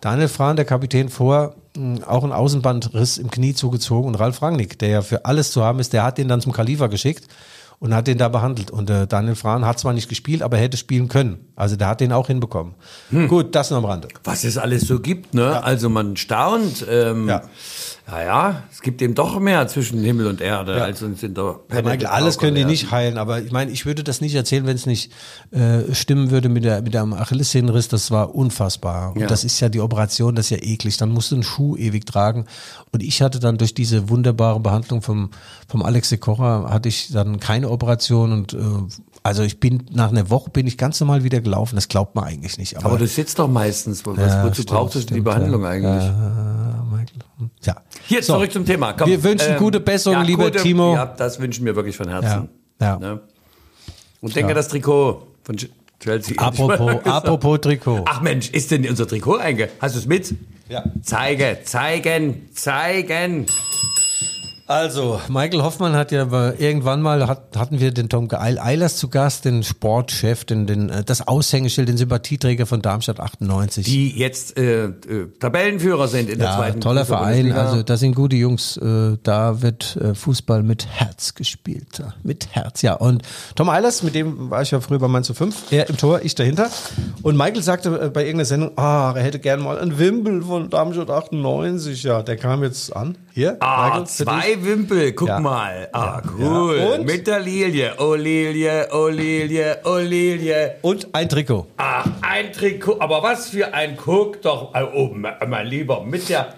Daniel 0.00 0.28
Frahn, 0.28 0.56
der 0.56 0.64
Kapitän, 0.64 1.08
vor 1.08 1.54
mh, 1.76 2.06
auch 2.06 2.22
einen 2.22 2.32
Außenbandriss 2.32 3.18
im 3.18 3.30
Knie 3.30 3.54
zugezogen 3.54 4.08
und 4.08 4.14
Ralf 4.14 4.42
Rangnick, 4.42 4.78
der 4.78 4.88
ja 4.90 5.02
für 5.02 5.24
alles 5.24 5.50
zu 5.50 5.64
haben 5.64 5.80
ist, 5.80 5.92
der 5.92 6.04
hat 6.04 6.18
den 6.18 6.28
dann 6.28 6.40
zum 6.40 6.52
Khalifa 6.52 6.86
geschickt 6.86 7.26
und 7.80 7.94
hat 7.94 8.06
den 8.06 8.18
da 8.18 8.28
behandelt. 8.28 8.70
Und 8.70 8.90
äh, 8.90 9.06
Daniel 9.06 9.34
Frahn 9.34 9.64
hat 9.64 9.78
zwar 9.78 9.92
nicht 9.92 10.08
gespielt, 10.08 10.42
aber 10.42 10.56
hätte 10.56 10.76
spielen 10.76 11.08
können. 11.08 11.46
Also 11.56 11.76
der 11.76 11.88
hat 11.88 12.00
den 12.00 12.12
auch 12.12 12.26
hinbekommen. 12.28 12.74
Gut, 13.28 13.54
das 13.54 13.70
nur 13.70 13.78
am 13.78 13.84
Rande. 13.84 14.08
Was 14.24 14.44
es 14.44 14.56
alles 14.58 14.82
so 14.82 15.00
gibt, 15.00 15.34
ne? 15.34 15.62
Also 15.62 15.88
man 15.88 16.16
staunt. 16.16 16.84
Ähm, 16.88 17.28
Ja. 17.28 17.42
Ja. 18.10 18.22
ja, 18.22 18.62
es 18.70 18.80
gibt 18.80 19.02
eben 19.02 19.14
doch 19.14 19.38
mehr 19.38 19.66
zwischen 19.68 20.02
Himmel 20.02 20.26
und 20.26 20.40
Erde 20.40 20.82
als 20.82 21.02
uns 21.02 21.22
in 21.22 21.34
der 21.34 21.60
Herr 21.68 21.82
Michael, 21.82 22.06
alles 22.06 22.38
können 22.38 22.54
die 22.56 22.64
nicht 22.64 22.90
heilen, 22.90 23.18
aber 23.18 23.42
ich 23.42 23.52
meine, 23.52 23.70
ich 23.70 23.86
würde 23.86 24.02
das 24.04 24.20
nicht 24.20 24.34
erzählen, 24.34 24.66
wenn 24.66 24.76
es 24.76 24.86
nicht 24.86 25.12
äh, 25.50 25.94
stimmen 25.94 26.30
würde 26.30 26.48
mit 26.48 26.64
der 26.64 26.82
mit 26.82 26.94
dem 26.94 27.12
Achillessehnenriss. 27.12 27.88
Das 27.88 28.10
war 28.10 28.34
unfassbar. 28.34 29.12
Und 29.14 29.20
Ja. 29.20 29.26
das 29.26 29.44
ist 29.44 29.60
ja 29.60 29.68
die 29.68 29.80
Operation, 29.80 30.34
das 30.34 30.46
ist 30.46 30.50
ja 30.50 30.58
eklig. 30.62 30.96
Dann 30.96 31.10
musst 31.10 31.30
du 31.30 31.36
einen 31.36 31.42
Schuh 31.42 31.76
ewig 31.76 32.06
tragen. 32.06 32.46
Und 32.92 33.02
ich 33.02 33.20
hatte 33.22 33.40
dann 33.40 33.58
durch 33.58 33.74
diese 33.74 34.08
wunderbare 34.08 34.60
Behandlung 34.60 35.02
vom 35.02 35.30
vom 35.68 35.82
Alex 35.82 36.08
Sekora 36.08 36.70
hatte 36.70 36.88
ich 36.88 37.12
dann 37.12 37.40
keine 37.40 37.68
Operation 37.68 38.32
und 38.32 38.54
äh, 38.54 38.56
also 39.28 39.42
ich 39.42 39.60
bin 39.60 39.84
nach 39.92 40.08
einer 40.10 40.28
Woche 40.30 40.50
bin 40.50 40.66
ich 40.66 40.76
ganz 40.78 40.98
normal 41.00 41.22
wieder 41.22 41.40
gelaufen. 41.40 41.76
Das 41.76 41.86
glaubt 41.88 42.14
man 42.14 42.24
eigentlich 42.24 42.58
nicht. 42.58 42.76
Aber 42.84 42.98
du 42.98 43.06
sitzt 43.06 43.38
doch 43.38 43.46
meistens. 43.48 44.04
Was, 44.04 44.16
Ja, 44.18 44.42
wozu 44.44 44.54
stimmt, 44.62 44.68
brauchst 44.70 44.94
du 44.94 44.98
die 45.00 45.04
stimmt, 45.04 45.24
Behandlung 45.24 45.62
ja. 45.62 45.68
eigentlich? 45.68 46.04
Ja, 46.04 46.84
Michael. 46.90 47.50
Ja. 47.64 47.76
Hier, 48.06 48.22
So. 48.22 48.34
zurück 48.34 48.52
zum 48.52 48.64
Thema. 48.66 48.94
Komm, 48.94 49.08
Wir 49.08 49.22
wünschen 49.22 49.56
gute 49.58 49.80
Besserung, 49.80 50.22
lieber 50.24 50.44
gute, 50.46 50.62
Timo. 50.62 50.94
Ja, 50.94 51.06
das 51.06 51.38
wünschen 51.38 51.64
wir 51.66 51.76
wirklich 51.76 51.96
von 51.96 52.08
Herzen. 52.08 52.48
Ja, 52.80 52.86
ja. 52.86 52.98
Ne? 52.98 53.20
Und 54.20 54.34
denke 54.34 54.54
das 54.54 54.68
Trikot 54.68 55.26
von 55.44 55.56
Ch- 55.56 55.68
Chelsea. 56.00 56.36
Apropos, 56.38 57.04
apropos 57.04 57.60
Trikot. 57.60 58.04
Ach 58.08 58.20
Mensch, 58.20 58.50
ist 58.50 58.70
denn 58.70 58.88
unser 58.88 59.06
Trikot 59.06 59.36
einge... 59.36 59.68
Hast 59.80 59.94
du 59.94 59.98
es 60.00 60.06
mit? 60.06 60.34
Ja. 60.68 60.84
Zeige, 61.02 61.58
zeigen, 61.64 62.48
zeigen. 62.54 63.46
Also, 64.68 65.18
Michael 65.28 65.62
Hoffmann 65.62 65.96
hat 65.96 66.12
ja 66.12 66.24
irgendwann 66.58 67.00
mal, 67.00 67.26
hat, 67.26 67.56
hatten 67.56 67.80
wir 67.80 67.90
den 67.90 68.10
Tom 68.10 68.28
Eil- 68.30 68.58
Eilers 68.58 68.98
zu 68.98 69.08
Gast, 69.08 69.46
den 69.46 69.62
Sportchef, 69.62 70.44
den, 70.44 70.66
den, 70.66 70.90
äh, 70.90 71.02
das 71.02 71.26
Aushängeschild, 71.26 71.88
den 71.88 71.96
Sympathieträger 71.96 72.66
von 72.66 72.82
Darmstadt 72.82 73.18
98. 73.18 73.86
Die 73.86 74.10
jetzt 74.10 74.58
äh, 74.58 74.84
äh, 74.84 74.92
Tabellenführer 75.40 76.06
sind 76.06 76.28
in 76.28 76.38
der 76.38 76.48
ja, 76.48 76.56
zweiten 76.58 76.82
toller 76.82 77.06
Verein, 77.06 77.46
Bundesliga. 77.46 77.62
also 77.62 77.82
da 77.82 77.96
sind 77.96 78.14
gute 78.14 78.36
Jungs, 78.36 78.76
äh, 78.76 79.16
da 79.22 79.62
wird 79.62 79.96
äh, 79.96 80.14
Fußball 80.14 80.62
mit 80.62 80.86
Herz 80.86 81.34
gespielt, 81.34 81.98
ja, 81.98 82.12
mit 82.22 82.48
Herz, 82.54 82.82
ja. 82.82 82.92
Und 82.92 83.22
Tom 83.54 83.70
Eilers, 83.70 84.02
mit 84.02 84.14
dem 84.14 84.50
war 84.50 84.60
ich 84.60 84.70
ja 84.70 84.82
früher 84.82 84.98
bei 84.98 85.08
Mainz 85.08 85.28
zu 85.28 85.34
5, 85.34 85.72
er 85.72 85.88
im 85.88 85.96
Tor, 85.96 86.20
ich 86.22 86.34
dahinter. 86.34 86.68
Und 87.22 87.38
Michael 87.38 87.62
sagte 87.62 87.88
äh, 87.88 88.10
bei 88.10 88.20
irgendeiner 88.20 88.44
Sendung, 88.44 88.76
ah, 88.76 89.14
er 89.16 89.22
hätte 89.22 89.38
gern 89.38 89.62
mal 89.62 89.78
einen 89.78 89.98
Wimpel 89.98 90.42
von 90.42 90.68
Darmstadt 90.68 91.08
98, 91.08 92.02
ja, 92.02 92.22
der 92.22 92.36
kam 92.36 92.62
jetzt 92.62 92.94
an. 92.94 93.16
Hier, 93.38 93.56
Ah, 93.60 93.84
Michael, 93.86 94.06
zwei 94.08 94.64
Wimpel, 94.64 95.12
guck 95.12 95.28
Ja. 95.28 95.38
mal. 95.38 95.88
Ah, 95.92 96.20
cool. 96.36 96.76
Ja. 96.76 96.86
Und? 96.94 97.06
Mit 97.06 97.28
der 97.28 97.38
Lilie. 97.38 97.94
Oh, 97.98 98.16
Lilie, 98.16 98.88
oh, 98.90 99.06
Lilie, 99.06 99.78
oh, 99.84 99.98
Lilie. 99.98 100.74
Und 100.82 101.06
ein 101.14 101.28
Trikot. 101.28 101.68
Ach, 101.76 102.04
ein 102.20 102.52
Trikot. 102.52 102.96
Aber 102.98 103.22
was 103.22 103.50
für 103.50 103.72
ein, 103.72 103.96
guck 103.96 104.42
doch. 104.42 104.74
Oh, 104.92 105.14
mein 105.46 105.66
Lieber, 105.68 106.02
mit 106.02 106.28
der... 106.28 106.52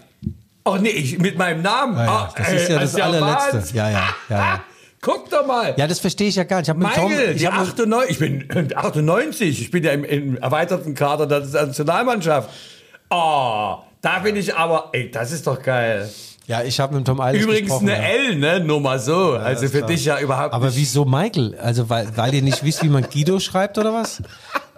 Ach 0.65 0.79
nee, 0.79 0.89
ich, 0.89 1.19
mit 1.19 1.37
meinem 1.37 1.61
Namen. 1.61 1.99
Ja, 1.99 2.05
ja, 2.07 2.11
Ah, 2.13 2.33
das 2.35 2.51
ist 2.51 2.69
ja 2.71 2.75
ey, 2.77 2.81
das 2.81 2.95
allerletzte. 2.95 3.53
Wahnsinn. 3.59 3.77
Ja, 3.77 3.91
ja, 3.91 4.09
ja. 4.31 4.39
Ah, 4.39 4.61
Guck 5.03 5.29
doch 5.29 5.47
mal. 5.47 5.75
Ja, 5.77 5.87
das 5.87 5.99
verstehe 6.01 6.29
ich 6.29 6.37
ja 6.37 6.45
gar 6.45 6.61
nicht. 6.61 6.69
Ich 6.69 6.71
habe 6.71 6.79
mit 6.79 6.95
Tom, 6.95 7.11
Michael, 7.11 7.33
ich 7.33 7.41
die 7.43 7.47
hab 7.47 7.61
mit, 7.61 7.69
98, 7.69 8.11
ich 8.11 8.19
bin 8.19 8.75
98, 8.75 9.61
ich 9.61 9.71
bin 9.71 9.85
ja 9.85 9.91
im, 9.93 10.05
im 10.05 10.39
erweiterten 10.39 10.95
Kader 10.95 11.27
der 11.27 11.41
Nationalmannschaft. 11.41 12.49
Oh, 13.11 13.77
da 14.01 14.19
bin 14.21 14.35
ich 14.37 14.55
aber, 14.57 14.89
ey, 14.93 15.11
das 15.11 15.31
ist 15.33 15.47
doch 15.47 15.63
geil. 15.63 16.09
Ja, 16.51 16.65
ich 16.65 16.81
habe 16.81 16.97
mit 16.97 17.07
Tom 17.07 17.21
Eilers 17.21 17.41
Übrigens 17.45 17.73
eine 17.79 17.93
ja. 17.93 17.99
L, 17.99 18.35
ne? 18.35 18.59
Nur 18.59 18.81
mal 18.81 18.99
so. 18.99 19.35
also 19.35 19.67
ist 19.67 19.71
für 19.71 19.79
klar. 19.79 19.89
dich 19.89 20.05
ja 20.05 20.19
überhaupt 20.19 20.53
Aber 20.53 20.67
nicht. 20.67 20.79
wieso 20.79 21.05
Michael? 21.05 21.57
Also 21.63 21.89
weil, 21.89 22.09
weil 22.17 22.35
ihr 22.35 22.43
nicht 22.43 22.65
wisst, 22.65 22.83
wie 22.83 22.89
man 22.89 23.05
Guido 23.05 23.39
schreibt 23.39 23.79
oder 23.79 23.95
was? 23.95 24.21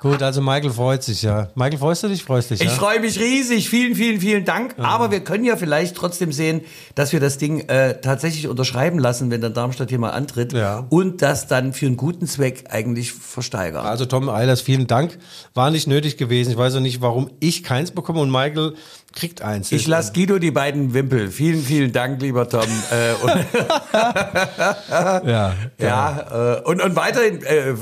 Gut, 0.03 0.21
also 0.21 0.43
Michael 0.43 0.71
freut 0.71 1.05
sich, 1.05 1.23
ja. 1.23 1.49
Michael, 1.55 1.79
freust 1.79 2.03
du 2.03 2.09
dich? 2.09 2.25
Freust 2.25 2.51
dich, 2.51 2.59
ja? 2.59 2.67
Ich 2.67 2.73
freue 2.73 2.99
mich 2.99 3.21
riesig. 3.21 3.71
Vielen, 3.71 3.95
vielen, 3.95 4.21
vielen 4.21 4.45
Dank. 4.45 4.75
Aber 4.79 5.13
wir 5.13 5.21
können 5.21 5.45
ja 5.45 5.57
vielleicht 5.57 5.95
trotzdem 5.95 6.33
sehen, 6.33 6.63
dass 6.97 7.13
wir 7.13 7.21
das 7.21 7.39
Ding 7.39 7.61
äh, 7.69 8.01
tatsächlich 8.01 8.49
unterschreiben 8.49 8.99
lassen, 8.99 9.31
wenn 9.31 9.41
dann 9.41 9.55
Darmstadt 9.55 9.91
hier 9.91 10.01
mal 10.01 10.11
antritt. 10.11 10.55
Ja. 10.55 10.87
Und 10.91 11.23
das 11.23 11.47
dann 11.47 11.73
für 11.73 11.87
einen 11.87 11.97
guten 11.97 12.27
Zweck 12.27 12.65
eigentlich 12.71 13.13
versteigern. 13.13 13.87
Also 13.87 14.05
Tom 14.05 14.29
Eilers, 14.29 14.61
vielen 14.61 14.89
Dank. 14.89 15.19
War 15.55 15.71
nicht 15.71 15.87
nötig 15.87 16.17
gewesen. 16.17 16.51
Ich 16.51 16.59
weiß 16.59 16.75
auch 16.75 16.81
nicht, 16.81 17.01
warum 17.01 17.31
ich 17.39 17.63
keins 17.63 17.93
bekomme 17.93 18.19
und 18.19 18.31
Michael 18.33 18.75
kriegt 19.13 19.43
eins. 19.43 19.71
Ich 19.73 19.87
lasse 19.87 20.13
Guido 20.13 20.39
die 20.39 20.51
beiden 20.51 20.95
Wimpel. 20.95 21.31
Vielen, 21.31 21.63
vielen 21.63 21.93
Dank, 21.93 22.21
lieber 22.23 22.49
Tom. 22.49 22.63
äh, 22.91 23.13
und, 23.23 23.33
ja, 25.29 25.55
ja, 25.79 26.57
äh, 26.59 26.61
und, 26.63 26.81
und 26.83 26.97
weiterhin 26.97 27.43
äh, 27.45 27.71
äh, 27.71 27.77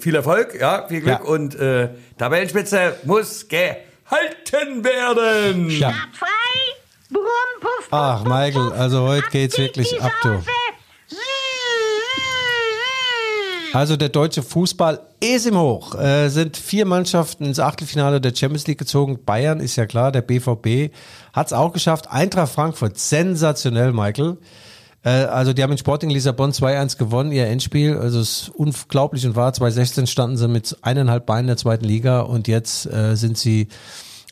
viel 0.00 0.14
Erfolg, 0.14 0.58
ja, 0.60 0.86
viel 0.88 1.00
Glück 1.00 1.20
Ja. 1.24 1.28
und 1.28 1.54
äh, 1.58 1.88
Tabellenspitze 2.18 2.96
muss 3.04 3.48
gehalten 3.48 4.84
werden. 4.84 5.70
ja. 5.70 5.92
Frei, 6.18 6.26
brumm, 7.10 7.22
puff, 7.60 7.70
puff, 7.80 7.88
Ach, 7.90 8.24
Michael, 8.24 8.72
also 8.72 9.02
heute 9.06 9.26
geht's 9.30 9.56
geht 9.56 9.76
wirklich 9.76 10.02
ab, 10.02 10.12
du. 10.22 10.42
Also 13.76 13.98
der 13.98 14.08
deutsche 14.08 14.42
Fußball 14.42 15.00
ist 15.20 15.46
im 15.46 15.58
Hoch. 15.58 15.94
Äh, 15.96 16.30
sind 16.30 16.56
vier 16.56 16.86
Mannschaften 16.86 17.44
ins 17.44 17.60
Achtelfinale 17.60 18.22
der 18.22 18.34
Champions 18.34 18.66
League 18.66 18.78
gezogen. 18.78 19.18
Bayern 19.26 19.60
ist 19.60 19.76
ja 19.76 19.84
klar, 19.84 20.12
der 20.12 20.22
BVB 20.22 20.94
hat 21.34 21.48
es 21.48 21.52
auch 21.52 21.74
geschafft. 21.74 22.10
Eintracht 22.10 22.50
Frankfurt, 22.50 22.98
sensationell, 22.98 23.92
Michael. 23.92 24.38
Äh, 25.04 25.10
also 25.10 25.52
die 25.52 25.62
haben 25.62 25.72
in 25.72 25.76
Sporting 25.76 26.08
Lissabon 26.08 26.52
2-1 26.52 26.96
gewonnen, 26.96 27.32
ihr 27.32 27.48
Endspiel. 27.48 27.98
Also 27.98 28.18
es 28.20 28.44
ist 28.44 28.48
unglaublich 28.48 29.26
und 29.26 29.36
wahr. 29.36 29.52
2016 29.52 30.06
standen 30.06 30.38
sie 30.38 30.48
mit 30.48 30.78
eineinhalb 30.80 31.26
Beinen 31.26 31.42
in 31.42 31.48
der 31.48 31.58
zweiten 31.58 31.84
Liga 31.84 32.20
und 32.20 32.48
jetzt 32.48 32.86
äh, 32.86 33.14
sind 33.14 33.36
sie 33.36 33.68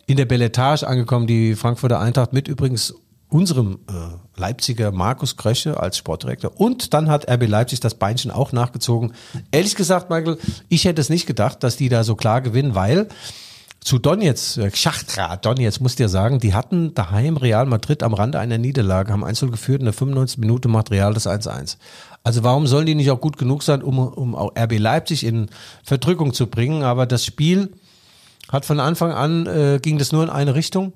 in 0.07 0.17
der 0.17 0.25
Belletage 0.25 0.87
angekommen, 0.87 1.27
die 1.27 1.55
Frankfurter 1.55 2.01
Eintracht 2.01 2.33
mit 2.33 2.49
übrigens 2.49 2.95
unserem 3.35 3.81
äh, 3.89 4.41
Leipziger 4.41 4.93
Markus 4.93 5.37
Krösche 5.37 5.81
als 5.81 5.99
Sportdirektor. 5.99 6.53
Und 6.57 6.95
dann 6.95 7.11
hat 7.11 7.29
RB 7.29 7.49
Leipzig 7.49 7.81
das 7.81 7.97
Beinchen 7.97 8.31
auch 8.31 8.53
nachgezogen. 8.53 9.13
Ehrlich 9.51 9.75
gesagt, 9.75 10.09
Michael, 10.09 10.39
ich 10.69 10.85
hätte 10.85 11.01
es 11.01 11.11
nicht 11.11 11.27
gedacht, 11.27 11.65
dass 11.65 11.77
die 11.77 11.89
da 11.89 12.05
so 12.05 12.15
klar 12.15 12.43
gewinnen, 12.43 12.77
weil 12.77 13.09
zu 13.81 13.99
Donetsk, 13.99 14.59
äh, 14.59 14.71
Schachtra, 14.73 15.37
Donetsk, 15.37 15.81
muss 15.81 15.97
dir 15.97 16.09
sagen, 16.09 16.39
die 16.39 16.55
hatten 16.55 16.95
daheim 16.95 17.37
Real 17.37 17.67
Madrid 17.67 18.05
am 18.05 18.15
Rande 18.15 18.39
einer 18.39 18.57
Niederlage, 18.57 19.13
haben 19.13 19.25
1 19.25 19.41
geführt, 19.41 19.81
in 19.81 19.87
der 19.87 19.95
95 19.95 20.39
Minute 20.39 20.69
macht 20.69 20.93
Real 20.93 21.13
das 21.13 21.27
1-1. 21.27 21.79
Also 22.23 22.45
warum 22.45 22.69
sollen 22.69 22.87
die 22.87 22.95
nicht 22.95 23.11
auch 23.11 23.21
gut 23.21 23.37
genug 23.37 23.65
sein, 23.65 23.83
um, 23.83 23.99
um 23.99 24.37
auch 24.37 24.53
RB 24.57 24.79
Leipzig 24.79 25.27
in 25.27 25.51
Verdrückung 25.83 26.35
zu 26.35 26.47
bringen? 26.47 26.85
Aber 26.85 27.05
das 27.05 27.25
Spiel 27.25 27.73
hat 28.49 28.65
von 28.65 28.79
Anfang 28.79 29.11
an, 29.11 29.47
äh, 29.47 29.81
ging 29.83 29.99
das 29.99 30.13
nur 30.13 30.23
in 30.23 30.31
eine 30.31 30.55
Richtung. 30.55 30.93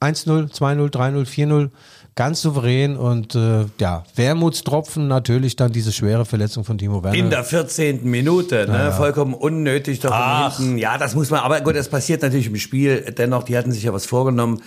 1-0, 0.00 0.52
2-0, 0.52 0.90
3-0, 0.90 1.26
4-0, 1.26 1.70
ganz 2.18 2.42
souverän 2.42 2.96
und 2.96 3.36
äh, 3.36 3.66
ja, 3.78 4.02
Wermutstropfen 4.16 5.06
natürlich 5.06 5.54
dann 5.54 5.70
diese 5.70 5.92
schwere 5.92 6.24
Verletzung 6.24 6.64
von 6.64 6.76
Timo 6.76 7.04
Werner. 7.04 7.16
In 7.16 7.30
der 7.30 7.44
14. 7.44 8.04
Minute, 8.10 8.66
ne? 8.68 8.90
vollkommen 8.90 9.34
unnötig 9.34 10.00
Ach. 10.04 10.58
hinten. 10.58 10.78
Ja, 10.78 10.98
das 10.98 11.14
muss 11.14 11.30
man, 11.30 11.40
aber 11.40 11.60
gut, 11.60 11.76
das 11.76 11.88
passiert 11.88 12.22
natürlich 12.22 12.48
im 12.48 12.56
Spiel. 12.56 13.02
Dennoch, 13.16 13.44
die 13.44 13.56
hatten 13.56 13.70
sich 13.70 13.84
ja 13.84 13.92
was 13.92 14.06
vorgenommen. 14.06 14.62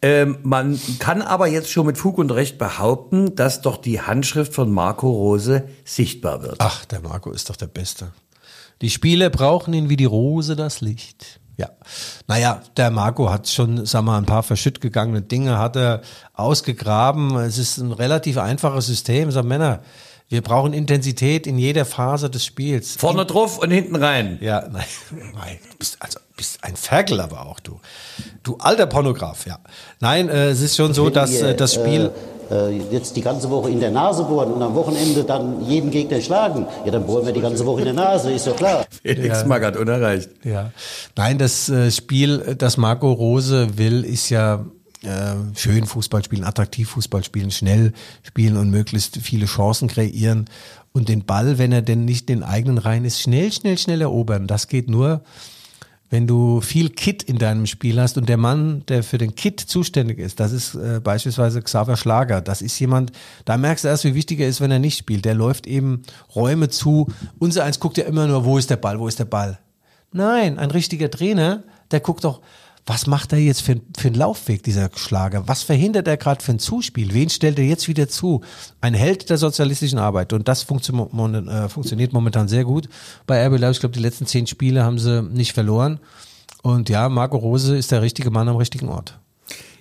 Ähm, 0.00 0.38
man 0.44 0.80
kann 1.00 1.22
aber 1.22 1.48
jetzt 1.48 1.70
schon 1.70 1.86
mit 1.86 1.98
Fug 1.98 2.18
und 2.18 2.30
Recht 2.30 2.56
behaupten, 2.58 3.34
dass 3.34 3.62
doch 3.62 3.78
die 3.78 4.00
Handschrift 4.00 4.54
von 4.54 4.70
Marco 4.70 5.10
Rose 5.10 5.64
sichtbar 5.84 6.42
wird. 6.42 6.56
Ach, 6.58 6.84
der 6.84 7.00
Marco 7.00 7.32
ist 7.32 7.50
doch 7.50 7.56
der 7.56 7.66
Beste. 7.66 8.12
Die 8.80 8.90
Spieler 8.90 9.28
brauchen 9.28 9.74
ihn 9.74 9.88
wie 9.88 9.96
die 9.96 10.04
Rose 10.04 10.54
das 10.54 10.80
Licht. 10.80 11.40
Ja. 11.56 11.70
Naja, 12.26 12.62
der 12.76 12.90
Marco 12.90 13.30
hat 13.30 13.48
schon, 13.48 13.84
sag 13.84 14.02
mal, 14.02 14.18
ein 14.18 14.26
paar 14.26 14.42
verschütt 14.42 14.80
gegangene 14.80 15.22
Dinge 15.22 15.58
hat 15.58 15.76
er 15.76 16.02
ausgegraben. 16.34 17.36
Es 17.36 17.58
ist 17.58 17.78
ein 17.78 17.92
relativ 17.92 18.38
einfaches 18.38 18.86
System. 18.86 19.30
Sag 19.30 19.44
Männer, 19.44 19.80
wir 20.28 20.40
brauchen 20.40 20.72
Intensität 20.72 21.46
in 21.46 21.58
jeder 21.58 21.84
Phase 21.84 22.30
des 22.30 22.44
Spiels. 22.46 22.96
Vorne 22.96 23.26
drauf 23.26 23.58
und 23.58 23.70
hinten 23.70 23.96
rein. 23.96 24.38
Ja, 24.40 24.66
nein, 24.72 24.84
nein, 25.34 25.58
du 25.70 25.76
bist 25.76 25.98
also 26.00 26.18
bist 26.36 26.64
ein 26.64 26.74
Ferkel 26.74 27.20
aber 27.20 27.46
auch 27.46 27.60
du. 27.60 27.80
Du 28.42 28.56
alter 28.56 28.86
Pornograf, 28.86 29.46
ja. 29.46 29.58
Nein, 30.00 30.30
äh, 30.30 30.48
es 30.48 30.62
ist 30.62 30.76
schon 30.76 30.94
so, 30.94 31.10
dass 31.10 31.34
äh, 31.34 31.54
das 31.54 31.74
Spiel 31.74 32.06
Äh, 32.06 32.06
äh, 32.06 32.31
jetzt 32.90 33.16
die 33.16 33.22
ganze 33.22 33.50
Woche 33.50 33.70
in 33.70 33.80
der 33.80 33.90
Nase 33.90 34.24
bohren 34.24 34.52
und 34.52 34.62
am 34.62 34.74
Wochenende 34.74 35.24
dann 35.24 35.64
jeden 35.66 35.90
Gegner 35.90 36.20
schlagen, 36.20 36.66
ja, 36.84 36.90
dann 36.90 37.06
bohren 37.06 37.26
wir 37.26 37.32
die 37.32 37.40
ganze 37.40 37.64
Woche 37.66 37.80
in 37.80 37.84
der 37.86 37.94
Nase, 37.94 38.32
ist 38.32 38.46
doch 38.46 38.56
klar. 38.56 38.84
Felix 39.02 39.44
Magath 39.46 39.76
unerreicht. 39.76 40.30
Ja. 40.44 40.70
Nein, 41.16 41.38
das 41.38 41.68
äh, 41.68 41.90
Spiel, 41.90 42.54
das 42.58 42.76
Marco 42.76 43.12
Rose 43.12 43.78
will, 43.78 44.04
ist 44.04 44.30
ja 44.30 44.64
äh, 45.02 45.34
schön 45.56 45.86
Fußball 45.86 46.24
spielen, 46.24 46.44
attraktiv 46.44 46.90
Fußball 46.90 47.24
spielen, 47.24 47.50
schnell 47.50 47.92
spielen 48.22 48.56
und 48.56 48.70
möglichst 48.70 49.16
viele 49.16 49.46
Chancen 49.46 49.88
kreieren 49.88 50.46
und 50.92 51.08
den 51.08 51.24
Ball, 51.24 51.58
wenn 51.58 51.72
er 51.72 51.82
denn 51.82 52.04
nicht 52.04 52.28
in 52.30 52.40
den 52.40 52.44
eigenen 52.44 52.78
Reihen 52.78 53.04
ist, 53.04 53.20
schnell, 53.20 53.50
schnell, 53.52 53.78
schnell 53.78 54.00
erobern. 54.00 54.46
Das 54.46 54.68
geht 54.68 54.88
nur, 54.88 55.22
wenn 56.12 56.26
du 56.26 56.60
viel 56.60 56.90
Kit 56.90 57.22
in 57.22 57.38
deinem 57.38 57.64
Spiel 57.64 57.98
hast 57.98 58.18
und 58.18 58.28
der 58.28 58.36
Mann, 58.36 58.84
der 58.86 59.02
für 59.02 59.16
den 59.16 59.34
Kit 59.34 59.60
zuständig 59.60 60.18
ist, 60.18 60.40
das 60.40 60.52
ist 60.52 60.74
äh, 60.74 61.00
beispielsweise 61.02 61.62
Xaver 61.62 61.96
Schlager. 61.96 62.42
Das 62.42 62.60
ist 62.60 62.78
jemand, 62.78 63.12
da 63.46 63.56
merkst 63.56 63.84
du 63.84 63.88
erst, 63.88 64.04
wie 64.04 64.14
wichtig 64.14 64.38
er 64.40 64.48
ist, 64.48 64.60
wenn 64.60 64.70
er 64.70 64.78
nicht 64.78 64.98
spielt. 64.98 65.24
Der 65.24 65.32
läuft 65.32 65.66
eben 65.66 66.02
Räume 66.34 66.68
zu. 66.68 67.10
Unser 67.38 67.64
eins 67.64 67.80
guckt 67.80 67.96
ja 67.96 68.04
immer 68.04 68.26
nur, 68.26 68.44
wo 68.44 68.58
ist 68.58 68.68
der 68.68 68.76
Ball, 68.76 69.00
wo 69.00 69.08
ist 69.08 69.20
der 69.20 69.24
Ball. 69.24 69.58
Nein, 70.12 70.58
ein 70.58 70.70
richtiger 70.70 71.10
Trainer, 71.10 71.62
der 71.90 72.00
guckt 72.00 72.24
doch, 72.24 72.42
was 72.84 73.06
macht 73.06 73.32
er 73.32 73.38
jetzt 73.38 73.62
für, 73.62 73.80
für 73.96 74.08
einen 74.08 74.16
Laufweg, 74.16 74.62
dieser 74.64 74.90
Schlager? 74.96 75.46
Was 75.46 75.62
verhindert 75.62 76.08
er 76.08 76.16
gerade 76.16 76.42
für 76.44 76.52
ein 76.52 76.58
Zuspiel? 76.58 77.14
Wen 77.14 77.30
stellt 77.30 77.58
er 77.58 77.64
jetzt 77.64 77.86
wieder 77.86 78.08
zu? 78.08 78.40
Ein 78.80 78.94
Held 78.94 79.30
der 79.30 79.38
sozialistischen 79.38 79.98
Arbeit. 79.98 80.32
Und 80.32 80.48
das 80.48 80.62
funktio 80.62 81.08
mon- 81.12 81.46
äh, 81.48 81.68
funktioniert 81.68 82.12
momentan 82.12 82.48
sehr 82.48 82.64
gut 82.64 82.88
bei 83.26 83.46
RB 83.46 83.58
Leipzig. 83.58 83.76
Ich 83.76 83.80
glaube, 83.80 83.94
die 83.94 84.00
letzten 84.00 84.26
zehn 84.26 84.46
Spiele 84.48 84.82
haben 84.82 84.98
sie 84.98 85.22
nicht 85.22 85.52
verloren. 85.52 86.00
Und 86.62 86.88
ja, 86.88 87.08
Marco 87.08 87.36
Rose 87.36 87.76
ist 87.76 87.92
der 87.92 88.02
richtige 88.02 88.30
Mann 88.30 88.48
am 88.48 88.56
richtigen 88.56 88.88
Ort. 88.88 89.18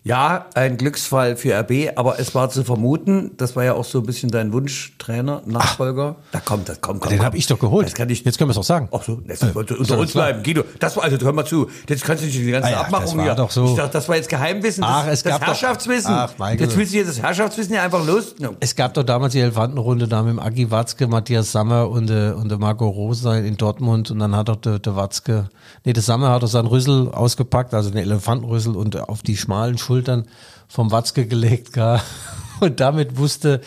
Ja, 0.04 0.48
ein 0.56 0.78
Glücksfall 0.78 1.36
für 1.36 1.54
RB, 1.60 1.92
aber 1.96 2.20
es 2.20 2.34
war 2.34 2.50
zu 2.50 2.64
vermuten, 2.64 3.32
das 3.38 3.56
war 3.56 3.64
ja 3.64 3.74
auch 3.76 3.86
so 3.86 4.00
ein 4.00 4.04
bisschen 4.06 4.32
dein 4.32 4.52
Wunschtrainer, 4.52 5.44
Nachfolger. 5.46 6.16
Da 6.32 6.40
kommt, 6.40 6.68
das 6.70 6.82
kommt, 6.82 7.02
kommt. 7.02 7.14
Den 7.14 7.24
habe 7.24 7.38
ich 7.38 7.46
doch 7.46 7.60
geholt. 7.60 7.86
Das 7.86 7.94
kann 7.94 8.10
ich. 8.10 8.24
Jetzt 8.26 8.40
können 8.40 8.50
wir 8.50 8.54
es 8.54 8.58
auch 8.58 8.64
sagen. 8.64 8.90
Ach 8.92 9.04
so, 9.04 9.22
das 9.28 9.44
Äh, 9.44 9.52
sollte 9.54 9.76
ist 9.76 9.82
unter 9.82 9.94
doch 9.98 10.02
uns 10.02 10.14
bleiben. 10.14 10.42
Guido, 10.42 10.64
das 10.80 10.98
war, 10.98 11.04
also 11.04 11.18
hör 11.24 11.34
mal 11.34 11.46
zu, 11.46 11.70
jetzt 11.88 12.04
kannst 12.04 12.24
du 12.24 12.26
nicht 12.26 12.40
die 12.40 12.50
ganze 12.50 12.70
Ah 12.70 12.72
ja, 12.72 12.82
Abmachung 12.82 13.20
das 13.20 13.28
war 13.28 13.36
doch 13.36 13.52
so. 13.52 13.66
Ich 13.66 13.76
dachte, 13.76 13.92
das 13.94 14.10
war 14.10 14.16
jetzt 14.16 14.30
Geheimwissen, 14.30 14.82
das, 14.82 14.90
Ach, 14.92 15.08
es 15.08 15.22
das 15.22 15.32
gab 15.34 15.42
doch- 15.42 15.48
Herrschaftswissen. 15.50 16.12
Ach, 16.16 16.32
Michael. 16.40 16.62
jetzt 16.62 16.78
willst 16.78 16.94
du 16.94 16.98
hier 16.98 17.06
das 17.06 17.22
Herrschaftswissen 17.22 17.76
ja 17.76 17.84
einfach 17.84 18.04
los. 18.04 18.34
Es 18.60 18.76
gab 18.76 18.96
doch 18.96 19.04
damals 19.04 19.34
die 19.34 19.40
Elefantenrunde 19.40 20.08
da 20.08 20.24
mit 20.24 20.32
dem 20.32 20.40
Agi 20.40 20.72
Watzke, 20.72 21.06
Matthias 21.08 21.52
Sammer 21.52 21.88
und, 21.88 22.10
äh, 22.10 22.32
und 22.32 22.50
der 22.50 22.58
Marco 22.58 22.88
Rose 22.90 23.38
in 23.38 23.56
Dortmund 23.56 24.10
und 24.10 24.18
dann 24.18 24.36
hat 24.36 24.50
doch 24.50 24.56
der, 24.56 24.80
der 24.80 24.96
Watzke, 24.96 25.50
nee, 25.86 25.94
der 25.94 26.02
Sammer 26.02 26.32
hat 26.32 26.42
doch 26.42 26.48
seinen 26.48 26.66
Rüssel 26.66 27.10
ausgepackt, 27.12 27.76
also 27.76 27.92
den 27.92 28.00
Elefantenrüssel 28.00 28.76
und 28.76 29.00
auf 29.08 29.22
die 29.22 29.38
schmalen 29.38 29.78
Schultern 29.92 30.26
vom 30.70 30.90
Watzke 30.92 31.28
gelegt, 31.28 31.74
gar. 31.74 32.02
Und 32.62 32.80
damit 32.80 33.18
wusste 33.18 33.60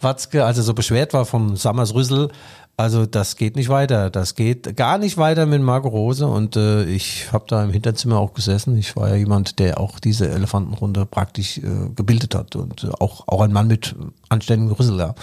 Watzke, 0.00 0.44
als 0.44 0.58
er 0.58 0.62
so 0.62 0.74
beschwert 0.74 1.12
war 1.12 1.24
vom 1.24 1.56
Sammers 1.56 1.94
Rüssel, 1.94 2.30
also 2.78 3.06
das 3.06 3.36
geht 3.36 3.56
nicht 3.56 3.70
weiter. 3.70 4.10
Das 4.10 4.34
geht 4.34 4.76
gar 4.76 4.98
nicht 4.98 5.16
weiter 5.16 5.46
mit 5.46 5.62
Marco 5.62 5.88
Rose 5.88 6.26
und 6.26 6.56
äh, 6.56 6.84
ich 6.84 7.32
habe 7.32 7.46
da 7.48 7.64
im 7.64 7.70
Hinterzimmer 7.70 8.18
auch 8.18 8.34
gesessen. 8.34 8.76
Ich 8.76 8.94
war 8.96 9.08
ja 9.08 9.14
jemand, 9.14 9.58
der 9.58 9.80
auch 9.80 9.98
diese 9.98 10.28
Elefantenrunde 10.28 11.06
praktisch 11.06 11.56
äh, 11.56 11.62
gebildet 11.96 12.34
hat 12.34 12.54
und 12.54 12.84
äh, 12.84 12.88
auch 13.00 13.26
auch 13.28 13.40
ein 13.40 13.52
Mann 13.52 13.66
mit 13.66 13.96
anständigem 14.28 14.74
Rüssel. 14.74 14.98
Ja. 14.98 15.14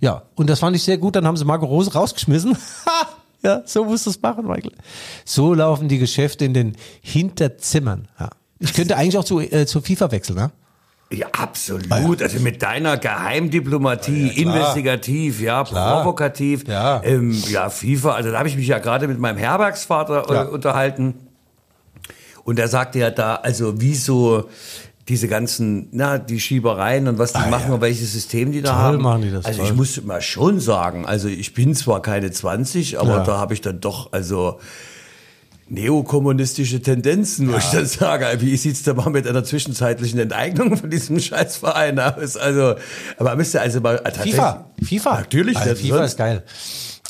ja, 0.00 0.22
und 0.36 0.48
das 0.48 0.60
fand 0.60 0.76
ich 0.76 0.84
sehr 0.84 0.96
gut. 0.96 1.16
Dann 1.16 1.26
haben 1.26 1.36
sie 1.36 1.44
Marco 1.44 1.66
Rose 1.66 1.92
rausgeschmissen. 1.92 2.56
Ja, 3.44 3.62
so 3.66 3.84
musst 3.84 4.06
du 4.06 4.10
es 4.10 4.22
machen, 4.22 4.46
Michael. 4.46 4.70
So 5.24 5.52
laufen 5.52 5.88
die 5.88 5.98
Geschäfte 5.98 6.44
in 6.44 6.54
den 6.54 6.76
Hinterzimmern. 7.00 8.06
Ja. 8.20 8.30
Ich 8.62 8.72
könnte 8.74 8.96
eigentlich 8.96 9.18
auch 9.18 9.24
zu, 9.24 9.40
äh, 9.40 9.66
zu 9.66 9.80
FIFA 9.80 10.10
wechseln, 10.12 10.36
ne? 10.36 10.50
Ja, 11.12 11.26
absolut. 11.32 12.22
Also 12.22 12.40
mit 12.40 12.62
deiner 12.62 12.96
Geheimdiplomatie, 12.96 14.28
investigativ, 14.28 15.40
ja, 15.42 15.62
provokativ, 15.64 16.66
Ja. 16.66 17.02
Ähm, 17.04 17.32
ja, 17.50 17.68
FIFA. 17.68 18.12
Also 18.14 18.30
da 18.30 18.38
habe 18.38 18.48
ich 18.48 18.56
mich 18.56 18.66
ja 18.68 18.78
gerade 18.78 19.06
mit 19.08 19.18
meinem 19.18 19.36
Herbergsvater 19.36 20.30
äh, 20.30 20.34
Ja. 20.34 20.42
unterhalten. 20.44 21.14
Und 22.44 22.58
er 22.58 22.68
sagte 22.68 22.98
ja 22.98 23.10
da, 23.10 23.36
also 23.36 23.74
wieso 23.80 24.48
diese 25.08 25.28
ganzen, 25.28 25.88
na, 25.92 26.16
die 26.18 26.40
Schiebereien 26.40 27.08
und 27.08 27.18
was 27.18 27.32
die 27.32 27.50
machen 27.50 27.72
und 27.72 27.80
welches 27.80 28.12
System 28.12 28.52
die 28.52 28.62
da 28.62 28.70
Toll 28.70 28.78
haben. 28.78 29.02
machen 29.02 29.22
die 29.22 29.30
das, 29.32 29.44
Also 29.44 29.58
toll. 29.60 29.68
ich 29.70 29.76
muss 29.76 30.02
mal 30.04 30.22
schon 30.22 30.60
sagen, 30.60 31.04
also 31.04 31.28
ich 31.28 31.54
bin 31.54 31.74
zwar 31.74 32.00
keine 32.02 32.30
20, 32.30 32.98
aber 33.00 33.16
Ja. 33.18 33.24
da 33.24 33.36
habe 33.38 33.52
ich 33.52 33.60
dann 33.60 33.80
doch, 33.80 34.12
also 34.12 34.60
neokommunistische 35.72 36.80
Tendenzen, 36.82 37.52
wo 37.52 37.56
ich 37.56 37.64
dann 37.70 37.86
sage, 37.86 38.26
wie 38.40 38.56
sieht's 38.56 38.82
da 38.82 38.94
mal 38.94 39.10
mit 39.10 39.26
einer 39.26 39.44
zwischenzeitlichen 39.44 40.18
Enteignung 40.18 40.76
von 40.76 40.90
diesem 40.90 41.18
Scheißverein 41.20 41.98
aus? 41.98 42.36
Also, 42.36 42.74
aber 43.18 43.36
müsste 43.36 43.60
also 43.60 43.80
mal 43.80 43.98
tatsächlich- 43.98 44.34
FIFA. 44.34 44.66
FIFA. 44.82 45.18
Natürlich, 45.20 45.56
Also 45.56 45.74
FIFA 45.74 45.96
sonst- 45.96 46.10
ist 46.10 46.16
geil. 46.18 46.42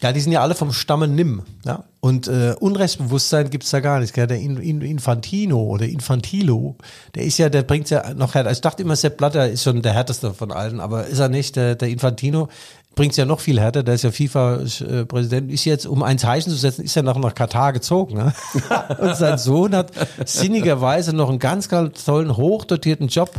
Ja, 0.03 0.13
die 0.13 0.19
sind 0.19 0.33
ja 0.33 0.43
alle 0.43 0.57
vom 0.57 0.73
Stamme 0.73 1.07
Nimm. 1.07 1.43
Ja? 1.65 1.85
Und 2.01 2.27
äh, 2.27 2.57
Unrechtsbewusstsein 2.59 3.51
gibt's 3.51 3.71
da 3.71 3.79
gar 3.79 4.01
nicht. 4.01 4.13
Gell? 4.13 4.27
Der 4.27 4.39
In 4.41 4.57
In 4.57 4.81
Infantino 4.81 5.63
oder 5.63 5.87
Infantilo, 5.87 6.75
der 7.15 7.23
ist 7.23 7.39
ja, 7.39 7.49
der 7.49 7.63
bringt's 7.63 7.91
ja 7.91 8.13
noch 8.15 8.35
härter. 8.35 8.51
Ich 8.51 8.61
dachte 8.61 8.83
immer, 8.83 8.97
Sepp 8.97 9.17
Blatter 9.17 9.49
ist 9.49 9.63
schon 9.63 9.81
der 9.81 9.93
härteste 9.93 10.35
von 10.35 10.51
allen, 10.51 10.81
aber 10.81 11.07
ist 11.07 11.21
er 11.21 11.29
nicht. 11.29 11.55
Der, 11.55 11.77
der 11.77 11.89
Infantino 11.89 12.49
bringt's 12.95 13.17
ja 13.17 13.25
noch 13.25 13.41
viel 13.41 13.61
härter. 13.61 13.83
Der 13.83 13.95
ist 13.95 14.03
ja 14.03 14.11
FIFA-Präsident. 14.11 15.51
Ist 15.51 15.65
jetzt, 15.65 15.87
um 15.87 16.03
ein 16.03 16.19
Zeichen 16.19 16.51
zu 16.51 16.57
setzen, 16.57 16.85
ist 16.85 16.95
ja 16.95 17.03
noch 17.03 17.19
nach 17.19 17.35
Katar 17.35 17.73
gezogen. 17.73 18.17
Ne? 18.17 18.33
Und 18.99 19.17
sein 19.17 19.39
Sohn 19.39 19.75
hat 19.75 19.93
sinnigerweise 20.25 21.15
noch 21.15 21.29
einen 21.29 21.39
ganz, 21.39 21.69
ganz 21.69 22.05
tollen, 22.05 22.37
hochdotierten 22.37 23.09
Job 23.09 23.31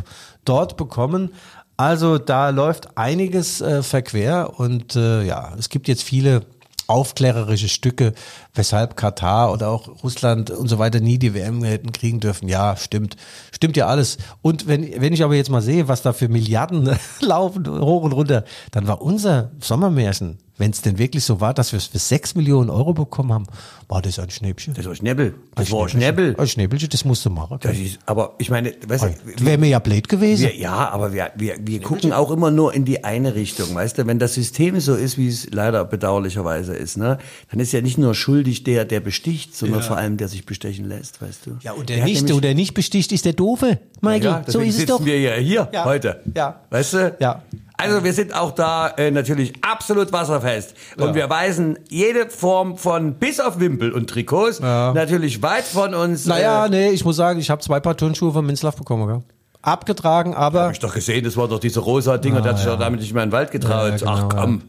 dort 0.46 0.78
bekommen. 0.78 1.32
Also 1.78 2.18
da 2.18 2.50
läuft 2.50 2.98
einiges 2.98 3.60
äh, 3.62 3.82
verquer 3.82 4.60
und 4.60 4.96
äh, 4.96 5.24
ja, 5.24 5.54
es 5.58 5.70
gibt 5.70 5.88
jetzt 5.88 6.04
viele 6.04 6.42
aufklärerische 6.86 7.70
Stücke, 7.70 8.14
weshalb 8.56 8.96
Katar 8.96 9.52
oder 9.52 9.70
auch 9.70 10.04
Russland 10.04 10.52
und 10.52 10.68
so 10.68 10.80
weiter 10.80 11.00
nie 11.00 11.18
die 11.18 11.34
WM 11.34 11.64
hätten 11.64 11.92
kriegen 11.92 12.20
dürfen. 12.20 12.48
Ja, 12.48 12.76
stimmt. 12.78 13.16
Stimmt 13.52 13.78
ja 13.78 13.88
alles. 13.88 14.18
Und 14.42 14.68
wenn, 14.68 15.02
wenn 15.02 15.14
ich 15.14 15.24
aber 15.24 15.36
jetzt 15.36 15.50
mal 15.50 15.62
sehe, 15.62 15.88
was 15.88 16.02
da 16.02 16.14
für 16.14 16.28
Milliarden 16.28 16.98
laufen, 17.20 17.68
hoch 17.68 18.04
und 18.04 18.12
runter, 18.12 18.44
dann 18.72 18.88
war 18.88 19.02
unser 19.02 19.52
Sommermärchen, 19.60 20.38
wenn 20.58 20.70
es 20.70 20.82
denn 20.82 21.00
wirklich 21.00 21.24
so 21.24 21.42
war, 21.42 21.54
dass 21.54 21.72
wir 21.72 21.78
es 21.78 21.88
für 21.88 21.98
sechs 21.98 22.36
Millionen 22.36 22.70
Euro 22.70 22.94
bekommen 22.94 23.34
haben, 23.34 23.46
war 23.88 24.04
das 24.04 24.20
ein 24.20 24.30
Schnäppchen. 24.30 24.76
Das 24.76 24.86
war 24.86 24.94
Schnäppel. 24.94 25.34
Das 25.56 25.72
war 25.72 25.90
Schnäppel. 25.90 26.36
Ein 26.38 26.48
Schnäppelchen, 26.48 26.90
das 26.90 27.06
musst 27.06 27.26
du 27.26 27.32
machen. 27.32 27.58
Das 27.62 27.76
ist, 27.76 28.00
aber 28.06 28.36
ich 28.38 28.52
meine, 28.52 28.74
weißt 28.88 29.04
du, 29.04 29.46
Wäre 29.46 29.58
mir 29.58 29.70
ja 29.70 29.80
blöd 29.80 30.08
gewesen. 30.08 30.44
Wir, 30.44 30.56
ja, 30.56 30.90
aber 30.90 31.12
wir, 31.12 31.32
wir, 31.36 31.58
wir 31.60 31.82
gucken 31.82 32.14
auch 32.14 32.30
immer 32.30 32.52
nur 32.52 32.74
in 32.74 32.86
die 32.86 33.04
eine 33.04 33.34
Richtung, 33.34 33.74
weißt 33.74 33.98
du? 33.98 34.08
Wenn 34.08 34.20
das 34.20 34.36
System 34.36 34.80
so 34.80 34.94
ist, 34.94 35.18
wie 35.18 35.28
es 35.28 35.50
leider 35.52 35.86
bedauerlicherweise 35.86 36.76
ist, 36.76 36.98
ne, 36.98 37.18
dann 37.50 37.60
ist 37.60 37.72
ja 37.72 37.82
nicht 37.82 37.98
nur 37.98 38.14
schuldig 38.44 38.64
der, 38.64 38.86
der 38.86 39.00
besticht, 39.00 39.56
sondern 39.56 39.82
vor 39.82 39.98
allem 39.98 40.18
der 40.18 40.28
sich 40.28 40.46
bestechen 40.46 40.88
lässt, 40.88 41.22
weißt 41.22 41.46
du? 41.46 41.52
Ja, 41.62 41.72
und 41.74 41.88
der, 41.90 42.00
hat 42.00 42.06
nicht, 42.06 42.24
nämlich- 42.24 42.42
der 42.42 42.56
nicht 42.56 42.74
besticht, 42.74 43.12
ist 43.12 43.24
der 43.26 43.34
Doofe. 43.34 43.80
Michael, 44.02 44.24
ja, 44.24 44.44
so 44.46 44.60
ist 44.60 44.78
es 44.78 44.86
doch. 44.86 45.04
wir 45.06 45.20
ja 45.20 45.34
hier 45.36 45.70
Ja. 45.72 45.86
heute. 45.86 46.22
Ja. 46.36 46.60
Weißt 46.70 46.94
du? 46.94 47.16
Ja. 47.20 47.42
Also 47.78 48.04
wir 48.04 48.14
sind 48.14 48.34
auch 48.34 48.52
da 48.52 48.90
äh, 48.98 49.12
natürlich 49.12 49.54
absolut 49.62 50.12
wasserfest. 50.12 50.76
Und 50.98 51.16
wir 51.16 51.30
weisen 51.30 51.80
jede 51.90 52.30
Form 52.30 52.78
von, 52.78 53.16
bis 53.16 53.40
auf 53.40 53.60
Wimpel 53.60 53.92
und 53.92 54.10
Trikots, 54.10 54.60
natürlich 54.60 55.42
weit 55.42 55.64
von 55.64 55.94
uns. 55.96 56.26
Naja, 56.26 56.66
äh, 56.66 56.70
nee, 56.70 56.90
ich 56.92 57.04
muss 57.04 57.16
sagen, 57.16 57.40
ich 57.40 57.50
habe 57.50 57.62
zwei 57.62 57.80
Paar 57.80 57.98
Turnschuhe 57.98 58.32
von 58.32 58.46
Minzlaff 58.46 58.76
bekommen. 58.76 59.08
Gell? 59.08 59.22
Abgetragen, 59.64 60.34
aber 60.36 60.64
Hab 60.66 60.72
ich 60.74 60.80
doch 60.80 60.94
gesehen, 60.94 61.24
das 61.24 61.38
war 61.38 61.48
doch 61.48 61.60
diese 61.60 61.80
rosa 61.80 62.18
Dinger, 62.18 62.42
der 62.42 62.52
hat 62.52 62.58
sich 62.60 62.68
doch 62.68 62.78
damit 62.78 63.00
nicht 63.00 63.14
mehr 63.14 63.24
in 63.24 63.30
den 63.30 63.34
Wald 63.34 63.50
getraut. 63.50 63.92
Ja, 63.92 63.98
genau, 63.98 64.12
Ach 64.12 64.30
komm, 64.30 64.62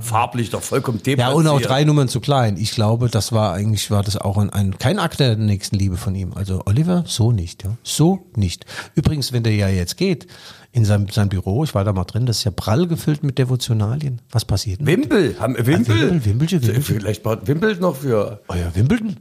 farblich 0.00 0.48
doch 0.50 0.62
vollkommen 0.62 0.98
ja 0.98 1.04
deplatziert. 1.16 1.36
und 1.36 1.48
auch 1.48 1.60
drei 1.60 1.84
Nummern 1.84 2.08
zu 2.08 2.20
klein. 2.20 2.56
Ich 2.56 2.72
glaube, 2.72 3.08
das 3.08 3.32
war 3.32 3.52
eigentlich 3.52 3.90
war 3.90 4.02
das 4.02 4.16
auch 4.16 4.38
ein, 4.38 4.50
ein 4.50 4.78
kein 4.78 4.98
Akt 4.98 5.20
der 5.20 5.36
nächsten 5.36 5.76
Liebe 5.76 5.98
von 5.98 6.14
ihm. 6.14 6.32
Also 6.34 6.62
Oliver 6.64 7.04
so 7.06 7.30
nicht, 7.30 7.64
ja, 7.64 7.76
so 7.82 8.26
nicht. 8.34 8.64
Übrigens, 8.94 9.32
wenn 9.32 9.42
der 9.42 9.54
ja 9.54 9.68
jetzt 9.68 9.98
geht 9.98 10.26
in 10.74 10.86
seinem, 10.86 11.10
sein 11.10 11.28
Büro, 11.28 11.64
ich 11.64 11.74
war 11.74 11.84
da 11.84 11.92
mal 11.92 12.04
drin, 12.04 12.24
das 12.24 12.38
ist 12.38 12.44
ja 12.44 12.50
prall 12.50 12.86
gefüllt 12.86 13.22
mit 13.22 13.36
Devotionalien. 13.36 14.22
Was 14.30 14.46
passiert? 14.46 14.84
Wimpel, 14.84 15.36
haben 15.38 15.54
Wimpel? 15.58 15.76
Wimpel, 15.76 16.24
Wimpelchen, 16.24 16.62
Wimpelchen. 16.62 16.82
Vielleicht 16.82 17.22
braucht 17.22 17.46
Wimpel 17.46 17.76
noch 17.76 17.96
für. 17.96 18.40
Oh 18.48 18.54
ja, 18.54 18.74
Wimbledon. 18.74 19.18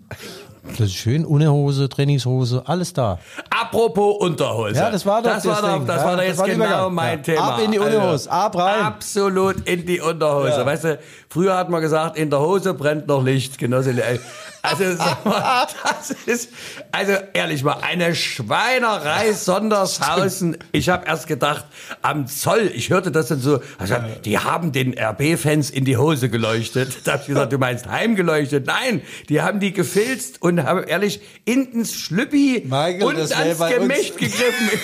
Das 0.63 0.81
ist 0.81 0.93
schön, 0.93 1.25
Unterhose, 1.25 1.89
Trainingshose, 1.89 2.61
alles 2.65 2.93
da. 2.93 3.17
Apropos 3.49 4.17
Unterhose. 4.19 4.75
Ja, 4.75 4.91
das 4.91 5.05
war 5.05 5.21
doch 5.21 5.31
das 5.31 5.43
das 5.43 5.63
war 5.63 5.79
doch, 5.79 5.85
das 5.85 5.95
Ja, 6.01 6.05
war 6.07 6.15
doch 6.17 6.23
jetzt 6.23 6.43
genau 6.45 6.89
mein. 6.89 7.23
Thema. 7.23 7.41
Also, 7.41 7.53
Ab 7.53 7.61
in 7.65 7.71
die 7.71 7.79
Unterhose, 7.79 8.31
ab 8.31 8.55
rein. 8.57 8.81
Absolut 8.83 9.67
in 9.67 9.85
die 9.85 9.99
Unterhose. 9.99 10.63
Weißt 10.65 10.83
du, 10.83 10.99
früher 11.31 11.55
hat 11.57 11.69
man 11.69 11.81
gesagt, 11.81 12.17
in 12.17 12.29
der 12.29 12.41
Hose 12.41 12.73
brennt 12.73 13.07
noch 13.07 13.23
Licht. 13.23 13.61
Äh, 13.61 14.19
Also, 14.63 14.83
mal, 15.23 15.65
das 15.83 16.11
ist, 16.25 16.49
also 16.91 17.13
ehrlich 17.33 17.63
mal, 17.63 17.77
eine 17.81 18.13
Schweinerei 18.13 19.33
Sondershausen. 19.33 20.57
Ich 20.71 20.89
habe 20.89 21.07
erst 21.07 21.27
gedacht, 21.27 21.65
am 22.01 22.27
Zoll, 22.27 22.71
ich 22.73 22.89
hörte 22.91 23.11
das 23.11 23.29
dann 23.29 23.39
so, 23.39 23.61
also, 23.79 23.95
die 24.23 24.37
haben 24.37 24.71
den 24.71 24.93
RB-Fans 24.97 25.69
in 25.71 25.85
die 25.85 25.97
Hose 25.97 26.29
geleuchtet. 26.29 26.99
Da 27.05 27.13
hab 27.13 27.21
ich 27.21 27.27
gesagt, 27.27 27.53
du 27.53 27.57
meinst 27.57 27.87
heimgeleuchtet? 27.87 28.67
Nein, 28.67 29.01
die 29.29 29.41
haben 29.41 29.59
die 29.59 29.73
gefilzt 29.73 30.41
und 30.41 30.63
haben 30.63 30.83
ehrlich 30.83 31.21
in 31.45 31.71
ins 31.71 31.95
Schlüppi 31.95 32.63
Michael, 32.65 33.03
und 33.03 33.17
das 33.17 33.31
ans 33.31 33.59
Gemächt 33.73 34.17
gegriffen. 34.17 34.69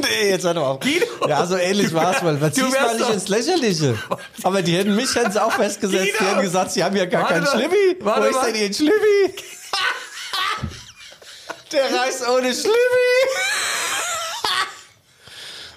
Nee, 0.00 0.30
jetzt 0.30 0.44
hör 0.44 0.54
doch 0.54 0.66
auf. 0.66 0.80
Guido. 0.80 1.04
Ja, 1.28 1.44
so 1.46 1.56
ähnlich 1.56 1.92
war 1.92 2.14
es 2.14 2.22
mal. 2.22 2.38
Ziehst 2.52 2.72
wärst 2.72 2.98
mal 2.98 2.98
nicht 2.98 3.10
ins 3.10 3.28
Lächerliche. 3.28 3.98
Aber 4.42 4.62
die 4.62 4.76
hätten 4.76 4.96
mich 4.96 5.14
hätten 5.14 5.32
sie 5.32 5.42
auch 5.42 5.52
festgesetzt. 5.52 5.89
Die 5.90 5.98
Guido. 5.98 6.18
hätten 6.24 6.40
gesagt, 6.42 6.70
sie 6.72 6.82
haben 6.84 6.96
ja 6.96 7.06
gar 7.06 7.22
Warte 7.22 7.34
keinen 7.34 7.44
mal. 7.44 7.50
Schlippi. 7.52 7.96
Wo 8.00 8.04
Warte 8.06 8.26
ist 8.28 8.34
mal. 8.34 8.52
denn 8.52 8.62
ihr 8.62 8.72
Schlippi? 8.74 9.34
Der 11.72 11.84
reist 11.84 12.28
ohne 12.28 12.52
Schlippi. 12.54 12.70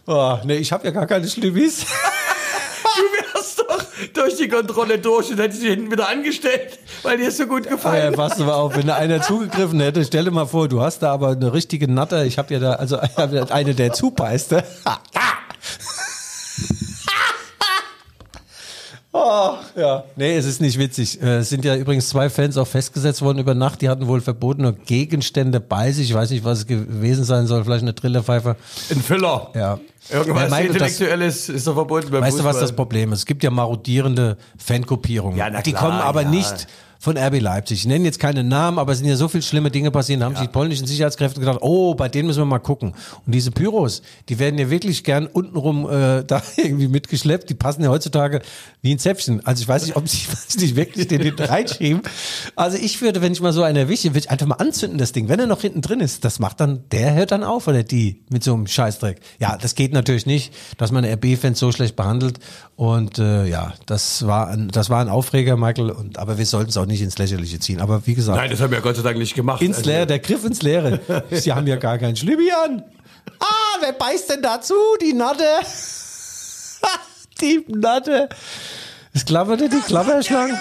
Oh, 0.06 0.38
nee, 0.44 0.58
ich 0.58 0.70
habe 0.74 0.84
ja 0.86 0.92
gar 0.92 1.08
keine 1.08 1.28
Schlippis. 1.28 1.86
Du 2.96 3.02
wärst 3.34 3.60
doch 3.60 3.84
durch 4.14 4.36
die 4.36 4.48
Kontrolle 4.48 5.00
durch 5.00 5.32
und 5.32 5.40
hättest 5.40 5.64
dich 5.64 5.70
hinten 5.70 5.90
wieder 5.92 6.08
angestellt, 6.10 6.78
weil 7.02 7.18
dir 7.18 7.30
es 7.30 7.38
so 7.38 7.48
gut 7.48 7.68
gefallen 7.68 8.08
hat. 8.10 8.16
pass 8.16 8.40
aber 8.40 8.56
auf, 8.58 8.76
wenn 8.76 8.86
da 8.86 8.96
einer 8.96 9.22
zugegriffen 9.24 9.80
hätte, 9.80 10.06
stell 10.06 10.26
dir 10.26 10.32
mal 10.32 10.46
vor, 10.46 10.68
du 10.68 10.82
hast 10.82 11.00
da 11.00 11.12
aber 11.12 11.30
eine 11.30 11.54
richtige 11.54 11.92
Natter. 11.92 12.24
Ich 12.26 12.38
habe 12.38 12.54
ja 12.54 12.60
da, 12.60 12.74
also 12.74 13.00
eine, 13.50 13.74
der 13.74 13.94
zubeißt. 13.94 14.52
Oh, 19.26 19.54
ja. 19.80 20.04
Nee, 20.16 20.36
es 20.36 20.46
ist 20.46 20.60
nicht 20.60 20.78
witzig. 20.78 21.22
Äh, 21.22 21.38
Es 21.38 21.50
sind 21.50 21.64
ja 21.64 21.76
übrigens 21.76 22.10
zwei 22.10 22.30
Fans 22.30 22.58
auch 22.58 22.68
festgesetzt 22.68 23.22
worden 23.22 23.40
über 23.40 23.54
Nacht. 23.56 23.82
Die 23.82 23.88
hatten 23.90 24.08
wohl 24.08 24.20
verbotene 24.22 24.74
Gegenstände 24.74 25.60
bei 25.60 25.92
sich. 25.92 26.10
Ich 26.10 26.14
weiß 26.16 26.30
nicht, 26.32 26.44
was 26.44 26.60
es 26.60 26.68
gewesen 26.68 27.24
sein 27.24 27.48
soll. 27.48 27.64
Vielleicht 27.64 27.84
eine 27.84 27.96
Trillerpfeife. 27.96 28.56
Ein 28.92 29.02
Füller. 29.02 29.50
Ja. 29.56 29.80
Irgendwas 30.12 30.44
Ja, 30.44 30.50
Michael, 30.50 30.68
das- 30.68 30.76
Intellektuelles 30.92 31.50
ist 31.50 31.66
doch 31.68 31.76
verboten 31.76 32.10
beim 32.12 32.22
Weißt 32.22 32.38
du, 32.38 32.44
was 32.44 32.52
Fußball. 32.58 32.62
das 32.62 32.76
Problem 32.76 33.14
ist? 33.14 33.20
Es 33.20 33.26
gibt 33.26 33.44
ja 33.44 33.50
marodierende 33.50 34.38
Fankopierungen. 34.58 35.38
Ja, 35.38 35.50
na 35.50 35.62
die 35.62 35.72
klar, 35.72 35.84
kommen 35.84 36.00
aber 36.02 36.24
ja. 36.24 36.30
nicht 36.30 36.68
von 37.04 37.18
RB 37.18 37.42
Leipzig. 37.42 37.80
Ich 37.80 37.86
nenne 37.86 38.06
jetzt 38.06 38.18
keine 38.18 38.46
Namen, 38.46 38.80
aber 38.80 38.94
es 38.94 39.00
sind 39.00 39.10
ja 39.10 39.18
so 39.18 39.28
viele 39.28 39.44
schlimme 39.44 39.70
Dinge 39.70 39.92
passiert. 39.92 40.22
Da 40.22 40.26
haben 40.26 40.36
sich 40.38 40.46
die 40.46 40.52
polnischen 40.52 40.88
Sicherheitskräfte 40.88 41.42
gedacht, 41.42 41.58
oh, 41.60 41.96
bei 41.96 42.08
denen 42.08 42.28
müssen 42.28 42.40
wir 42.40 42.46
mal 42.46 42.60
gucken. 42.60 42.94
Und 43.26 43.36
diese 43.36 43.52
Pyros, 43.52 44.04
die 44.30 44.40
werden 44.40 44.58
ja 44.58 44.70
wirklich 44.70 45.04
gern 45.04 45.28
untenrum 45.28 45.86
äh, 45.90 46.24
da 46.28 46.42
irgendwie 46.56 46.88
mitgeschleppt. 46.88 47.50
Die 47.50 47.56
passen 47.56 47.84
ja 47.84 47.90
heutzutage 47.90 48.42
wie 48.82 48.94
ein 48.94 49.00
Zäpfchen. 49.00 49.46
Also 49.46 49.64
ich 49.64 49.68
weiß 49.68 49.86
nicht, 49.86 49.98
ob 49.98 50.08
sie 50.08 50.28
nicht 50.60 50.78
wirklich 50.78 51.10
den 51.10 51.22
hinten 51.22 51.44
reinschieben. 51.44 52.04
Also 52.56 52.78
ich 52.78 53.02
würde, 53.02 53.22
wenn 53.22 53.34
ich 53.34 53.42
mal 53.42 53.52
so 53.52 53.64
einen 53.64 53.76
erwische, 53.76 54.12
würde 54.12 54.20
ich 54.20 54.32
einfach 54.32 54.48
mal 54.48 54.56
anzünden, 54.56 54.98
das 54.98 55.12
Ding. 55.12 55.28
Wenn 55.28 55.42
er 55.42 55.48
noch 55.48 55.60
hinten 55.60 55.82
drin 55.82 56.00
ist, 56.00 56.24
das 56.24 56.40
macht 56.40 56.62
dann, 56.62 56.86
der 56.94 57.16
hört 57.16 57.34
dann 57.34 57.44
auf 57.44 57.68
oder 57.68 57.84
die 57.84 58.24
mit 58.30 58.46
so 58.46 58.54
einem 58.54 58.66
Scheißdreck. 58.66 59.20
Ja, 59.40 59.58
das 59.58 59.76
geht 59.76 59.92
natürlich 59.92 60.26
nicht, 60.26 60.54
dass 60.78 60.94
man 60.94 61.04
RB-Fans 61.04 61.60
so 61.60 61.74
schlecht 61.74 61.98
behandelt. 61.98 62.40
Und 62.78 63.20
äh, 63.20 63.46
ja, 63.46 63.74
das 63.88 64.26
war 64.26 64.48
ein, 64.48 64.70
das 64.70 64.90
war 64.90 65.02
ein 65.02 65.10
Aufreger, 65.10 65.58
Michael. 65.58 65.90
Und 65.90 66.18
aber 66.18 66.38
wir 66.38 66.46
sollten 66.46 66.70
es 66.70 66.78
auch 66.78 66.86
nicht 66.86 66.93
ins 67.02 67.18
Lächerliche 67.18 67.60
ziehen. 67.60 67.82
Aber 67.82 68.06
wie 68.06 68.14
gesagt, 68.16 68.38
Nein, 68.38 68.52
das 68.52 68.60
haben 68.62 68.72
wir 68.72 68.82
Gott 68.82 68.96
sei 68.96 69.02
Dank 69.02 69.18
nicht 69.18 69.36
gemacht. 69.36 69.62
ins 69.62 69.78
Also, 69.78 69.90
Leere, 69.90 70.08
der 70.08 70.20
Griff 70.20 70.44
ins 70.46 70.62
Leere. 70.62 71.00
Sie 71.32 71.52
haben 71.54 71.68
ja 71.68 71.76
gar 71.78 71.98
keinen 71.98 72.16
Schlüppi 72.16 72.52
an. 72.52 72.84
Ah, 73.40 73.78
wer 73.82 73.94
beißt 73.94 74.30
denn 74.30 74.42
dazu? 74.42 74.76
Die 75.02 75.14
Natte. 75.14 75.44
die 77.42 77.66
Natte. 77.70 78.30
Das 79.14 79.26
klapperte 79.26 79.70
die 79.70 79.80
Klapperschlangen. 79.80 80.58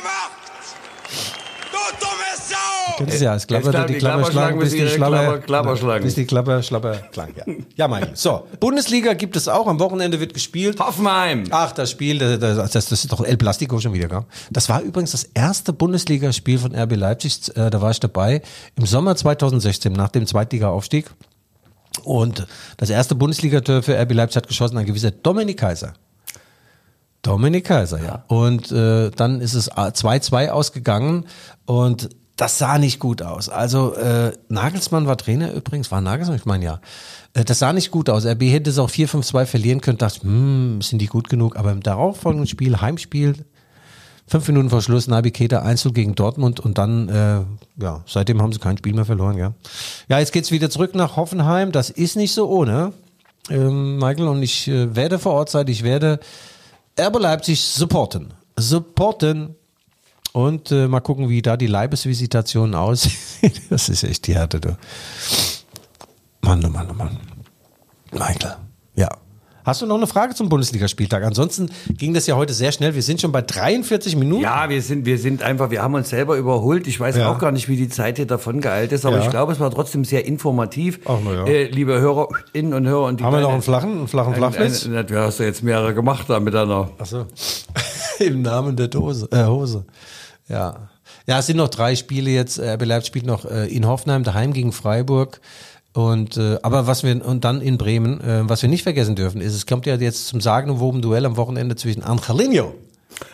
Du 1.73 1.79
dumme 1.99 2.23
Sau! 2.37 2.97
Kennst 2.99 3.20
du 3.20 3.25
ja, 3.25 3.35
es 3.35 3.47
klapperte 3.47 3.79
Ja, 3.79 3.85
die 3.87 3.93
die 3.95 3.99
Klapperschlangen, 3.99 4.59
bis 4.61 4.73
die 4.73 4.87
Schlapper, 4.89 5.16
Klapper- 5.23 5.39
Klapperschlangen. 5.41 6.05
bis 6.05 6.14
die 6.14 6.25
Klapper, 6.27 6.62
Schlapper 6.62 6.95
klang. 7.12 7.31
Ja, 7.37 7.45
ja 7.77 7.89
Michael. 7.89 8.11
So, 8.14 8.47
Bundesliga 8.61 9.14
gibt 9.14 9.35
es 9.37 9.49
auch. 9.49 9.66
Am 9.66 9.81
Wochenende 9.81 10.20
wird 10.20 10.35
gespielt. 10.35 10.79
Hoffenheim. 10.79 11.45
Ach, 11.51 11.73
das 11.73 11.91
Spiel, 11.91 12.18
das, 12.18 12.39
das, 12.39 12.70
das 12.73 12.93
ist 12.93 13.11
doch 13.11 13.25
El 13.25 13.37
Plastico 13.37 13.81
schon 13.81 13.93
wieder, 13.95 14.09
gell? 14.09 14.25
Das 14.51 14.68
war 14.68 14.81
übrigens 14.83 15.12
das 15.12 15.25
erste 15.25 15.73
Bundesligaspiel 15.73 16.59
von 16.59 16.75
RB 16.75 16.97
Leipzig, 16.97 17.57
äh, 17.57 17.70
da 17.70 17.81
war 17.81 17.91
ich 17.91 18.01
dabei, 18.01 18.43
im 18.77 18.87
Sommer 18.87 19.16
2016, 19.16 19.93
nach 19.93 20.09
dem 20.11 20.27
Zweitliga-Aufstieg. 20.27 21.11
Und 22.05 22.47
das 22.79 22.91
erste 22.91 23.14
Bundesligator 23.14 23.83
für 23.83 23.99
RB 23.99 24.12
Leipzig 24.12 24.37
hat 24.37 24.49
geschossen 24.49 24.79
ein 24.79 24.87
gewisser 24.87 25.11
Dominik 25.11 25.59
Kaiser. 25.59 25.95
Dominik 27.23 27.66
Kaiser, 27.66 28.03
ja. 28.03 28.25
Und 28.27 28.73
äh, 28.73 29.11
dann 29.11 29.41
ist 29.41 29.55
es 29.55 29.70
2-2 29.70 30.49
ausgegangen 30.49 31.27
und 31.66 32.11
das 32.37 32.59
sah 32.59 32.79
nicht 32.79 32.99
gut 32.99 33.23
aus. 33.23 33.49
Also 33.49 33.95
äh, 33.95 34.33
Nagelsmann 34.49 35.07
war 35.07 35.16
Trainer 35.16 35.53
übrigens, 35.53 35.91
war 35.91 36.01
Nagelsmann, 36.01 36.39
ich 36.39 36.45
meine 36.47 36.64
ja. 36.64 36.81
Äh, 37.35 37.45
das 37.45 37.61
sah 37.61 37.73
nicht 37.73 37.91
gut 37.91 38.11
aus. 38.11 38.27
RB 38.27 38.43
hätte 38.43 38.70
es 38.70 38.79
auch 38.79 38.91
4-5-2 38.91 39.47
verlieren 39.47 39.81
können, 39.81 39.99
dachte, 39.99 40.23
hm, 40.23 40.83
sind 40.83 41.01
die 41.01 41.07
gut 41.07 41.29
genug. 41.29 41.57
Aber 41.57 41.70
im 41.70 41.83
darauffolgenden 41.83 42.49
Spiel, 42.49 42.81
Heimspiel, 42.81 43.45
fünf 44.27 44.49
Minuten 44.49 44.70
vor 44.70 44.83
Schluss, 44.83 45.07
Nabi 45.07 45.31
Keita 45.31 45.61
Einzel 45.61 45.93
gegen 45.93 46.14
Dortmund 46.14 46.59
und 46.59 46.79
dann, 46.79 47.09
äh, 47.09 47.83
ja, 47.83 48.03
seitdem 48.07 48.41
haben 48.41 48.53
sie 48.53 48.59
kein 48.59 48.79
Spiel 48.79 48.95
mehr 48.95 49.05
verloren, 49.05 49.37
ja. 49.37 49.53
Ja, 50.09 50.18
jetzt 50.18 50.33
geht's 50.33 50.51
wieder 50.51 50.70
zurück 50.70 50.95
nach 50.95 51.16
Hoffenheim. 51.16 51.70
Das 51.70 51.91
ist 51.91 52.16
nicht 52.16 52.33
so 52.33 52.49
ohne, 52.49 52.93
ähm, 53.51 53.99
Michael, 53.99 54.29
und 54.29 54.43
ich 54.43 54.68
äh, 54.68 54.97
werde 54.97 55.18
vor 55.18 55.35
Ort 55.35 55.51
sein, 55.51 55.68
ich 55.68 55.83
werde 55.83 56.18
RB 56.99 57.18
Leipzig 57.18 57.61
supporten. 57.61 58.34
Supporten. 58.59 59.57
Und 60.32 60.72
äh, 60.72 60.88
mal 60.88 61.01
gucken, 61.01 61.28
wie 61.28 61.43
da 61.43 61.57
die 61.57 61.66
Leibesvisitation 61.66 62.74
aussieht. 62.74 63.62
das 63.70 63.88
ist 63.88 64.03
echt 64.03 64.26
die 64.26 64.34
Härte, 64.34 64.61
du. 64.61 64.76
Mann, 66.40 66.64
oh 66.64 66.68
Mann, 66.68 66.88
oh 66.90 66.95
Mann. 66.95 67.18
Michael. 68.12 68.57
Hast 69.65 69.81
du 69.83 69.87
noch 69.87 69.97
eine 69.97 70.07
Frage 70.07 70.35
zum 70.35 70.49
Bundesligaspieltag? 70.49 71.23
Ansonsten 71.25 71.71
ging 71.91 72.15
das 72.15 72.27
ja 72.27 72.37
heute 72.37 72.53
sehr 72.53 72.73
schnell. 72.73 72.95
Wir 72.95 73.03
sind 73.03 73.21
schon 73.21 73.31
bei 73.33 73.43
43 73.43 74.17
Minuten. 74.17 74.43
Ja, 74.43 74.69
wir 74.69 74.83
sind, 74.83 75.07
wir 75.07 75.19
sind 75.19 75.43
einfach, 75.43 75.71
wir 75.71 75.83
haben 75.83 75.95
uns 75.95 76.11
selber 76.11 76.37
überholt. 76.37 76.87
Ich 76.87 76.99
weiß 76.99 77.17
Ja. 77.17 77.31
auch 77.31 77.39
gar 77.39 77.53
nicht, 77.53 77.69
wie 77.69 77.77
die 77.77 77.89
Zeit 77.89 78.17
hier 78.17 78.27
davon 78.27 78.61
geeilt 78.61 78.93
ist, 78.93 79.05
aber 79.07 79.19
Ja. 79.19 79.25
ich 79.25 79.31
glaube, 79.31 79.53
es 79.53 79.61
war 79.61 79.71
trotzdem 79.71 80.05
sehr 80.05 80.27
informativ. 80.27 81.01
Ach, 81.05 81.19
na 81.25 81.33
ja. 81.33 81.45
äh, 81.47 81.65
liebe 81.69 82.01
Hörerinnen 82.01 82.75
und 82.75 82.87
Hörer 82.87 83.05
und 83.07 83.21
die 83.21 83.25
Haben 83.25 83.35
wir 83.37 83.41
noch 83.41 83.53
einen 83.53 83.63
flachen, 83.63 83.91
einen 83.99 84.09
flachen 84.09 84.35
Flachwitz? 84.35 84.87
Ein- 84.87 84.97
ein- 84.97 85.07
Du 85.07 85.19
hast 85.19 85.39
ja 85.39 85.47
jetzt 85.47 85.63
mehrere 85.63 85.95
gemacht 85.95 86.25
da 86.29 86.41
mit 86.41 86.55
einer. 86.55 86.91
Ach 86.99 87.07
so. 87.07 87.27
Im 88.19 88.43
Namen 88.43 88.77
der 88.77 88.89
Dose, 88.89 89.29
äh, 89.31 89.45
Hose. 89.47 89.85
Ja. 90.49 90.89
Ja, 91.27 91.39
es 91.39 91.47
sind 91.47 91.57
noch 91.57 91.69
drei 91.69 91.95
Spiele 91.95 92.31
jetzt. 92.31 92.59
RB 92.59 92.85
Leipzig 92.85 93.07
spielt 93.09 93.27
noch 93.27 93.45
äh, 93.45 93.67
in 93.69 93.87
Hoffenheim, 93.87 94.25
daheim 94.25 94.53
gegen 94.53 94.73
Freiburg. 94.73 95.41
Und 95.95 96.36
äh, 96.38 96.59
aber 96.62 96.86
was 96.86 97.03
wir 97.03 97.24
und 97.24 97.45
dann 97.45 97.61
in 97.61 97.76
Bremen, 97.76 98.20
äh, 98.20 98.49
was 98.49 98.62
wir 98.62 98.68
nicht 98.68 98.82
vergessen 98.82 99.14
dürfen, 99.14 99.40
ist, 99.40 99.55
es 99.55 99.66
kommt 99.66 99.84
ja 99.86 99.97
jetzt 99.97 100.26
zum 100.28 100.40
sagenumwoben 100.40 101.03
Duell 101.03 101.26
am 101.26 101.36
Wochenende 101.36 101.76
zwischen 101.76 102.03
Angelino 102.03 102.72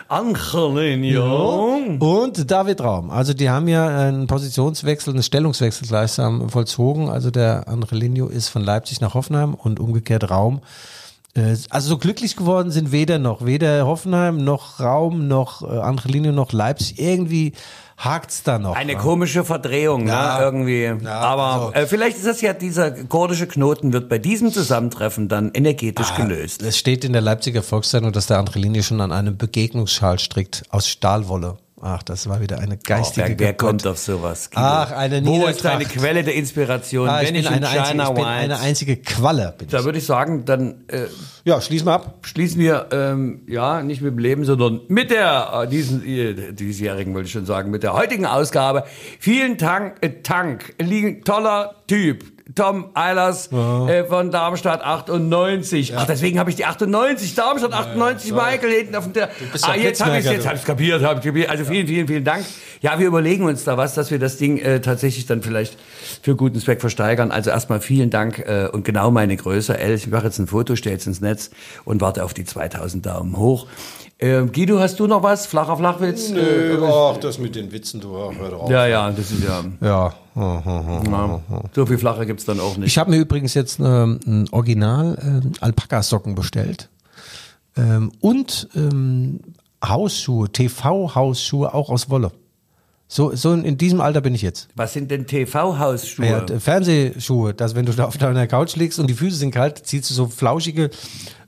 Angelino. 0.08 1.78
und 2.00 2.50
David 2.50 2.80
Raum. 2.80 3.10
Also 3.10 3.34
die 3.34 3.50
haben 3.50 3.68
ja 3.68 3.86
einen 3.86 4.26
Positionswechsel, 4.26 5.12
einen 5.12 5.22
Stellungswechsel 5.22 5.86
gleichsam 5.86 6.48
vollzogen. 6.48 7.08
Also 7.08 7.30
der 7.30 7.68
Angelino 7.68 8.26
ist 8.26 8.48
von 8.48 8.62
Leipzig 8.62 9.00
nach 9.00 9.14
Hoffenheim 9.14 9.54
und 9.54 9.80
umgekehrt 9.80 10.30
Raum. 10.30 10.60
Äh, 11.34 11.56
Also 11.70 11.90
so 11.90 11.98
glücklich 11.98 12.36
geworden 12.36 12.70
sind 12.70 12.92
weder 12.92 13.18
noch, 13.18 13.44
weder 13.44 13.86
Hoffenheim 13.86 14.42
noch 14.42 14.80
Raum 14.80 15.28
noch 15.28 15.62
äh, 15.62 15.78
Angelino 15.78 16.32
noch 16.32 16.52
Leipzig. 16.52 16.98
Irgendwie 16.98 17.52
hakt's 17.98 18.42
da 18.44 18.58
noch. 18.58 18.74
Eine 18.76 18.94
ne? 18.94 18.98
komische 18.98 19.44
Verdrehung, 19.44 20.06
Ja. 20.08 20.38
ne, 20.38 20.44
irgendwie. 20.44 20.84
Ja, 21.04 21.20
Aber 21.20 21.42
also- 21.44 21.72
äh, 21.74 21.86
vielleicht 21.86 22.16
ist 22.16 22.26
das 22.26 22.40
ja, 22.40 22.52
dieser 22.52 22.90
kurdische 22.92 23.46
Knoten 23.46 23.92
wird 23.92 24.08
bei 24.08 24.18
diesem 24.18 24.52
Zusammentreffen 24.52 25.28
dann 25.28 25.50
energetisch 25.52 26.12
Ah, 26.14 26.22
gelöst. 26.22 26.62
Es 26.62 26.78
steht 26.78 27.04
in 27.04 27.12
der 27.12 27.22
Leipziger 27.22 27.62
Volkszeitung, 27.62 28.12
dass 28.12 28.26
der 28.28 28.38
Angelini 28.38 28.82
schon 28.82 29.00
an 29.00 29.12
einem 29.12 29.36
Begegnungsschal 29.36 30.18
strickt 30.18 30.62
aus 30.70 30.88
Stahlwolle. 30.88 31.58
Ach, 31.80 32.02
das 32.02 32.28
war 32.28 32.40
wieder 32.40 32.58
eine 32.58 32.74
Oh, 32.74 32.78
geistige 32.84 33.28
wer, 33.28 33.38
wer 33.38 33.54
kommt 33.54 33.86
auf 33.86 33.98
sowas? 33.98 34.50
Guido? 34.50 34.66
Ach, 34.66 34.90
eine 34.92 35.24
Wo 35.24 35.46
ist 35.46 35.64
deine 35.64 35.84
Quelle 35.84 36.24
der 36.24 36.34
Inspiration? 36.34 37.08
Ah, 37.08 37.20
ich 37.22 37.28
Wenn 37.28 37.34
bin 37.34 37.42
ich 37.42 37.48
eine 37.48 37.56
in 37.58 37.64
einzige, 37.64 37.88
China 37.90 38.08
ich 38.08 38.14
bin 38.14 38.24
eine 38.24 38.58
einzige 38.58 38.96
Qualle. 38.96 39.54
Bin 39.58 39.68
Da 39.68 39.78
ich. 39.78 39.84
würde 39.84 39.98
ich 39.98 40.04
sagen, 40.06 40.44
dann 40.44 40.84
äh, 40.88 41.02
Ja, 41.44 41.60
schließen 41.60 41.86
wir 41.86 41.92
ab. 41.92 42.18
schließen 42.26 42.60
wir 42.60 42.88
ähm, 42.90 43.42
ja 43.46 43.82
nicht 43.82 44.02
mit 44.02 44.10
dem 44.12 44.18
Leben, 44.18 44.44
sondern 44.44 44.80
mit 44.88 45.10
der 45.12 45.50
äh, 45.64 45.68
diesen 45.68 46.04
äh, 46.04 46.52
diesjährigen 46.52 47.14
wollte 47.14 47.26
ich 47.26 47.32
schon 47.32 47.46
sagen, 47.46 47.70
mit 47.70 47.82
der 47.84 47.92
heutigen 47.92 48.26
Ausgabe. 48.26 48.84
Vielen 49.20 49.56
Dank, 49.56 49.96
äh, 50.00 50.10
Tank, 50.22 50.74
liegen 50.80 51.22
toller 51.22 51.76
Typ. 51.86 52.24
Tom 52.54 52.90
Eilers 52.94 53.52
äh, 53.52 54.04
von 54.04 54.30
Darmstadt 54.30 54.82
98. 54.82 55.96
Ach, 55.96 56.06
deswegen 56.06 56.38
habe 56.38 56.48
ich 56.50 56.56
die 56.56 56.64
98, 56.64 57.34
Darmstadt 57.34 57.74
98, 57.74 58.32
Michael 58.32 58.70
hinten 58.70 58.96
auf 58.96 59.04
dem 59.10 59.12
ja 59.14 59.28
Ah, 59.62 59.76
jetzt 59.76 60.04
habe 60.04 60.18
ich 60.18 60.26
habe 60.26 60.56
ich 60.56 60.64
kapiert, 60.64 61.02
habe 61.02 61.18
ich 61.18 61.26
kapiert. 61.26 61.50
Also 61.50 61.64
vielen, 61.64 61.86
vielen, 61.86 62.06
vielen 62.06 62.24
Dank. 62.24 62.44
Ja, 62.80 62.98
wir 62.98 63.06
überlegen 63.06 63.44
uns 63.44 63.64
da 63.64 63.76
was, 63.76 63.94
dass 63.94 64.10
wir 64.10 64.18
das 64.18 64.38
Ding 64.38 64.58
äh, 64.58 64.80
tatsächlich 64.80 65.26
dann 65.26 65.42
vielleicht 65.42 65.76
für 66.22 66.36
guten 66.36 66.58
Zweck 66.60 66.80
versteigern. 66.80 67.30
Also 67.30 67.50
erstmal 67.50 67.80
vielen 67.80 68.10
Dank 68.10 68.38
äh, 68.38 68.68
und 68.72 68.84
genau 68.84 69.10
meine 69.10 69.36
Größe. 69.36 69.76
L, 69.76 69.94
ich 69.94 70.06
mache 70.06 70.26
jetzt 70.26 70.38
ein 70.38 70.46
Foto, 70.46 70.74
stelle 70.76 70.96
es 70.96 71.06
ins 71.06 71.20
Netz 71.20 71.50
und 71.84 72.00
warte 72.00 72.24
auf 72.24 72.34
die 72.34 72.44
2000 72.44 73.04
Daumen 73.04 73.36
hoch. 73.36 73.66
Äh, 74.18 74.42
Guido, 74.46 74.80
hast 74.80 74.98
du 74.98 75.06
noch 75.06 75.22
was? 75.22 75.46
Flacher 75.46 75.76
Flachwitz? 75.76 76.30
Äh, 76.30 76.76
ach, 76.82 77.18
das 77.18 77.38
mit 77.38 77.54
den 77.54 77.70
Witzen, 77.72 78.00
du 78.00 78.16
hör 78.16 78.50
doch 78.50 78.62
auf. 78.62 78.70
ja, 78.70 78.86
ja, 78.86 79.10
das 79.10 79.30
ist 79.30 79.44
ja. 79.44 79.64
Ja. 79.80 80.14
So 81.72 81.86
viel 81.86 81.98
flacher 81.98 82.26
gibt's 82.26 82.44
dann 82.44 82.60
auch 82.60 82.76
nicht. 82.76 82.86
Ich 82.86 82.98
habe 82.98 83.10
mir 83.10 83.18
übrigens 83.18 83.54
jetzt 83.54 83.80
ähm, 83.80 84.20
ein 84.26 84.48
Original 84.50 85.42
äh, 85.44 85.64
Alpaka-Socken 85.64 86.34
bestellt. 86.34 86.88
Ähm, 87.76 88.12
und 88.20 88.68
ähm, 88.74 89.40
Hausschuhe, 89.84 90.50
TV-Hausschuhe 90.50 91.72
auch 91.72 91.90
aus 91.90 92.10
Wolle. 92.10 92.32
So, 93.10 93.34
so 93.34 93.52
in, 93.54 93.78
diesem 93.78 94.02
Alter 94.02 94.20
bin 94.20 94.34
ich 94.34 94.42
jetzt. 94.42 94.68
Was 94.76 94.92
sind 94.92 95.10
denn 95.10 95.26
TV-Hausschuhe? 95.26 96.26
Ja, 96.26 96.40
d- 96.40 96.60
Fernsehschuhe, 96.60 97.54
dass 97.54 97.74
wenn 97.74 97.86
du 97.86 97.92
da 97.92 98.04
auf 98.04 98.18
deiner 98.18 98.46
Couch 98.46 98.76
liegst 98.76 98.98
und 98.98 99.06
die 99.08 99.14
Füße 99.14 99.36
sind 99.38 99.50
kalt, 99.50 99.78
ziehst 99.86 100.10
du 100.10 100.14
so 100.14 100.26
flauschige 100.26 100.90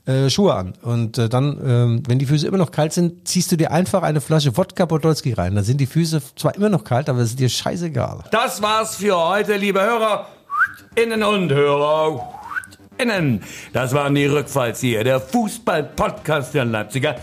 äh, 0.07 0.27
Schuhe 0.31 0.55
an. 0.55 0.73
Und 0.81 1.19
äh, 1.19 1.29
dann, 1.29 1.59
ähm, 1.63 2.03
wenn 2.07 2.17
die 2.17 2.25
Füße 2.25 2.47
immer 2.47 2.57
noch 2.57 2.71
kalt 2.71 2.93
sind, 2.93 3.27
ziehst 3.27 3.51
du 3.51 3.57
dir 3.57 3.71
einfach 3.71 4.01
eine 4.01 4.21
Flasche 4.21 4.57
Wodka 4.57 4.87
Podolski 4.87 5.33
rein. 5.33 5.53
Dann 5.53 5.63
sind 5.63 5.79
die 5.79 5.85
Füße 5.85 6.19
zwar 6.35 6.55
immer 6.55 6.69
noch 6.69 6.83
kalt, 6.83 7.07
aber 7.09 7.19
es 7.19 7.29
ist 7.29 7.39
dir 7.39 7.49
scheißegal. 7.49 8.23
Das 8.31 8.59
war's 8.63 8.95
für 8.95 9.15
heute, 9.15 9.55
liebe 9.57 9.81
Hörer, 9.81 10.25
innen 10.95 11.21
und 11.21 11.51
Hörer. 11.51 12.40
Innen. 13.01 13.41
Das 13.73 13.93
waren 13.93 14.13
die 14.13 14.25
Rückfallzieher, 14.25 15.03
der 15.03 15.19
Fußball-Podcast 15.19 16.53
der 16.53 16.65
Leipziger 16.65 17.15